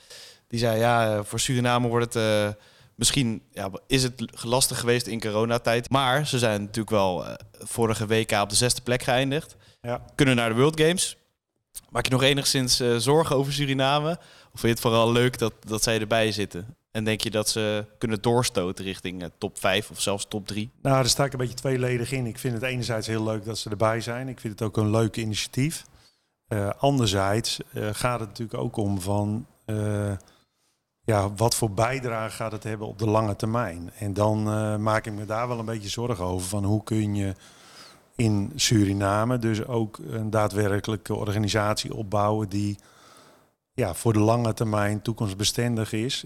Die 0.47 0.59
zei, 0.59 0.79
ja, 0.79 1.23
voor 1.23 1.39
Suriname 1.39 1.87
wordt 1.87 2.13
het 2.13 2.55
misschien 2.95 3.41
ja, 3.51 3.69
is 3.87 4.03
het 4.03 4.43
lastig 4.43 4.79
geweest 4.79 5.07
in 5.07 5.19
coronatijd. 5.19 5.89
Maar 5.89 6.27
ze 6.27 6.37
zijn 6.39 6.61
natuurlijk 6.61 6.89
wel 6.89 7.25
vorige 7.51 8.05
week 8.05 8.31
op 8.31 8.49
de 8.49 8.55
zesde 8.55 8.81
plek 8.81 9.03
geëindigd. 9.03 9.55
Ja. 9.81 10.05
Kunnen 10.15 10.35
naar 10.35 10.49
de 10.49 10.55
World 10.55 10.79
Games. 10.81 11.18
Maak 11.91 12.05
je 12.05 12.11
nog 12.11 12.23
enigszins 12.23 12.81
uh, 12.81 12.95
zorgen 12.95 13.35
over 13.35 13.53
Suriname? 13.53 14.11
Of 14.53 14.59
vind 14.59 14.61
je 14.61 14.67
het 14.67 14.79
vooral 14.79 15.11
leuk 15.11 15.37
dat, 15.37 15.53
dat 15.59 15.83
zij 15.83 15.99
erbij 15.99 16.31
zitten? 16.31 16.75
En 16.91 17.03
denk 17.03 17.21
je 17.21 17.29
dat 17.29 17.49
ze 17.49 17.85
kunnen 17.97 18.21
doorstoten 18.21 18.85
richting 18.85 19.21
uh, 19.21 19.27
top 19.37 19.59
5 19.59 19.89
of 19.89 20.01
zelfs 20.01 20.25
top 20.27 20.47
3? 20.47 20.71
Nou, 20.81 20.95
daar 20.95 21.05
sta 21.05 21.25
ik 21.25 21.31
een 21.31 21.37
beetje 21.37 21.55
tweeledig 21.55 22.11
in. 22.11 22.25
Ik 22.25 22.39
vind 22.39 22.53
het 22.53 22.63
enerzijds 22.63 23.07
heel 23.07 23.23
leuk 23.23 23.45
dat 23.45 23.57
ze 23.57 23.69
erbij 23.69 24.01
zijn. 24.01 24.27
Ik 24.27 24.39
vind 24.39 24.59
het 24.59 24.67
ook 24.67 24.77
een 24.77 24.89
leuk 24.89 25.17
initiatief. 25.17 25.85
anderzijds 26.77 27.59
gaat 27.73 28.19
het 28.19 28.29
natuurlijk 28.29 28.59
ook 28.59 28.77
om 28.77 29.01
van 29.01 29.45
ja, 31.01 31.33
wat 31.33 31.55
voor 31.55 31.71
bijdrage 31.71 32.35
gaat 32.35 32.51
het 32.51 32.63
hebben 32.63 32.87
op 32.87 32.99
de 32.99 33.09
lange 33.09 33.35
termijn? 33.35 33.91
En 33.99 34.13
dan 34.13 34.43
maak 34.81 35.05
ik 35.05 35.13
me 35.13 35.25
daar 35.25 35.47
wel 35.47 35.59
een 35.59 35.65
beetje 35.65 35.89
zorgen 35.89 36.25
over 36.25 36.47
van 36.47 36.63
hoe 36.63 36.83
kun 36.83 37.15
je 37.15 37.35
in 38.19 38.51
Suriname 38.55 39.37
dus 39.37 39.65
ook 39.65 39.99
een 40.09 40.29
daadwerkelijke 40.29 41.15
organisatie 41.15 41.93
opbouwen 41.93 42.49
die 42.49 42.77
ja, 43.73 43.93
voor 43.93 44.13
de 44.13 44.19
lange 44.19 44.53
termijn 44.53 45.01
toekomstbestendig 45.01 45.93
is. 45.93 46.25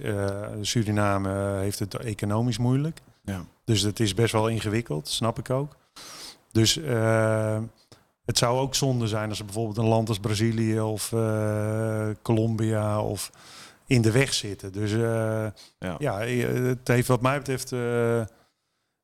Suriname 0.62 1.60
heeft 1.60 1.80
het 1.80 1.96
economisch 1.96 2.58
moeilijk. 2.58 3.02
Ja. 3.24 3.46
Dus 3.66 3.82
het 3.82 4.00
is 4.00 4.14
best 4.14 4.32
wel 4.32 4.48
ingewikkeld, 4.48 5.08
snap 5.08 5.40
ik 5.40 5.50
ook. 5.50 5.76
Dus 6.52 6.78
uh, 6.78 7.60
het 8.26 8.38
zou 8.38 8.60
ook 8.60 8.76
zonde 8.76 9.08
zijn 9.08 9.30
als 9.30 9.40
er 9.40 9.46
bijvoorbeeld 9.46 9.78
een 9.78 9.86
land 9.86 10.10
als 10.10 10.20
Brazilië 10.20 10.80
of 10.80 11.12
uh, 11.12 12.10
Colombia 12.22 13.02
of 13.02 13.32
in 13.86 14.02
de 14.02 14.12
weg 14.12 14.34
zitten. 14.34 14.72
Dus 14.72 14.92
ja. 14.92 15.54
ja. 16.00 16.20
het 16.20 16.88
heeft 16.88 17.08
wat 17.08 17.22
mij 17.22 17.38
betreft, 17.38 17.72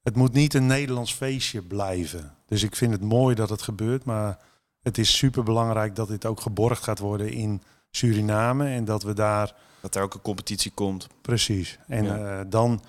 het 0.09 0.17
moet 0.17 0.33
niet 0.33 0.53
een 0.53 0.65
Nederlands 0.65 1.13
feestje 1.13 1.61
blijven. 1.61 2.35
Dus 2.45 2.63
ik 2.63 2.75
vind 2.75 2.91
het 2.91 3.01
mooi 3.01 3.35
dat 3.35 3.49
het 3.49 3.61
gebeurt, 3.61 4.03
maar 4.03 4.39
het 4.81 4.97
is 4.97 5.17
super 5.17 5.43
belangrijk 5.43 5.95
dat 5.95 6.07
dit 6.07 6.25
ook 6.25 6.41
geborgd 6.41 6.83
gaat 6.83 6.99
worden 6.99 7.31
in 7.31 7.61
Suriname 7.91 8.67
en 8.67 8.85
dat 8.85 9.03
we 9.03 9.13
daar... 9.13 9.55
Dat 9.81 9.95
er 9.95 10.01
ook 10.01 10.13
een 10.13 10.21
competitie 10.21 10.71
komt. 10.71 11.07
Precies. 11.21 11.79
En 11.87 12.49
dan 12.49 12.81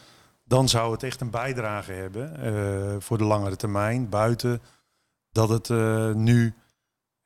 dan 0.50 0.68
zou 0.68 0.92
het 0.92 1.02
echt 1.02 1.20
een 1.20 1.30
bijdrage 1.30 1.92
hebben 1.92 2.54
uh, 2.54 2.94
voor 2.98 3.18
de 3.18 3.24
langere 3.24 3.56
termijn. 3.56 4.08
Buiten 4.08 4.62
dat 5.32 5.48
het 5.48 5.68
uh, 5.68 6.12
nu 6.12 6.54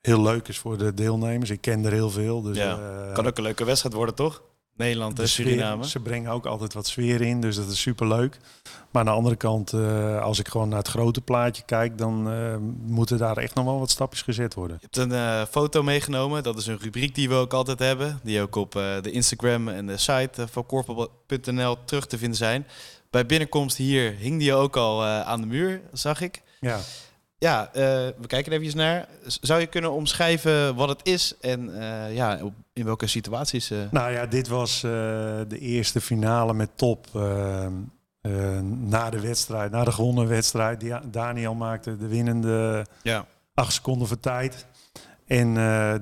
heel 0.01 0.21
leuk 0.21 0.47
is 0.47 0.57
voor 0.57 0.77
de 0.77 0.93
deelnemers. 0.93 1.49
Ik 1.49 1.61
ken 1.61 1.85
er 1.85 1.91
heel 1.91 2.09
veel. 2.09 2.41
Dus, 2.41 2.57
ja. 2.57 3.11
Kan 3.13 3.27
ook 3.27 3.37
een 3.37 3.43
leuke 3.43 3.63
wedstrijd 3.63 3.95
worden, 3.95 4.15
toch? 4.15 4.43
Nederland 4.75 5.19
en 5.19 5.29
Suriname. 5.29 5.87
ze 5.87 5.99
brengen 5.99 6.31
ook 6.31 6.45
altijd 6.45 6.73
wat 6.73 6.87
sfeer 6.87 7.21
in, 7.21 7.41
dus 7.41 7.55
dat 7.55 7.69
is 7.69 7.81
super 7.81 8.07
leuk. 8.07 8.37
Maar 8.91 9.01
aan 9.01 9.05
de 9.05 9.17
andere 9.17 9.35
kant, 9.35 9.73
als 10.21 10.39
ik 10.39 10.47
gewoon 10.47 10.69
naar 10.69 10.77
het 10.77 10.87
grote 10.87 11.21
plaatje 11.21 11.63
kijk, 11.65 11.97
dan 11.97 12.29
moeten 12.85 13.17
daar 13.17 13.37
echt 13.37 13.55
nog 13.55 13.65
wel 13.65 13.79
wat 13.79 13.89
stapjes 13.89 14.21
gezet 14.21 14.53
worden. 14.53 14.77
Je 14.81 14.99
hebt 14.99 15.11
een 15.11 15.47
foto 15.47 15.83
meegenomen. 15.83 16.43
Dat 16.43 16.57
is 16.57 16.67
een 16.67 16.79
rubriek 16.81 17.15
die 17.15 17.29
we 17.29 17.35
ook 17.35 17.53
altijd 17.53 17.79
hebben. 17.79 18.19
Die 18.23 18.41
ook 18.41 18.55
op 18.55 18.71
de 18.71 19.11
Instagram 19.11 19.67
en 19.67 19.87
de 19.87 19.97
site 19.97 20.47
van 20.51 20.65
corporate.nl 20.65 21.77
terug 21.85 22.07
te 22.07 22.17
vinden 22.17 22.37
zijn 22.37 22.67
bij 23.09 23.25
binnenkomst 23.25 23.77
hier 23.77 24.15
hing 24.19 24.39
die 24.39 24.53
ook 24.53 24.75
al 24.75 25.05
aan 25.05 25.41
de 25.41 25.47
muur, 25.47 25.81
zag 25.93 26.21
ik. 26.21 26.41
Ja. 26.59 26.79
Ja, 27.37 27.67
uh, 27.67 27.81
we 28.17 28.27
kijken 28.27 28.51
er 28.51 28.61
even 28.61 28.77
naar. 28.77 29.07
Zou 29.25 29.59
je 29.59 29.67
kunnen 29.67 29.91
omschrijven 29.91 30.75
wat 30.75 30.89
het 30.89 30.99
is 31.03 31.33
en 31.41 31.69
uh, 31.69 32.15
ja, 32.15 32.39
in 32.73 32.85
welke 32.85 33.07
situaties? 33.07 33.71
Nou 33.91 34.11
ja, 34.11 34.25
dit 34.25 34.47
was 34.47 34.81
de 34.81 35.57
eerste 35.59 36.01
finale 36.01 36.53
met 36.53 36.69
top 36.75 37.07
na 38.63 39.09
de 39.09 39.19
wedstrijd, 39.19 39.71
na 39.71 39.83
de 39.83 39.91
gewonnen 39.91 40.27
wedstrijd. 40.27 40.83
Daniel 41.03 41.53
maakte 41.53 41.97
de 41.97 42.07
winnende 42.07 42.85
ja. 43.01 43.25
acht 43.53 43.73
seconden 43.73 44.07
voor 44.07 44.19
tijd. 44.19 44.65
En 45.27 45.53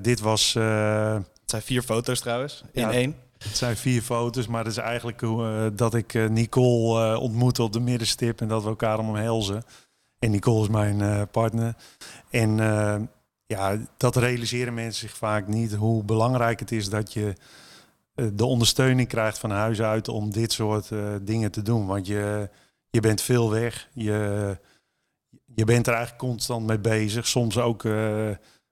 dit 0.01 0.19
was... 0.19 0.53
het 0.53 1.25
zijn 1.45 1.61
vier 1.61 1.81
foto's 1.81 2.19
trouwens, 2.19 2.63
in 2.71 2.89
één. 2.89 3.15
Het 3.37 3.57
zijn 3.57 3.77
vier 3.77 4.01
foto's, 4.01 4.47
maar 4.47 4.63
het 4.63 4.71
is 4.71 4.77
eigenlijk 4.77 5.25
dat 5.73 5.93
ik 5.93 6.29
Nicole 6.29 7.17
ontmoette 7.19 7.63
op 7.63 7.73
de 7.73 7.79
middenstip 7.79 8.41
en 8.41 8.47
dat 8.47 8.63
we 8.63 8.69
elkaar 8.69 8.99
omhelzen. 8.99 9.63
En 10.23 10.31
Nicole 10.31 10.61
is 10.61 10.69
mijn 10.69 11.27
partner. 11.27 11.75
En 12.29 12.57
ja, 13.45 13.77
dat 13.97 14.15
realiseren 14.15 14.73
mensen 14.73 15.07
zich 15.07 15.17
vaak 15.17 15.47
niet 15.47 15.73
hoe 15.73 16.03
belangrijk 16.03 16.59
het 16.59 16.71
is 16.71 16.89
dat 16.89 17.13
je 17.13 17.33
de 18.33 18.45
ondersteuning 18.45 19.07
krijgt 19.07 19.37
van 19.37 19.51
huis 19.51 19.81
uit 19.81 20.07
om 20.07 20.31
dit 20.31 20.51
soort 20.51 20.89
dingen 21.21 21.51
te 21.51 21.61
doen. 21.61 21.85
Want 21.85 22.07
je, 22.07 22.49
je 22.89 22.99
bent 22.99 23.21
veel 23.21 23.51
weg. 23.51 23.89
Je, 23.93 24.57
je 25.55 25.65
bent 25.65 25.87
er 25.87 25.93
eigenlijk 25.93 26.23
constant 26.23 26.65
mee 26.65 26.79
bezig. 26.79 27.27
Soms 27.27 27.57
ook 27.57 27.83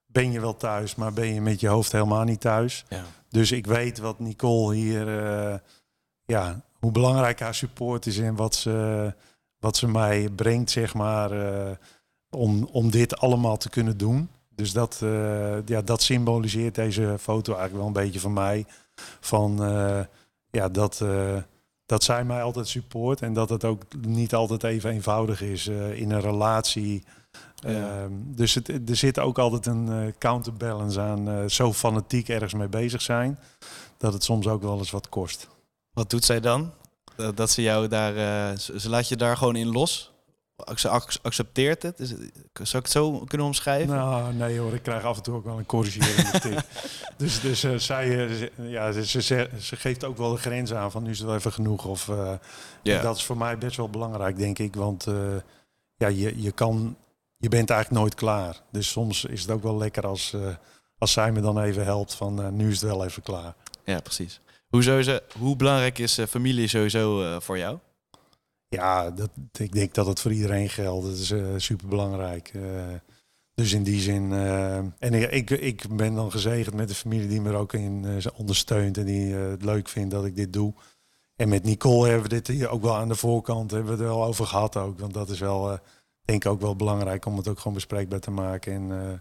ben 0.05 0.31
je 0.31 0.39
wel 0.39 0.57
thuis, 0.57 0.95
maar 0.95 1.13
ben 1.13 1.33
je 1.33 1.41
met 1.41 1.59
je 1.59 1.67
hoofd 1.67 1.91
helemaal 1.91 2.23
niet 2.23 2.41
thuis. 2.41 2.85
Ja. 2.89 3.03
Dus 3.29 3.51
ik 3.51 3.65
weet 3.65 3.97
wat 3.97 4.19
Nicole 4.19 4.75
hier, 4.75 5.07
uh, 5.07 5.55
ja, 6.25 6.61
hoe 6.79 6.91
belangrijk 6.91 7.39
haar 7.39 7.55
support 7.55 8.05
is 8.05 8.17
en 8.17 8.35
wat 8.35 8.55
ze, 8.55 9.15
wat 9.61 9.77
ze 9.77 9.87
mij 9.87 10.29
brengt, 10.35 10.71
zeg 10.71 10.93
maar, 10.93 11.33
uh, 11.33 11.71
om, 12.29 12.63
om 12.71 12.91
dit 12.91 13.17
allemaal 13.17 13.57
te 13.57 13.69
kunnen 13.69 13.97
doen. 13.97 14.29
Dus 14.55 14.71
dat, 14.71 14.99
uh, 15.03 15.65
ja, 15.65 15.81
dat 15.81 16.01
symboliseert 16.01 16.75
deze 16.75 17.15
foto 17.19 17.53
eigenlijk 17.53 17.73
wel 17.73 17.87
een 17.87 18.05
beetje 18.05 18.19
van 18.19 18.33
mij. 18.33 18.65
Van 19.19 19.59
ja, 20.49 20.69
dat, 20.69 21.05
dat 21.85 22.03
zij 22.03 22.23
mij 22.23 22.43
altijd 22.43 22.67
support 22.67 23.21
en 23.21 23.33
dat 23.33 23.49
het 23.49 23.65
ook 23.65 23.83
niet 24.07 24.33
altijd 24.33 24.63
even 24.63 24.89
eenvoudig 24.89 25.41
is 25.41 25.67
in 25.67 26.11
een 26.11 26.21
relatie. 26.21 27.03
Ehm, 27.63 28.11
dus 28.13 28.53
het, 28.53 28.89
er 28.89 28.95
zit 28.95 29.19
ook 29.19 29.39
altijd 29.39 29.65
een 29.65 30.13
counterbalance 30.17 30.99
aan. 30.99 31.49
Zo 31.49 31.73
fanatiek 31.73 32.29
ergens 32.29 32.53
mee 32.53 32.67
bezig 32.67 33.01
zijn. 33.01 33.39
Dat 33.97 34.13
het 34.13 34.23
soms 34.23 34.47
ook 34.47 34.61
wel 34.61 34.77
eens 34.77 34.91
wat 34.91 35.09
kost. 35.09 35.47
Wat 35.93 36.09
doet 36.09 36.25
zij 36.25 36.39
dan? 36.39 36.71
Dat, 37.35 37.49
ze 37.49 37.61
jou 37.61 37.87
daar. 37.87 38.15
Uh, 38.15 38.57
ze, 38.57 38.89
laat 38.89 39.07
je 39.07 39.15
daar 39.15 39.37
gewoon 39.37 39.55
in 39.55 39.71
los? 39.71 40.11
Ze 40.75 40.89
accepteert 41.21 41.83
het? 41.83 41.99
Is 41.99 42.09
het? 42.09 42.19
Zou 42.53 42.67
ik 42.69 42.73
het 42.73 42.91
zo 42.91 43.19
kunnen 43.19 43.47
omschrijven? 43.47 43.95
Nou, 43.95 44.33
nee 44.33 44.59
hoor. 44.59 44.73
Ik 44.73 44.83
krijg 44.83 45.03
af 45.03 45.17
en 45.17 45.23
toe 45.23 45.35
ook 45.35 45.43
wel 45.43 45.57
een 45.57 45.65
corrigerende 45.65 46.39
tik. 46.49 46.59
Dus, 47.17 47.39
dus 47.39 47.85
zij, 47.85 48.27
ja, 48.55 48.91
ze, 48.91 49.05
ze, 49.05 49.49
ze, 49.59 49.75
geeft 49.75 50.03
ook 50.03 50.17
wel 50.17 50.31
de 50.31 50.37
grens 50.37 50.73
aan 50.73 50.91
van 50.91 51.03
nu 51.03 51.09
is 51.09 51.17
het 51.17 51.27
wel 51.27 51.35
even 51.35 51.53
genoeg. 51.53 51.85
Of, 51.85 52.11
yeah. 52.81 53.03
Dat 53.03 53.15
is 53.15 53.23
voor 53.23 53.37
mij 53.37 53.57
best 53.57 53.77
wel 53.77 53.89
belangrijk, 53.89 54.37
denk 54.37 54.59
ik. 54.59 54.75
Want 54.75 55.07
ja, 55.95 56.07
je, 56.07 56.41
je 56.41 56.51
kan 56.51 56.95
je 57.37 57.49
bent 57.49 57.69
eigenlijk 57.69 58.01
nooit 58.01 58.15
klaar. 58.15 58.61
Dus 58.71 58.91
soms 58.91 59.25
is 59.25 59.41
het 59.41 59.51
ook 59.51 59.63
wel 59.63 59.77
lekker 59.77 60.07
als, 60.07 60.35
als 60.97 61.11
zij 61.11 61.31
me 61.31 61.41
dan 61.41 61.59
even 61.59 61.83
helpt 61.83 62.13
van 62.13 62.55
nu 62.55 62.69
is 62.69 62.81
het 62.81 62.89
wel 62.89 63.05
even 63.05 63.21
klaar. 63.21 63.55
Ja, 63.83 63.99
precies. 63.99 64.41
Hoe, 64.71 64.83
sowieso, 64.83 65.19
hoe 65.37 65.55
belangrijk 65.55 65.99
is 65.99 66.19
uh, 66.19 66.25
familie 66.25 66.67
sowieso 66.67 67.39
voor 67.39 67.57
jou? 67.57 67.77
Ja, 68.67 69.11
dat, 69.11 69.29
ik 69.51 69.71
denk 69.71 69.93
dat 69.93 70.05
het 70.05 70.19
voor 70.19 70.31
iedereen 70.31 70.69
geldt. 70.69 71.05
Dat 71.05 71.15
is 71.15 71.65
super 71.65 71.87
belangrijk. 71.87 72.53
dus 73.53 73.73
in 73.73 73.83
die 73.83 73.99
zin. 73.99 74.31
en 74.99 75.13
ik, 75.33 75.49
ik 75.49 75.95
ben 75.95 76.15
dan 76.15 76.31
gezegend 76.31 76.75
met 76.75 76.87
de 76.87 76.95
familie 76.95 77.27
die 77.27 77.41
me 77.41 77.53
ook 77.53 77.73
in 77.73 78.21
ondersteunt 78.35 78.97
en 78.97 79.05
die 79.05 79.33
het 79.33 79.63
leuk 79.63 79.89
vindt 79.89 80.11
dat 80.11 80.25
ik 80.25 80.35
dit 80.35 80.53
doe. 80.53 80.73
En 81.35 81.49
met 81.49 81.63
Nicole 81.63 82.07
hebben 82.07 82.29
we 82.29 82.35
dit 82.35 82.47
hier 82.47 82.69
ook 82.69 82.81
wel 82.81 82.95
aan 82.95 83.07
de 83.07 83.15
voorkant 83.15 83.71
hebben 83.71 83.97
we 83.97 84.03
het 84.03 84.07
wel 84.07 84.23
over 84.23 84.45
gehad 84.45 84.77
ook. 84.77 84.99
Want 84.99 85.13
dat 85.13 85.29
is 85.29 85.39
wel 85.39 85.79
denk 86.31 86.45
ik 86.45 86.51
ook 86.51 86.61
wel 86.61 86.75
belangrijk 86.75 87.25
om 87.25 87.37
het 87.37 87.47
ook 87.47 87.57
gewoon 87.57 87.73
bespreekbaar 87.73 88.19
te 88.19 88.31
maken. 88.31 88.73
En 88.73 88.89
uh, 88.89 89.19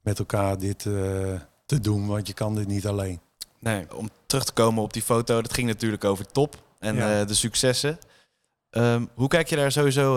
met 0.00 0.18
elkaar 0.18 0.58
dit 0.58 0.84
uh, 0.84 1.40
te 1.66 1.80
doen, 1.80 2.06
want 2.06 2.26
je 2.26 2.32
kan 2.32 2.54
dit 2.54 2.66
niet 2.66 2.86
alleen. 2.86 3.20
Nee, 3.62 3.96
om 3.96 4.10
terug 4.26 4.44
te 4.44 4.52
komen 4.52 4.82
op 4.82 4.92
die 4.92 5.02
foto, 5.02 5.42
dat 5.42 5.54
ging 5.54 5.68
natuurlijk 5.68 6.04
over 6.04 6.26
top 6.26 6.62
en 6.78 6.94
ja. 6.94 7.20
uh, 7.20 7.26
de 7.26 7.34
successen. 7.34 7.98
Um, 8.70 9.08
hoe 9.14 9.28
kijk 9.28 9.48
je 9.48 9.56
daar 9.56 9.72
sowieso 9.72 10.14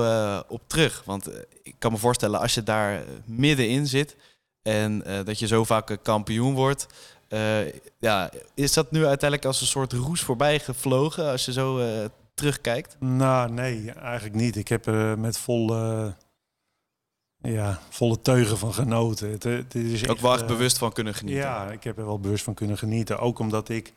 op 0.48 0.62
terug? 0.68 1.04
Want 1.06 1.30
ik 1.64 1.76
kan 1.80 1.92
me 1.92 1.98
voorstellen, 1.98 2.40
als 2.40 2.54
je 2.54 2.64
daar 2.64 3.04
middenin 3.26 3.88
zit 3.88 4.16
en 4.62 5.04
dat 5.24 5.40
je 5.40 5.48
zo 5.48 5.64
vaak 5.64 5.98
kampioen 6.02 6.54
wordt, 6.54 6.88
ja, 8.00 8.30
is 8.54 8.74
dat 8.74 8.92
nu 8.92 9.06
uiteindelijk 9.06 9.46
als 9.46 9.62
een 9.62 9.68
soort 9.68 9.94
roes 9.94 10.22
voorbij 10.22 10.60
gevlogen 10.60 11.32
als 11.32 11.46
je 11.46 11.52
zo 11.52 11.82
terugkijkt? 12.34 12.96
Nou, 13.00 13.52
nee, 13.52 13.92
eigenlijk 13.92 14.36
niet. 14.36 14.56
Ik 14.56 14.68
heb 14.68 14.86
met 15.18 15.38
volle, 15.38 16.16
ja, 17.46 17.80
volle 17.90 18.22
teugen 18.22 18.58
van 18.58 18.74
genoten. 18.74 19.32
Het, 19.32 19.44
het 19.44 19.76
is 19.76 20.08
ook 20.08 20.20
wel 20.20 20.34
echt 20.34 20.42
uh, 20.42 20.48
bewust 20.48 20.78
van 20.78 20.92
kunnen 20.92 21.14
genieten. 21.14 21.42
Ja, 21.42 21.72
ik 21.72 21.84
heb 21.84 21.98
er 21.98 22.06
wel 22.06 22.20
bewust 22.20 22.44
van 22.44 22.54
kunnen 22.54 22.78
genieten. 22.78 23.20
Ook 23.20 23.40
omdat 23.40 23.70
ik 23.70 23.94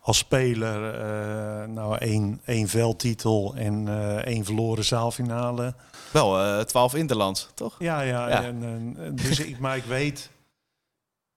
als 0.00 0.18
speler 0.18 0.94
uh, 0.94 1.68
nou 1.74 1.96
één, 1.98 2.40
één 2.44 2.68
veldtitel 2.68 3.54
en 3.56 3.86
uh, 3.86 4.16
één 4.16 4.44
verloren 4.44 4.84
zaalfinale. 4.84 5.74
Wel, 6.10 6.64
twaalf 6.64 6.94
Interlands, 6.94 7.48
toch? 7.54 7.74
Ja, 7.78 8.00
ja. 8.00 8.28
ja. 8.28 8.42
En, 8.42 8.96
dus 9.14 9.40
ik, 9.40 9.58
maar 9.58 9.76
ik 9.76 9.84
weet 9.84 10.30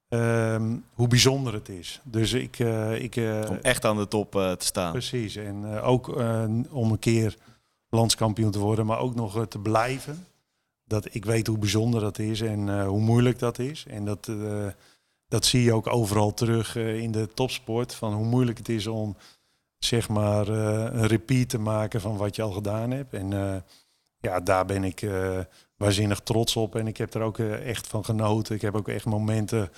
Um, 0.10 0.86
hoe 0.94 1.08
bijzonder 1.08 1.54
het 1.54 1.70
is. 1.70 2.02
Dus 2.04 2.34
ik, 2.34 2.60
ik 3.00 3.16
om 3.50 3.58
echt 3.62 3.86
aan 3.86 3.98
de 3.98 4.08
top 4.08 4.32
te 4.32 4.56
staan. 4.58 4.92
Precies. 4.92 5.36
En 5.36 5.82
ook 5.82 6.08
om 6.70 6.92
een 6.92 7.00
keer 7.00 7.36
landskampioen 7.90 8.52
te 8.52 8.60
worden, 8.60 8.86
maar 8.86 9.00
ook 9.00 9.16
nog 9.16 9.46
te 9.48 9.60
blijven. 9.60 10.26
Dat 10.88 11.08
ik 11.12 11.26
weet 11.26 11.48
hoe 11.48 11.58
bijzonder 11.58 12.02
dat 12.02 12.20
is 12.20 12.42
en 12.42 12.86
hoe 12.86 13.00
moeilijk 13.00 13.40
dat 13.40 13.60
is. 13.60 13.86
En 13.88 14.06
dat, 14.06 14.32
dat 15.28 15.46
zie 15.46 15.64
je 15.64 15.74
ook 15.74 15.88
overal 15.88 16.34
terug 16.34 16.76
in 16.76 17.12
de 17.12 17.28
topsport. 17.34 17.96
Van 17.96 18.14
hoe 18.14 18.26
moeilijk 18.26 18.58
het 18.58 18.70
is 18.70 18.88
om 18.88 19.16
zeg 19.78 20.10
maar 20.10 20.48
een 20.48 21.08
repeat 21.08 21.50
te 21.50 21.60
maken 21.60 22.02
van 22.02 22.18
wat 22.18 22.36
je 22.36 22.42
al 22.42 22.52
gedaan 22.52 22.92
hebt. 22.92 23.14
En 23.14 23.64
ja, 24.20 24.40
daar 24.40 24.66
ben 24.66 24.84
ik 24.84 25.10
waanzinnig 25.78 26.20
trots 26.20 26.56
op. 26.56 26.76
En 26.76 26.88
ik 26.88 26.98
heb 26.98 27.14
er 27.14 27.22
ook 27.22 27.40
echt 27.40 27.88
van 27.88 28.06
genoten. 28.06 28.56
Ik 28.56 28.62
heb 28.62 28.76
ook 28.76 28.88
echt 28.88 29.06
momenten 29.06 29.70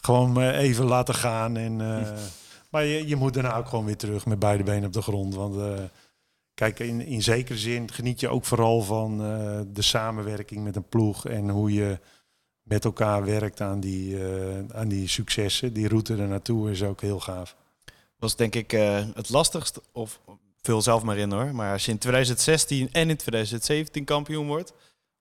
gewoon 0.00 0.40
eh, 0.40 0.58
even 0.58 0.84
laten 0.84 1.14
gaan. 1.14 1.56
En, 1.56 1.80
eh, 1.80 2.10
maar 2.70 2.84
je, 2.84 3.08
je 3.08 3.16
moet 3.16 3.34
daarna 3.34 3.56
ook 3.56 3.68
gewoon 3.68 3.84
weer 3.84 3.96
terug 3.96 4.26
met 4.26 4.38
beide 4.38 4.62
benen 4.62 4.86
op 4.86 4.92
de 4.92 5.02
grond. 5.02 5.34
Want 5.34 5.56
eh, 5.56 5.84
kijk, 6.58 6.78
in, 6.78 7.00
in 7.00 7.22
zekere 7.22 7.58
zin 7.58 7.92
geniet 7.92 8.20
je 8.20 8.28
ook 8.28 8.44
vooral 8.44 8.80
van 8.80 9.22
eh, 9.22 9.60
de 9.72 9.82
samenwerking 9.82 10.64
met 10.64 10.76
een 10.76 10.88
ploeg. 10.88 11.26
En 11.26 11.48
hoe 11.48 11.72
je 11.72 11.98
met 12.62 12.84
elkaar 12.84 13.24
werkt 13.24 13.60
aan 13.60 13.80
die, 13.80 14.24
eh, 14.24 14.58
aan 14.68 14.88
die 14.88 15.08
successen. 15.08 15.72
Die 15.72 15.88
route 15.88 16.16
er 16.16 16.28
naartoe 16.28 16.70
is 16.70 16.82
ook 16.82 17.00
heel 17.00 17.20
gaaf. 17.20 17.56
was 18.16 18.36
denk 18.36 18.54
ik 18.54 18.72
eh, 18.72 19.04
het 19.14 19.28
lastigst, 19.28 19.80
of 19.92 20.20
vul 20.62 20.82
zelf 20.82 21.02
maar 21.02 21.16
in 21.16 21.32
hoor, 21.32 21.54
maar 21.54 21.72
als 21.72 21.84
je 21.84 21.90
in 21.90 21.98
2016 21.98 22.92
en 22.92 23.10
in 23.10 23.16
2017 23.16 24.04
kampioen 24.04 24.46
wordt, 24.46 24.72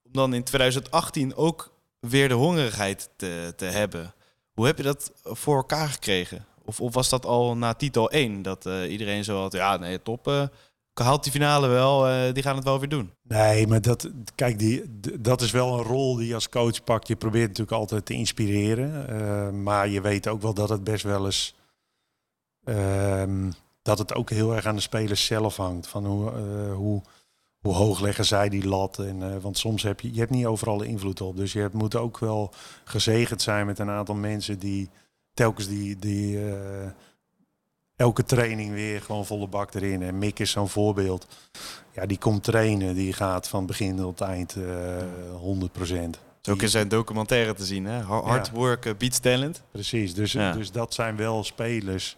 om 0.03 0.11
dan 0.11 0.33
in 0.33 0.43
2018 0.43 1.35
ook 1.35 1.73
weer 1.99 2.27
de 2.27 2.33
hongerigheid 2.33 3.09
te, 3.15 3.53
te 3.55 3.65
hebben. 3.65 4.13
Hoe 4.53 4.65
heb 4.65 4.77
je 4.77 4.83
dat 4.83 5.11
voor 5.23 5.55
elkaar 5.55 5.87
gekregen? 5.87 6.45
Of, 6.65 6.81
of 6.81 6.93
was 6.93 7.09
dat 7.09 7.25
al 7.25 7.57
na 7.57 7.73
titel 7.73 8.11
1, 8.11 8.41
dat 8.41 8.65
iedereen 8.65 9.23
zo 9.23 9.41
had, 9.41 9.51
ja 9.51 9.77
nee, 9.77 10.01
top, 10.01 10.49
haalt 10.99 11.23
die 11.23 11.31
finale 11.31 11.67
wel, 11.67 12.07
eh, 12.07 12.33
die 12.33 12.43
gaan 12.43 12.55
het 12.55 12.63
wel 12.63 12.79
weer 12.79 12.89
doen. 12.89 13.11
Nee, 13.21 13.67
maar 13.67 13.81
dat, 13.81 14.09
kijk, 14.35 14.59
die, 14.59 14.99
dat 15.19 15.41
is 15.41 15.51
wel 15.51 15.73
een 15.77 15.83
rol 15.85 16.15
die 16.15 16.27
je 16.27 16.33
als 16.33 16.49
coach 16.49 16.83
pakt. 16.83 17.07
Je 17.07 17.15
probeert 17.15 17.47
natuurlijk 17.47 17.77
altijd 17.77 18.05
te 18.05 18.13
inspireren. 18.13 19.07
eh, 19.09 19.49
maar 19.49 19.87
je 19.87 20.01
weet 20.01 20.27
ook 20.27 20.41
wel 20.41 20.53
dat 20.53 20.69
het 20.69 20.83
best 20.83 21.03
wel 21.03 21.25
eens. 21.25 21.55
ehm, 22.63 23.51
dat 23.81 23.97
het 23.97 24.13
ook 24.13 24.29
heel 24.29 24.55
erg 24.55 24.65
aan 24.65 24.75
de 24.75 24.81
spelers 24.81 25.25
zelf 25.25 25.57
hangt. 25.57 25.87
Van 25.87 26.05
hoe, 26.05 26.31
eh, 26.31 26.73
hoe, 26.73 27.01
hoe 27.59 27.73
hoog 27.73 27.99
leggen 27.99 28.25
zij 28.25 28.49
die 28.49 28.67
lat. 28.67 28.99
En, 28.99 29.41
want 29.41 29.57
soms 29.57 29.83
heb 29.83 29.99
je, 29.99 30.13
je 30.13 30.19
hebt 30.19 30.31
niet 30.31 30.45
overal 30.45 30.81
invloed 30.81 31.21
op. 31.21 31.35
Dus 31.37 31.53
je 31.53 31.69
moet 31.73 31.95
ook 31.95 32.19
wel 32.19 32.53
gezegend 32.83 33.41
zijn 33.41 33.65
met 33.65 33.79
een 33.79 33.89
aantal 33.89 34.15
mensen 34.15 34.59
die 34.59 34.89
telkens 35.33 35.67
die, 35.67 35.95
die 35.99 36.39
elke 37.97 38.23
training 38.23 38.73
weer 38.73 39.01
gewoon 39.01 39.25
volle 39.25 39.47
bak 39.47 39.73
erin. 39.73 40.01
En 40.01 40.17
Mick 40.17 40.39
is 40.39 40.51
zo'n 40.51 40.69
voorbeeld. 40.69 41.27
Ja, 41.93 42.05
die 42.05 42.17
komt 42.17 42.43
trainen, 42.43 42.95
die 42.95 43.13
gaat 43.13 43.47
van 43.47 43.65
begin 43.65 43.95
tot 43.97 44.21
eind 44.21 44.55
eh 44.55 45.03
100%. 45.41 46.19
Zo 46.41 46.51
ook 46.51 46.61
in 46.61 46.69
zijn 46.69 46.87
documentaire 46.87 47.53
te 47.53 47.65
zien, 47.65 47.85
hè? 47.85 47.99
Har- 48.01 48.23
Hard 48.27 48.47
Ja. 48.47 48.53
work 48.53 48.97
beats 48.97 49.19
talent. 49.19 49.61
Precies, 49.71 50.13
dus, 50.13 50.31
Ja. 50.31 50.51
dus 50.53 50.71
dat 50.71 50.93
zijn 50.93 51.15
wel 51.15 51.43
spelers 51.43 52.17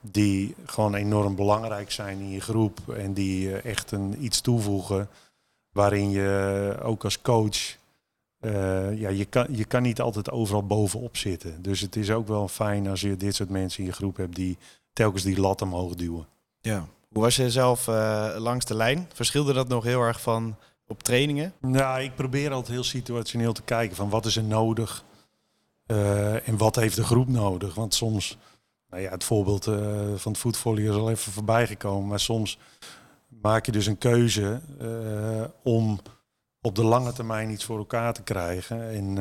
die 0.00 0.54
gewoon 0.66 0.94
enorm 0.94 1.34
belangrijk 1.36 1.90
zijn 1.90 2.18
in 2.18 2.30
je 2.30 2.40
groep 2.40 2.78
en 2.88 3.12
die 3.12 3.56
eh, 3.56 3.70
echt 3.70 3.90
een, 3.90 4.24
iets 4.24 4.40
toevoegen 4.40 5.08
waarin 5.72 6.10
je 6.10 6.76
ook 6.82 7.04
als 7.04 7.22
coach, 7.22 7.76
eh, 8.40 8.98
ja, 9.00 9.08
je 9.08 9.24
kan, 9.24 9.46
je 9.50 9.64
kan 9.64 9.82
niet 9.82 10.00
altijd 10.00 10.30
overal 10.30 10.66
bovenop 10.66 11.16
zitten. 11.16 11.62
Dus 11.62 11.80
het 11.80 11.96
is 11.96 12.10
ook 12.10 12.28
wel 12.28 12.48
fijn 12.48 12.88
als 12.88 13.00
je 13.00 13.16
dit 13.16 13.34
soort 13.34 13.48
mensen 13.50 13.80
in 13.80 13.86
je 13.86 13.92
groep 13.92 14.16
hebt 14.16 14.34
die 14.34 14.58
telkens 15.00 15.22
die 15.22 15.40
lat 15.40 15.62
omhoog 15.62 15.94
duwen. 15.94 16.26
Ja. 16.60 16.86
Hoe 17.08 17.22
was 17.22 17.36
je 17.36 17.50
zelf 17.50 17.88
eh, 17.88 18.34
langs 18.38 18.64
de 18.64 18.74
lijn? 18.74 19.08
Verschilde 19.12 19.52
dat 19.52 19.68
nog 19.68 19.84
heel 19.84 20.00
erg 20.00 20.20
van 20.20 20.56
op 20.86 21.02
trainingen? 21.02 21.52
Nou, 21.60 22.02
ik 22.02 22.14
probeer 22.14 22.52
altijd 22.52 22.72
heel 22.72 22.84
situationeel 22.84 23.52
te 23.52 23.62
kijken 23.62 23.96
van 23.96 24.10
wat 24.10 24.26
is 24.26 24.36
er 24.36 24.42
nodig 24.42 25.04
eh, 25.86 26.48
en 26.48 26.56
wat 26.56 26.76
heeft 26.76 26.96
de 26.96 27.04
groep 27.04 27.28
nodig. 27.28 27.74
Want 27.74 27.94
soms, 27.94 28.38
nou 28.88 29.02
ja, 29.02 29.10
het 29.10 29.24
voorbeeld 29.24 29.66
eh, 29.66 29.74
van 30.16 30.32
het 30.32 30.40
voetvolley 30.40 30.82
is 30.82 30.94
al 30.94 31.10
even 31.10 31.32
voorbij 31.32 31.66
gekomen, 31.66 32.08
maar 32.08 32.20
soms 32.20 32.58
maak 33.28 33.66
je 33.66 33.72
dus 33.72 33.86
een 33.86 33.98
keuze 33.98 34.60
om 35.62 36.00
op 36.60 36.74
de 36.74 36.84
lange 36.84 37.12
termijn 37.12 37.50
iets 37.50 37.64
voor 37.64 37.78
elkaar 37.78 38.12
te 38.12 38.22
krijgen. 38.22 38.90
En 38.90 39.18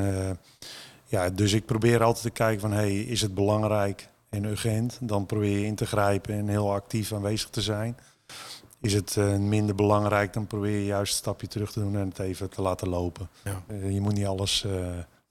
ja, 1.06 1.30
dus 1.30 1.54
ik 1.54 1.66
probeer 1.66 2.04
altijd 2.04 2.26
te 2.26 2.32
kijken 2.32 2.62
van, 2.62 2.72
hey, 2.72 3.00
is 3.00 3.22
het 3.22 3.34
belangrijk 3.34 4.10
en 4.30 4.44
urgent? 4.44 4.98
Dan 5.02 5.26
probeer 5.26 5.60
je 5.60 5.66
in 5.66 5.76
te 5.76 5.86
grijpen 5.86 6.34
en 6.34 6.48
heel 6.48 6.72
actief 6.72 7.14
aanwezig 7.14 7.50
te 7.50 7.62
zijn. 7.62 7.98
Is 8.82 8.94
het 8.94 9.18
eh, 9.18 9.36
minder 9.36 9.76
belangrijk, 9.76 10.34
dan 10.34 10.48
probeer 10.48 10.72
je 10.72 10.86
juist 10.86 11.12
een 11.12 11.18
stapje 11.18 11.48
terug 11.48 11.72
te 11.72 11.80
doen 11.80 11.96
en 11.96 12.08
het 12.08 12.20
even 12.20 12.50
te 12.50 12.62
laten 12.62 12.90
lopen. 12.90 13.30
Ja. 13.44 13.64
Eh, 13.68 13.94
je 13.94 14.02
moet 14.02 14.14
niet 14.14 14.26
alles 14.26 14.64
eh, 14.64 14.72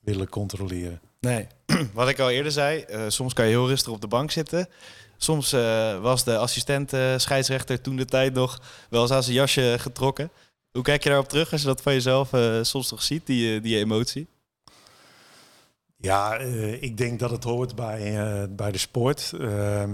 willen 0.00 0.28
controleren. 0.28 1.00
Nee. 1.20 1.46
Wat 1.94 2.08
ik 2.08 2.18
al 2.18 2.30
eerder 2.30 2.52
zei, 2.52 2.84
soms 3.08 3.32
kan 3.32 3.44
je 3.44 3.50
heel 3.50 3.68
rustig 3.68 3.92
op 3.92 4.00
de 4.00 4.06
bank 4.06 4.30
zitten. 4.30 4.68
Soms 5.16 5.50
was 6.00 6.24
de 6.24 6.36
assistent 6.36 6.92
scheidsrechter 7.16 7.80
toen 7.80 7.96
de 7.96 8.04
tijd 8.04 8.34
nog 8.34 8.60
wel 8.90 9.02
eens 9.02 9.10
aan 9.10 9.22
zijn 9.22 9.36
jasje 9.36 9.76
getrokken. 9.78 10.30
Hoe 10.70 10.82
kijk 10.82 11.02
je 11.02 11.08
daarop 11.08 11.28
terug 11.28 11.52
als 11.52 11.60
je 11.60 11.66
dat 11.66 11.82
van 11.82 11.92
jezelf 11.92 12.30
soms 12.62 12.88
toch 12.88 13.02
ziet, 13.02 13.26
die, 13.26 13.60
die 13.60 13.76
emotie? 13.76 14.28
Ja, 16.00 16.36
eh, 16.36 16.82
ik 16.82 16.96
denk 16.96 17.18
dat 17.18 17.30
het 17.30 17.44
hoort 17.44 17.74
bij, 17.74 18.18
eh, 18.20 18.48
bij 18.50 18.72
de 18.72 18.78
sport. 18.78 19.32
Ehm, 19.40 19.90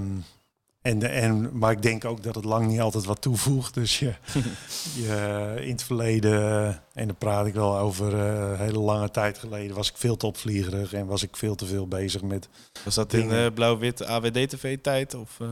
en, 0.83 1.03
en, 1.11 1.59
maar 1.59 1.71
ik 1.73 1.83
denk 1.83 2.05
ook 2.05 2.23
dat 2.23 2.35
het 2.35 2.45
lang 2.45 2.67
niet 2.67 2.81
altijd 2.81 3.05
wat 3.05 3.21
toevoegt. 3.23 3.75
Dus 3.75 3.99
je, 3.99 4.15
je, 5.03 5.57
in 5.61 5.71
het 5.71 5.83
verleden, 5.83 6.41
eh, 6.41 6.67
en 6.95 7.07
dan 7.07 7.17
praat 7.17 7.47
ik 7.47 7.55
wel 7.55 7.79
over 7.79 8.15
eh, 8.19 8.51
een 8.51 8.59
hele 8.59 8.79
lange 8.79 9.11
tijd 9.11 9.39
geleden, 9.39 9.77
was 9.77 9.91
ik 9.91 9.97
veel 9.97 10.17
te 10.17 10.27
opvliegerig 10.27 10.93
en 10.93 11.07
was 11.07 11.23
ik 11.23 11.37
veel 11.37 11.55
te 11.55 11.67
veel 11.67 11.89
bezig 11.89 12.23
met 12.23 12.49
Was 12.85 12.95
dat 12.95 13.13
in 13.13 13.21
Dingen. 13.21 13.45
eh, 13.47 13.53
blauw-wit 13.55 14.05
AWD-tv-tijd? 14.05 15.15
Of, 15.15 15.41
eh? 15.41 15.49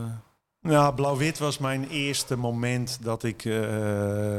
Nou, 0.61 0.93
Blauw-Wit 0.93 1.37
was 1.39 1.57
mijn 1.57 1.89
eerste 1.89 2.35
moment 2.35 2.97
dat 3.01 3.23
ik 3.23 3.45
eh, 3.45 3.51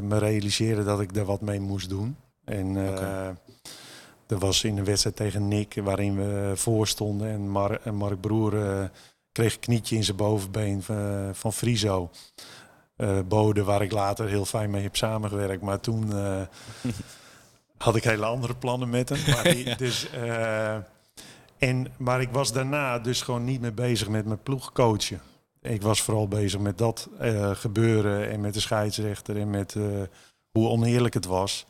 me 0.00 0.18
realiseerde 0.18 0.84
dat 0.84 1.00
ik 1.00 1.16
er 1.16 1.24
wat 1.24 1.40
mee 1.40 1.60
moest 1.60 1.88
doen. 1.88 2.16
En 2.44 2.96
eh. 2.98 3.28
Er 4.26 4.38
was 4.38 4.64
in 4.64 4.78
een 4.78 4.84
wedstrijd 4.84 5.16
tegen 5.16 5.48
Nick 5.48 5.74
waarin 5.82 6.16
we 6.16 6.52
voor 6.54 6.86
stonden. 6.86 7.28
En, 7.28 7.48
Mar 7.48 7.80
en 7.80 7.94
Mark 7.94 8.20
Broer 8.20 8.66
eh, 8.66 8.84
kreeg 9.32 9.54
een 9.54 9.60
knietje 9.60 9.96
in 9.96 10.04
zijn 10.04 10.16
bovenbeen 10.16 10.82
van, 10.82 11.30
van 11.32 11.52
Friso. 11.52 12.10
Eh 12.96 13.18
Bode, 13.28 13.64
waar 13.64 13.82
ik 13.82 13.92
later 13.92 14.28
heel 14.28 14.44
fijn 14.44 14.70
mee 14.70 14.82
heb 14.82 14.96
samengewerkt. 14.96 15.62
Maar 15.62 15.80
toen 15.80 16.16
eh, 16.16 16.42
had 17.84 17.96
ik 17.96 18.04
hele 18.04 18.26
andere 18.26 18.54
plannen 18.54 18.90
met 18.90 19.08
hem. 19.08 19.18
Maar, 19.30 19.42
die, 19.42 19.76
dus, 19.84 20.10
eh, 20.10 20.76
en, 21.58 21.86
maar 21.96 22.20
ik 22.20 22.30
was 22.30 22.52
daarna 22.52 22.98
dus 22.98 23.22
gewoon 23.22 23.44
niet 23.44 23.60
meer 23.60 23.74
bezig 23.74 24.08
met 24.08 24.24
mijn 24.24 24.42
ploegcoachen. 24.42 25.20
Ik 25.62 25.82
was 25.82 26.02
vooral 26.02 26.28
bezig 26.28 26.60
met 26.60 26.78
dat 26.78 27.08
eh, 27.18 27.50
gebeuren 27.50 28.30
en 28.30 28.40
met 28.40 28.54
de 28.54 28.60
scheidsrechter 28.60 29.36
en 29.36 29.50
met 29.50 29.74
eh, 29.74 29.82
hoe 30.50 30.68
oneerlijk 30.68 31.14
het 31.14 31.26
was. 31.26 31.66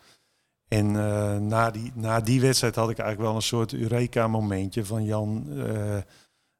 En 0.78 0.96
eh, 0.96 1.36
na, 1.36 1.70
die, 1.70 1.92
na 1.94 2.20
die 2.20 2.40
wedstrijd 2.40 2.74
had 2.74 2.90
ik 2.90 2.98
eigenlijk 2.98 3.28
wel 3.28 3.36
een 3.36 3.46
soort 3.46 3.74
Eureka-momentje 3.74 4.84
van 4.84 5.04
Jan, 5.04 5.46
eh, 5.56 5.96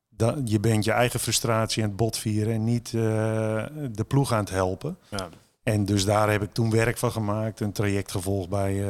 da- 0.09 0.37
je 0.45 0.61
bent 0.61 0.85
je 0.85 0.93
eigen 0.93 1.21
frustratie 1.21 1.83
aan 1.83 1.89
het 1.89 1.99
botvieren 1.99 2.55
en 2.55 2.65
niet 2.65 2.87
eh, 2.87 3.65
de 3.93 4.05
ploeg 4.09 4.33
aan 4.33 4.39
het 4.39 4.51
helpen. 4.51 4.99
Ja. 5.09 5.29
En 5.63 5.85
dus 5.85 6.05
daar 6.05 6.31
heb 6.31 6.43
ik 6.43 6.53
toen 6.53 6.71
werk 6.71 6.99
van 6.99 7.11
gemaakt, 7.13 7.61
een 7.61 7.73
traject 7.73 8.11
gevolgd 8.11 8.49
bij 8.49 8.85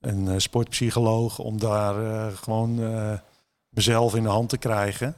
een 0.00 0.40
sportpsycholoog 0.40 1.38
om 1.38 1.58
daar 1.58 2.30
gewoon 2.32 2.80
mezelf 3.68 4.14
in 4.14 4.22
de 4.22 4.28
hand 4.28 4.48
te 4.48 4.58
krijgen. 4.58 5.16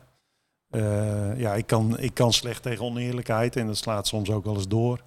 Ja, 1.37 1.55
ik 1.55 1.67
kan, 1.67 1.99
ik 1.99 2.15
kan 2.15 2.33
slecht 2.33 2.63
tegen 2.63 2.85
oneerlijkheid 2.85 3.57
en 3.57 3.67
dat 3.67 3.77
slaat 3.77 4.07
soms 4.07 4.31
ook 4.31 4.45
wel 4.45 4.55
eens 4.55 4.69
door. 4.69 5.03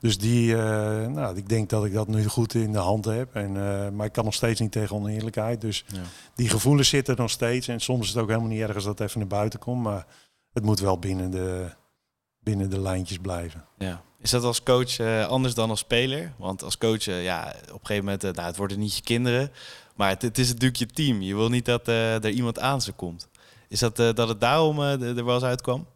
Dus 0.00 0.18
die, 0.18 0.56
eh, 0.56 1.06
nou, 1.06 1.36
ik 1.36 1.48
denk 1.48 1.70
dat 1.70 1.84
ik 1.84 1.92
dat 1.92 2.08
nu 2.08 2.24
goed 2.24 2.54
in 2.54 2.72
de 2.72 2.78
hand 2.78 3.04
heb. 3.04 3.34
En, 3.34 3.56
eh, 3.56 3.88
maar 3.90 4.06
ik 4.06 4.12
kan 4.12 4.24
nog 4.24 4.34
steeds 4.34 4.60
niet 4.60 4.72
tegen 4.72 4.96
oneerlijkheid. 4.96 5.60
Dus 5.60 5.84
Ja. 5.88 6.00
die 6.34 6.48
gevoelens 6.48 6.88
zitten 6.88 7.14
er 7.14 7.20
nog 7.20 7.30
steeds. 7.30 7.68
En 7.68 7.80
soms 7.80 8.02
is 8.02 8.08
het 8.08 8.22
ook 8.22 8.28
helemaal 8.28 8.48
niet 8.48 8.60
erg 8.60 8.74
als 8.74 8.84
dat 8.84 9.00
even 9.00 9.18
naar 9.18 9.28
buiten 9.28 9.58
komt. 9.58 9.82
Maar 9.82 10.06
het 10.52 10.64
moet 10.64 10.80
wel 10.80 10.98
binnen 10.98 11.30
de, 11.30 11.70
binnen 12.40 12.70
de 12.70 12.80
lijntjes 12.80 13.18
blijven. 13.18 13.64
Ja. 13.78 14.02
Is 14.20 14.30
dat 14.30 14.44
als 14.44 14.62
coach 14.62 14.98
eh, 14.98 15.26
anders 15.26 15.54
dan 15.54 15.70
als 15.70 15.78
speler? 15.80 16.32
Want 16.38 16.62
als 16.62 16.78
coach, 16.78 17.04
ja, 17.04 17.54
op 17.72 17.80
een 17.80 17.86
gegeven 17.86 18.04
moment, 18.04 18.22
nou, 18.22 18.40
het 18.46 18.56
worden 18.56 18.78
niet 18.78 18.96
je 18.96 19.02
kinderen. 19.02 19.50
Maar 19.94 20.08
het, 20.08 20.22
het 20.22 20.38
is 20.38 20.48
natuurlijk 20.48 20.76
je 20.76 20.86
team. 20.86 21.22
Je 21.22 21.34
wil 21.34 21.48
niet 21.48 21.64
dat 21.64 21.88
er 21.88 22.30
iemand 22.30 22.58
aan 22.58 22.82
ze 22.82 22.92
komt. 22.92 23.28
Is 23.68 23.78
dat 23.78 23.96
dat 23.96 24.28
het 24.28 24.40
daarom 24.40 24.80
er 24.80 25.24
wel 25.24 25.34
eens 25.34 25.42
uitkwam? 25.44 25.86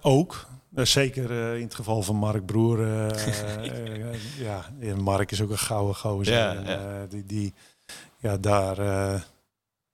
Ook. 0.00 0.46
Eh, 0.74 0.84
zeker 0.84 1.30
eh, 1.30 1.56
in 1.56 1.62
het 1.62 1.74
geval 1.74 2.02
van 2.02 2.16
Mark 2.16 2.46
Broer. 2.46 3.06
eh, 3.06 4.14
ja, 4.46 4.64
en 4.80 5.00
Mark 5.00 5.30
is 5.30 5.42
ook 5.42 5.50
een 5.50 5.58
gouden 5.58 5.96
gozer. 5.96 6.34
Ja, 6.34 6.54
En, 6.54 6.64
ja. 6.64 7.06
die, 7.06 7.26
die, 7.26 7.54
ja, 8.18 8.36
daar, 8.36 8.76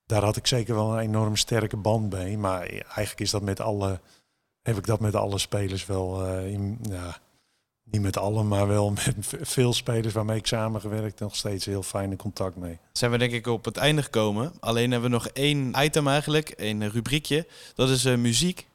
daar 0.05 0.23
had 0.23 0.35
ik 0.35 0.47
zeker 0.47 0.75
wel 0.75 0.93
een 0.93 0.99
enorm 0.99 1.35
sterke 1.35 1.77
band 1.77 2.13
mee. 2.13 2.37
Maar 2.37 2.59
eigenlijk 2.67 3.19
is 3.19 3.31
dat 3.31 3.41
met 3.41 3.59
alle, 3.59 3.99
heb 4.61 4.77
ik 4.77 4.85
dat 4.85 4.99
met 4.99 5.15
alle 5.15 5.37
spelers 5.37 5.85
wel. 5.85 6.27
in, 6.37 6.79
ja, 6.81 7.17
niet 7.83 8.01
met 8.01 8.17
alle, 8.17 8.43
maar 8.43 8.67
wel 8.67 8.89
met 9.05 9.15
veel 9.41 9.73
spelers 9.73 10.13
waarmee 10.13 10.37
ik 10.37 10.47
samengewerkt. 10.47 11.19
Nog 11.19 11.35
steeds 11.35 11.65
heel 11.65 11.83
fijne 11.83 12.15
contact 12.15 12.55
mee. 12.55 12.79
Zijn 12.91 13.11
we 13.11 13.17
denk 13.17 13.31
ik 13.31 13.47
op 13.47 13.65
het 13.65 13.77
einde 13.77 14.03
gekomen. 14.03 14.51
Alleen 14.59 14.91
hebben 14.91 15.09
we 15.09 15.15
nog 15.15 15.27
één 15.27 15.73
item 15.77 16.07
eigenlijk, 16.07 16.53
een 16.57 16.89
rubriekje. 16.89 17.47
Dat 17.75 17.89
is 17.89 18.03
muziek. 18.03 18.69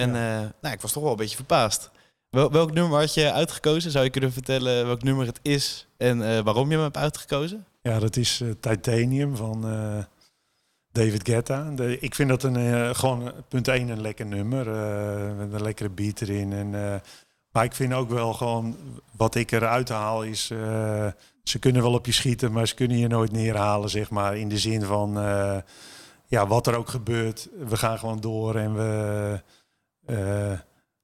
En 0.00 0.14
eh, 0.14 0.48
nou, 0.60 0.74
ik 0.74 0.80
was 0.80 0.92
toch 0.92 1.02
wel 1.02 1.12
een 1.12 1.18
beetje 1.18 1.36
verbaasd. 1.36 1.90
Wel, 2.30 2.52
welk 2.52 2.72
nummer 2.72 2.98
had 2.98 3.14
je 3.14 3.32
uitgekozen? 3.32 3.90
Zou 3.90 4.04
je 4.04 4.10
kunnen 4.10 4.32
vertellen 4.32 4.86
welk 4.86 5.02
nummer 5.02 5.26
het 5.26 5.38
is 5.42 5.86
en 5.96 6.36
eh, 6.36 6.42
waarom 6.42 6.68
je 6.68 6.74
hem 6.74 6.82
hebt 6.82 6.96
uitgekozen? 6.96 7.64
Ja, 7.82 7.98
dat 7.98 8.16
is 8.16 8.40
eh, 8.40 8.48
Titanium 8.60 9.36
van, 9.36 9.60
David 10.92 11.28
Guetta. 11.28 11.70
De, 11.70 11.98
ik 11.98 12.14
vind 12.14 12.28
dat 12.28 12.42
een, 12.42 12.96
gewoon 12.96 13.32
punt 13.48 13.68
1 13.68 13.88
een 13.88 14.00
lekker 14.00 14.26
nummer. 14.26 14.66
met 15.36 15.52
een 15.52 15.62
lekkere 15.62 15.88
beat 15.88 16.20
erin. 16.20 16.52
En, 16.52 16.70
maar 17.50 17.64
ik 17.64 17.74
vind 17.74 17.92
ook 17.92 18.10
wel 18.10 18.32
gewoon, 18.32 18.76
wat 19.16 19.34
ik 19.34 19.52
eruit 19.52 19.88
haal 19.88 20.22
is... 20.22 20.46
ze 21.42 21.58
kunnen 21.60 21.82
wel 21.82 21.92
op 21.92 22.06
je 22.06 22.12
schieten, 22.12 22.52
maar 22.52 22.68
ze 22.68 22.74
kunnen 22.74 22.98
je 22.98 23.08
nooit 23.08 23.32
neerhalen, 23.32 23.90
zeg 23.90 24.10
maar. 24.10 24.36
In 24.36 24.48
de 24.48 24.58
zin 24.58 24.82
van, 24.82 25.12
ja, 26.26 26.46
wat 26.46 26.66
er 26.66 26.76
ook 26.76 26.88
gebeurt, 26.88 27.48
we 27.68 27.76
gaan 27.76 27.98
gewoon 27.98 28.20
door 28.20 28.56
en 28.56 28.74
we, 28.74 29.42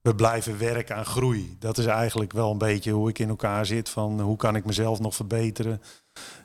we 0.01 0.15
blijven 0.17 0.59
werken 0.59 0.97
aan 0.97 1.05
groei. 1.05 1.57
Dat 1.59 1.79
is 1.79 1.87
eigenlijk 1.87 2.33
wel 2.33 2.51
een 2.51 2.59
beetje 2.59 2.91
hoe 2.93 3.09
ik 3.09 3.19
in 3.19 3.29
elkaar 3.29 3.67
zit. 3.67 3.89
Van 3.89 4.21
hoe 4.21 4.37
kan 4.37 4.57
ik 4.57 4.65
mezelf 4.65 5.01
nog 5.01 5.15
verbeteren? 5.15 5.83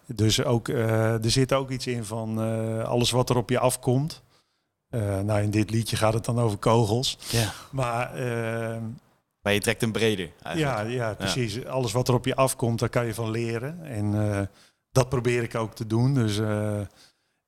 Dus 0.06 0.44
ook, 0.44 0.68
eh, 0.68 1.24
er 1.24 1.32
zit 1.32 1.54
ook 1.54 1.70
iets 1.70 1.88
in 1.88 2.04
van 2.06 2.42
eh, 2.42 2.84
alles 2.84 3.12
wat 3.12 3.30
er 3.30 3.38
op 3.38 3.50
je 3.50 3.60
afkomt. 3.60 4.22
Eh, 4.90 5.20
nou, 5.20 5.42
in 5.42 5.52
dit 5.52 5.70
liedje 5.72 5.96
gaat 5.96 6.14
het 6.14 6.26
dan 6.26 6.40
over 6.40 6.58
kogels. 6.58 7.18
Ja. 7.30 7.52
Maar 7.72 8.14
eh, 8.14 8.78
Maar 9.42 9.54
je 9.54 9.60
trekt 9.60 9.82
hem 9.82 9.92
breder 9.92 10.30
eigenlijk. 10.44 10.90
ja, 10.90 11.08
ja, 11.08 11.14
precies. 11.14 11.66
Alles 11.66 11.92
wat 11.92 12.08
er 12.08 12.14
op 12.14 12.26
je 12.26 12.36
afkomt, 12.36 12.80
daar 12.80 12.90
kan 12.90 13.06
je 13.06 13.14
van 13.14 13.32
leren. 13.32 13.84
En 13.84 14.32
eh, 14.32 14.42
dat 14.92 15.10
probeer 15.10 15.44
ik 15.44 15.56
ook 15.56 15.74
te 15.76 15.88
doen. 15.88 16.14
Dus, 16.14 16.40
eh, 16.40 16.80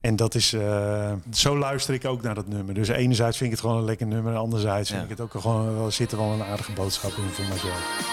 en 0.04 0.16
dat 0.16 0.36
is, 0.36 0.54
eh, 0.54 1.12
zo 1.32 1.58
luister 1.58 1.94
ik 1.94 2.06
ook 2.06 2.22
naar 2.22 2.36
dat 2.36 2.48
nummer. 2.48 2.74
Dus 2.74 2.88
enerzijds 2.88 3.38
vind 3.38 3.52
ik 3.52 3.56
het 3.56 3.66
gewoon 3.66 3.82
een 3.82 3.86
lekker 3.86 4.08
nummer. 4.08 4.36
Anderzijds 4.36 4.90
vind 4.90 5.04
ik 5.04 5.10
het 5.10 5.20
ook 5.20 5.32
gewoon, 5.32 5.78
wel, 5.78 5.92
zit 5.92 6.12
er 6.12 6.18
wel 6.18 6.32
een 6.32 6.44
aardige 6.44 6.72
boodschap 6.72 7.12
in 7.12 7.30
voor 7.30 7.46
mezelf. 7.46 8.12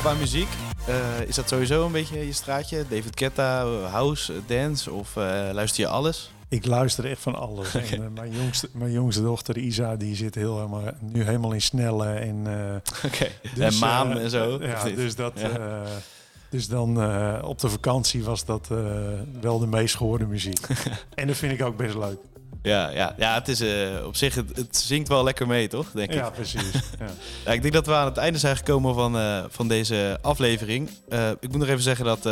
Qua 0.00 0.12
muziek, 0.12 0.48
is 1.26 1.34
dat 1.34 1.48
sowieso 1.48 1.86
een 1.86 1.92
beetje 1.92 2.26
je 2.26 2.32
straatje? 2.32 2.84
David 2.88 3.18
Guetta, 3.18 3.66
house, 3.90 4.32
dance 4.46 4.92
of 4.92 5.16
eh, 5.16 5.22
luister 5.52 5.80
je 5.82 5.88
alles? 5.88 6.30
Ik 6.48 6.66
luister 6.66 7.04
echt 7.10 7.20
van 7.20 7.34
alles. 7.34 7.74
En, 7.74 7.84
eh, 8.02 8.08
mijn, 8.14 8.32
jongste, 8.32 8.68
mijn 8.72 8.92
jongste 8.92 9.22
dochter 9.22 9.58
Isa, 9.58 9.96
die 9.96 10.16
zit 10.16 10.34
heel 10.34 10.56
helemaal, 10.56 10.82
nu 11.00 11.22
helemaal 11.24 11.52
in 11.52 11.62
snelle. 11.62 12.06
En, 12.06 12.42
eh. 12.46 13.10
Dus, 13.54 13.74
en 13.74 13.78
maan 13.80 14.12
eh, 14.16 14.22
en 14.24 14.30
zo? 14.30 14.58
Ja, 14.62 14.84
dus, 14.84 15.14
dat, 15.14 15.32
Ja. 15.40 15.48
eh, 15.48 15.80
dus 16.50 16.68
dan 16.68 17.00
eh, 17.02 17.38
op 17.44 17.58
de 17.58 17.68
vakantie 17.68 18.24
was 18.24 18.44
dat 18.44 18.68
eh, 18.70 18.78
wel 19.40 19.58
de 19.58 19.66
meest 19.66 19.96
gehoorde 19.96 20.26
muziek. 20.26 20.66
en 21.14 21.26
dat 21.26 21.36
vind 21.36 21.52
ik 21.52 21.62
ook 21.62 21.76
best 21.76 21.94
leuk. 21.94 22.18
Ja, 22.62 22.90
ja, 22.90 23.14
ja, 23.16 23.34
het 23.34 23.48
is 23.48 23.60
eh, 23.60 24.06
op 24.06 24.16
zich, 24.16 24.34
het, 24.34 24.56
het 24.56 24.76
zingt 24.76 25.08
wel 25.08 25.24
lekker 25.24 25.46
mee, 25.46 25.68
toch? 25.68 25.90
Denk 25.90 26.10
ik. 26.10 26.16
Ja, 26.16 26.30
precies. 26.30 26.72
Ja. 26.98 27.06
Ja, 27.44 27.52
ik 27.52 27.62
denk 27.62 27.74
dat 27.74 27.86
we 27.86 27.94
aan 27.94 28.04
het 28.04 28.16
einde 28.16 28.38
zijn 28.38 28.56
gekomen 28.56 28.94
van, 28.94 29.18
eh, 29.18 29.44
van 29.48 29.68
deze 29.68 30.18
aflevering. 30.22 30.90
Eh, 31.08 31.30
ik 31.30 31.50
moet 31.50 31.58
nog 31.58 31.68
even 31.68 31.82
zeggen 31.82 32.04
dat 32.04 32.28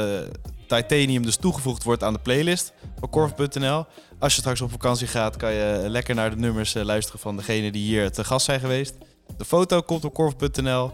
Titanium 0.66 1.22
dus 1.22 1.36
toegevoegd 1.36 1.82
wordt 1.82 2.02
aan 2.02 2.12
de 2.12 2.18
playlist 2.18 2.72
van 2.98 3.10
Korf.nl. 3.10 3.84
Als 4.18 4.34
je 4.34 4.40
straks 4.40 4.60
op 4.60 4.70
vakantie 4.70 5.06
gaat, 5.06 5.36
kan 5.36 5.52
je 5.52 5.84
lekker 5.86 6.14
naar 6.14 6.30
de 6.30 6.36
nummers 6.36 6.74
luisteren 6.74 7.20
van 7.20 7.36
degenen 7.36 7.72
die 7.72 7.82
hier 7.82 8.10
te 8.10 8.24
gast 8.24 8.44
zijn 8.44 8.60
geweest. 8.60 8.94
De 9.36 9.44
foto 9.44 9.82
komt 9.82 10.04
op 10.04 10.14
Korf.nl. 10.14 10.90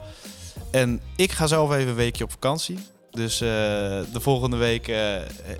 En 0.70 1.00
ik 1.16 1.32
ga 1.32 1.46
zelf 1.46 1.72
even 1.72 1.88
een 1.88 1.94
weekje 1.94 2.24
op 2.24 2.30
vakantie. 2.30 2.78
Dus 3.10 3.38
de 3.38 4.20
volgende 4.20 4.56
week 4.56 4.92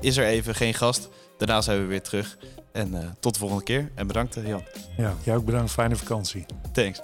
is 0.01 0.17
er 0.17 0.25
even 0.25 0.55
geen 0.55 0.75
gast. 0.75 1.09
Daarna 1.39 1.61
zijn 1.61 1.81
we 1.81 1.87
weer 1.87 2.03
terug. 2.03 2.37
En 2.73 3.03
eh, 3.03 3.09
tot 3.21 3.33
de 3.33 3.39
volgende 3.39 3.65
keer. 3.65 3.91
En 3.95 4.07
bedankt, 4.07 4.37
eh, 4.37 4.47
Jan. 4.47 4.63
ja, 4.97 5.15
jij 5.25 5.37
ook 5.37 5.45
bedankt. 5.45 5.71
Fijne 5.71 5.97
vakantie. 5.97 6.47
Thanks. 6.73 7.01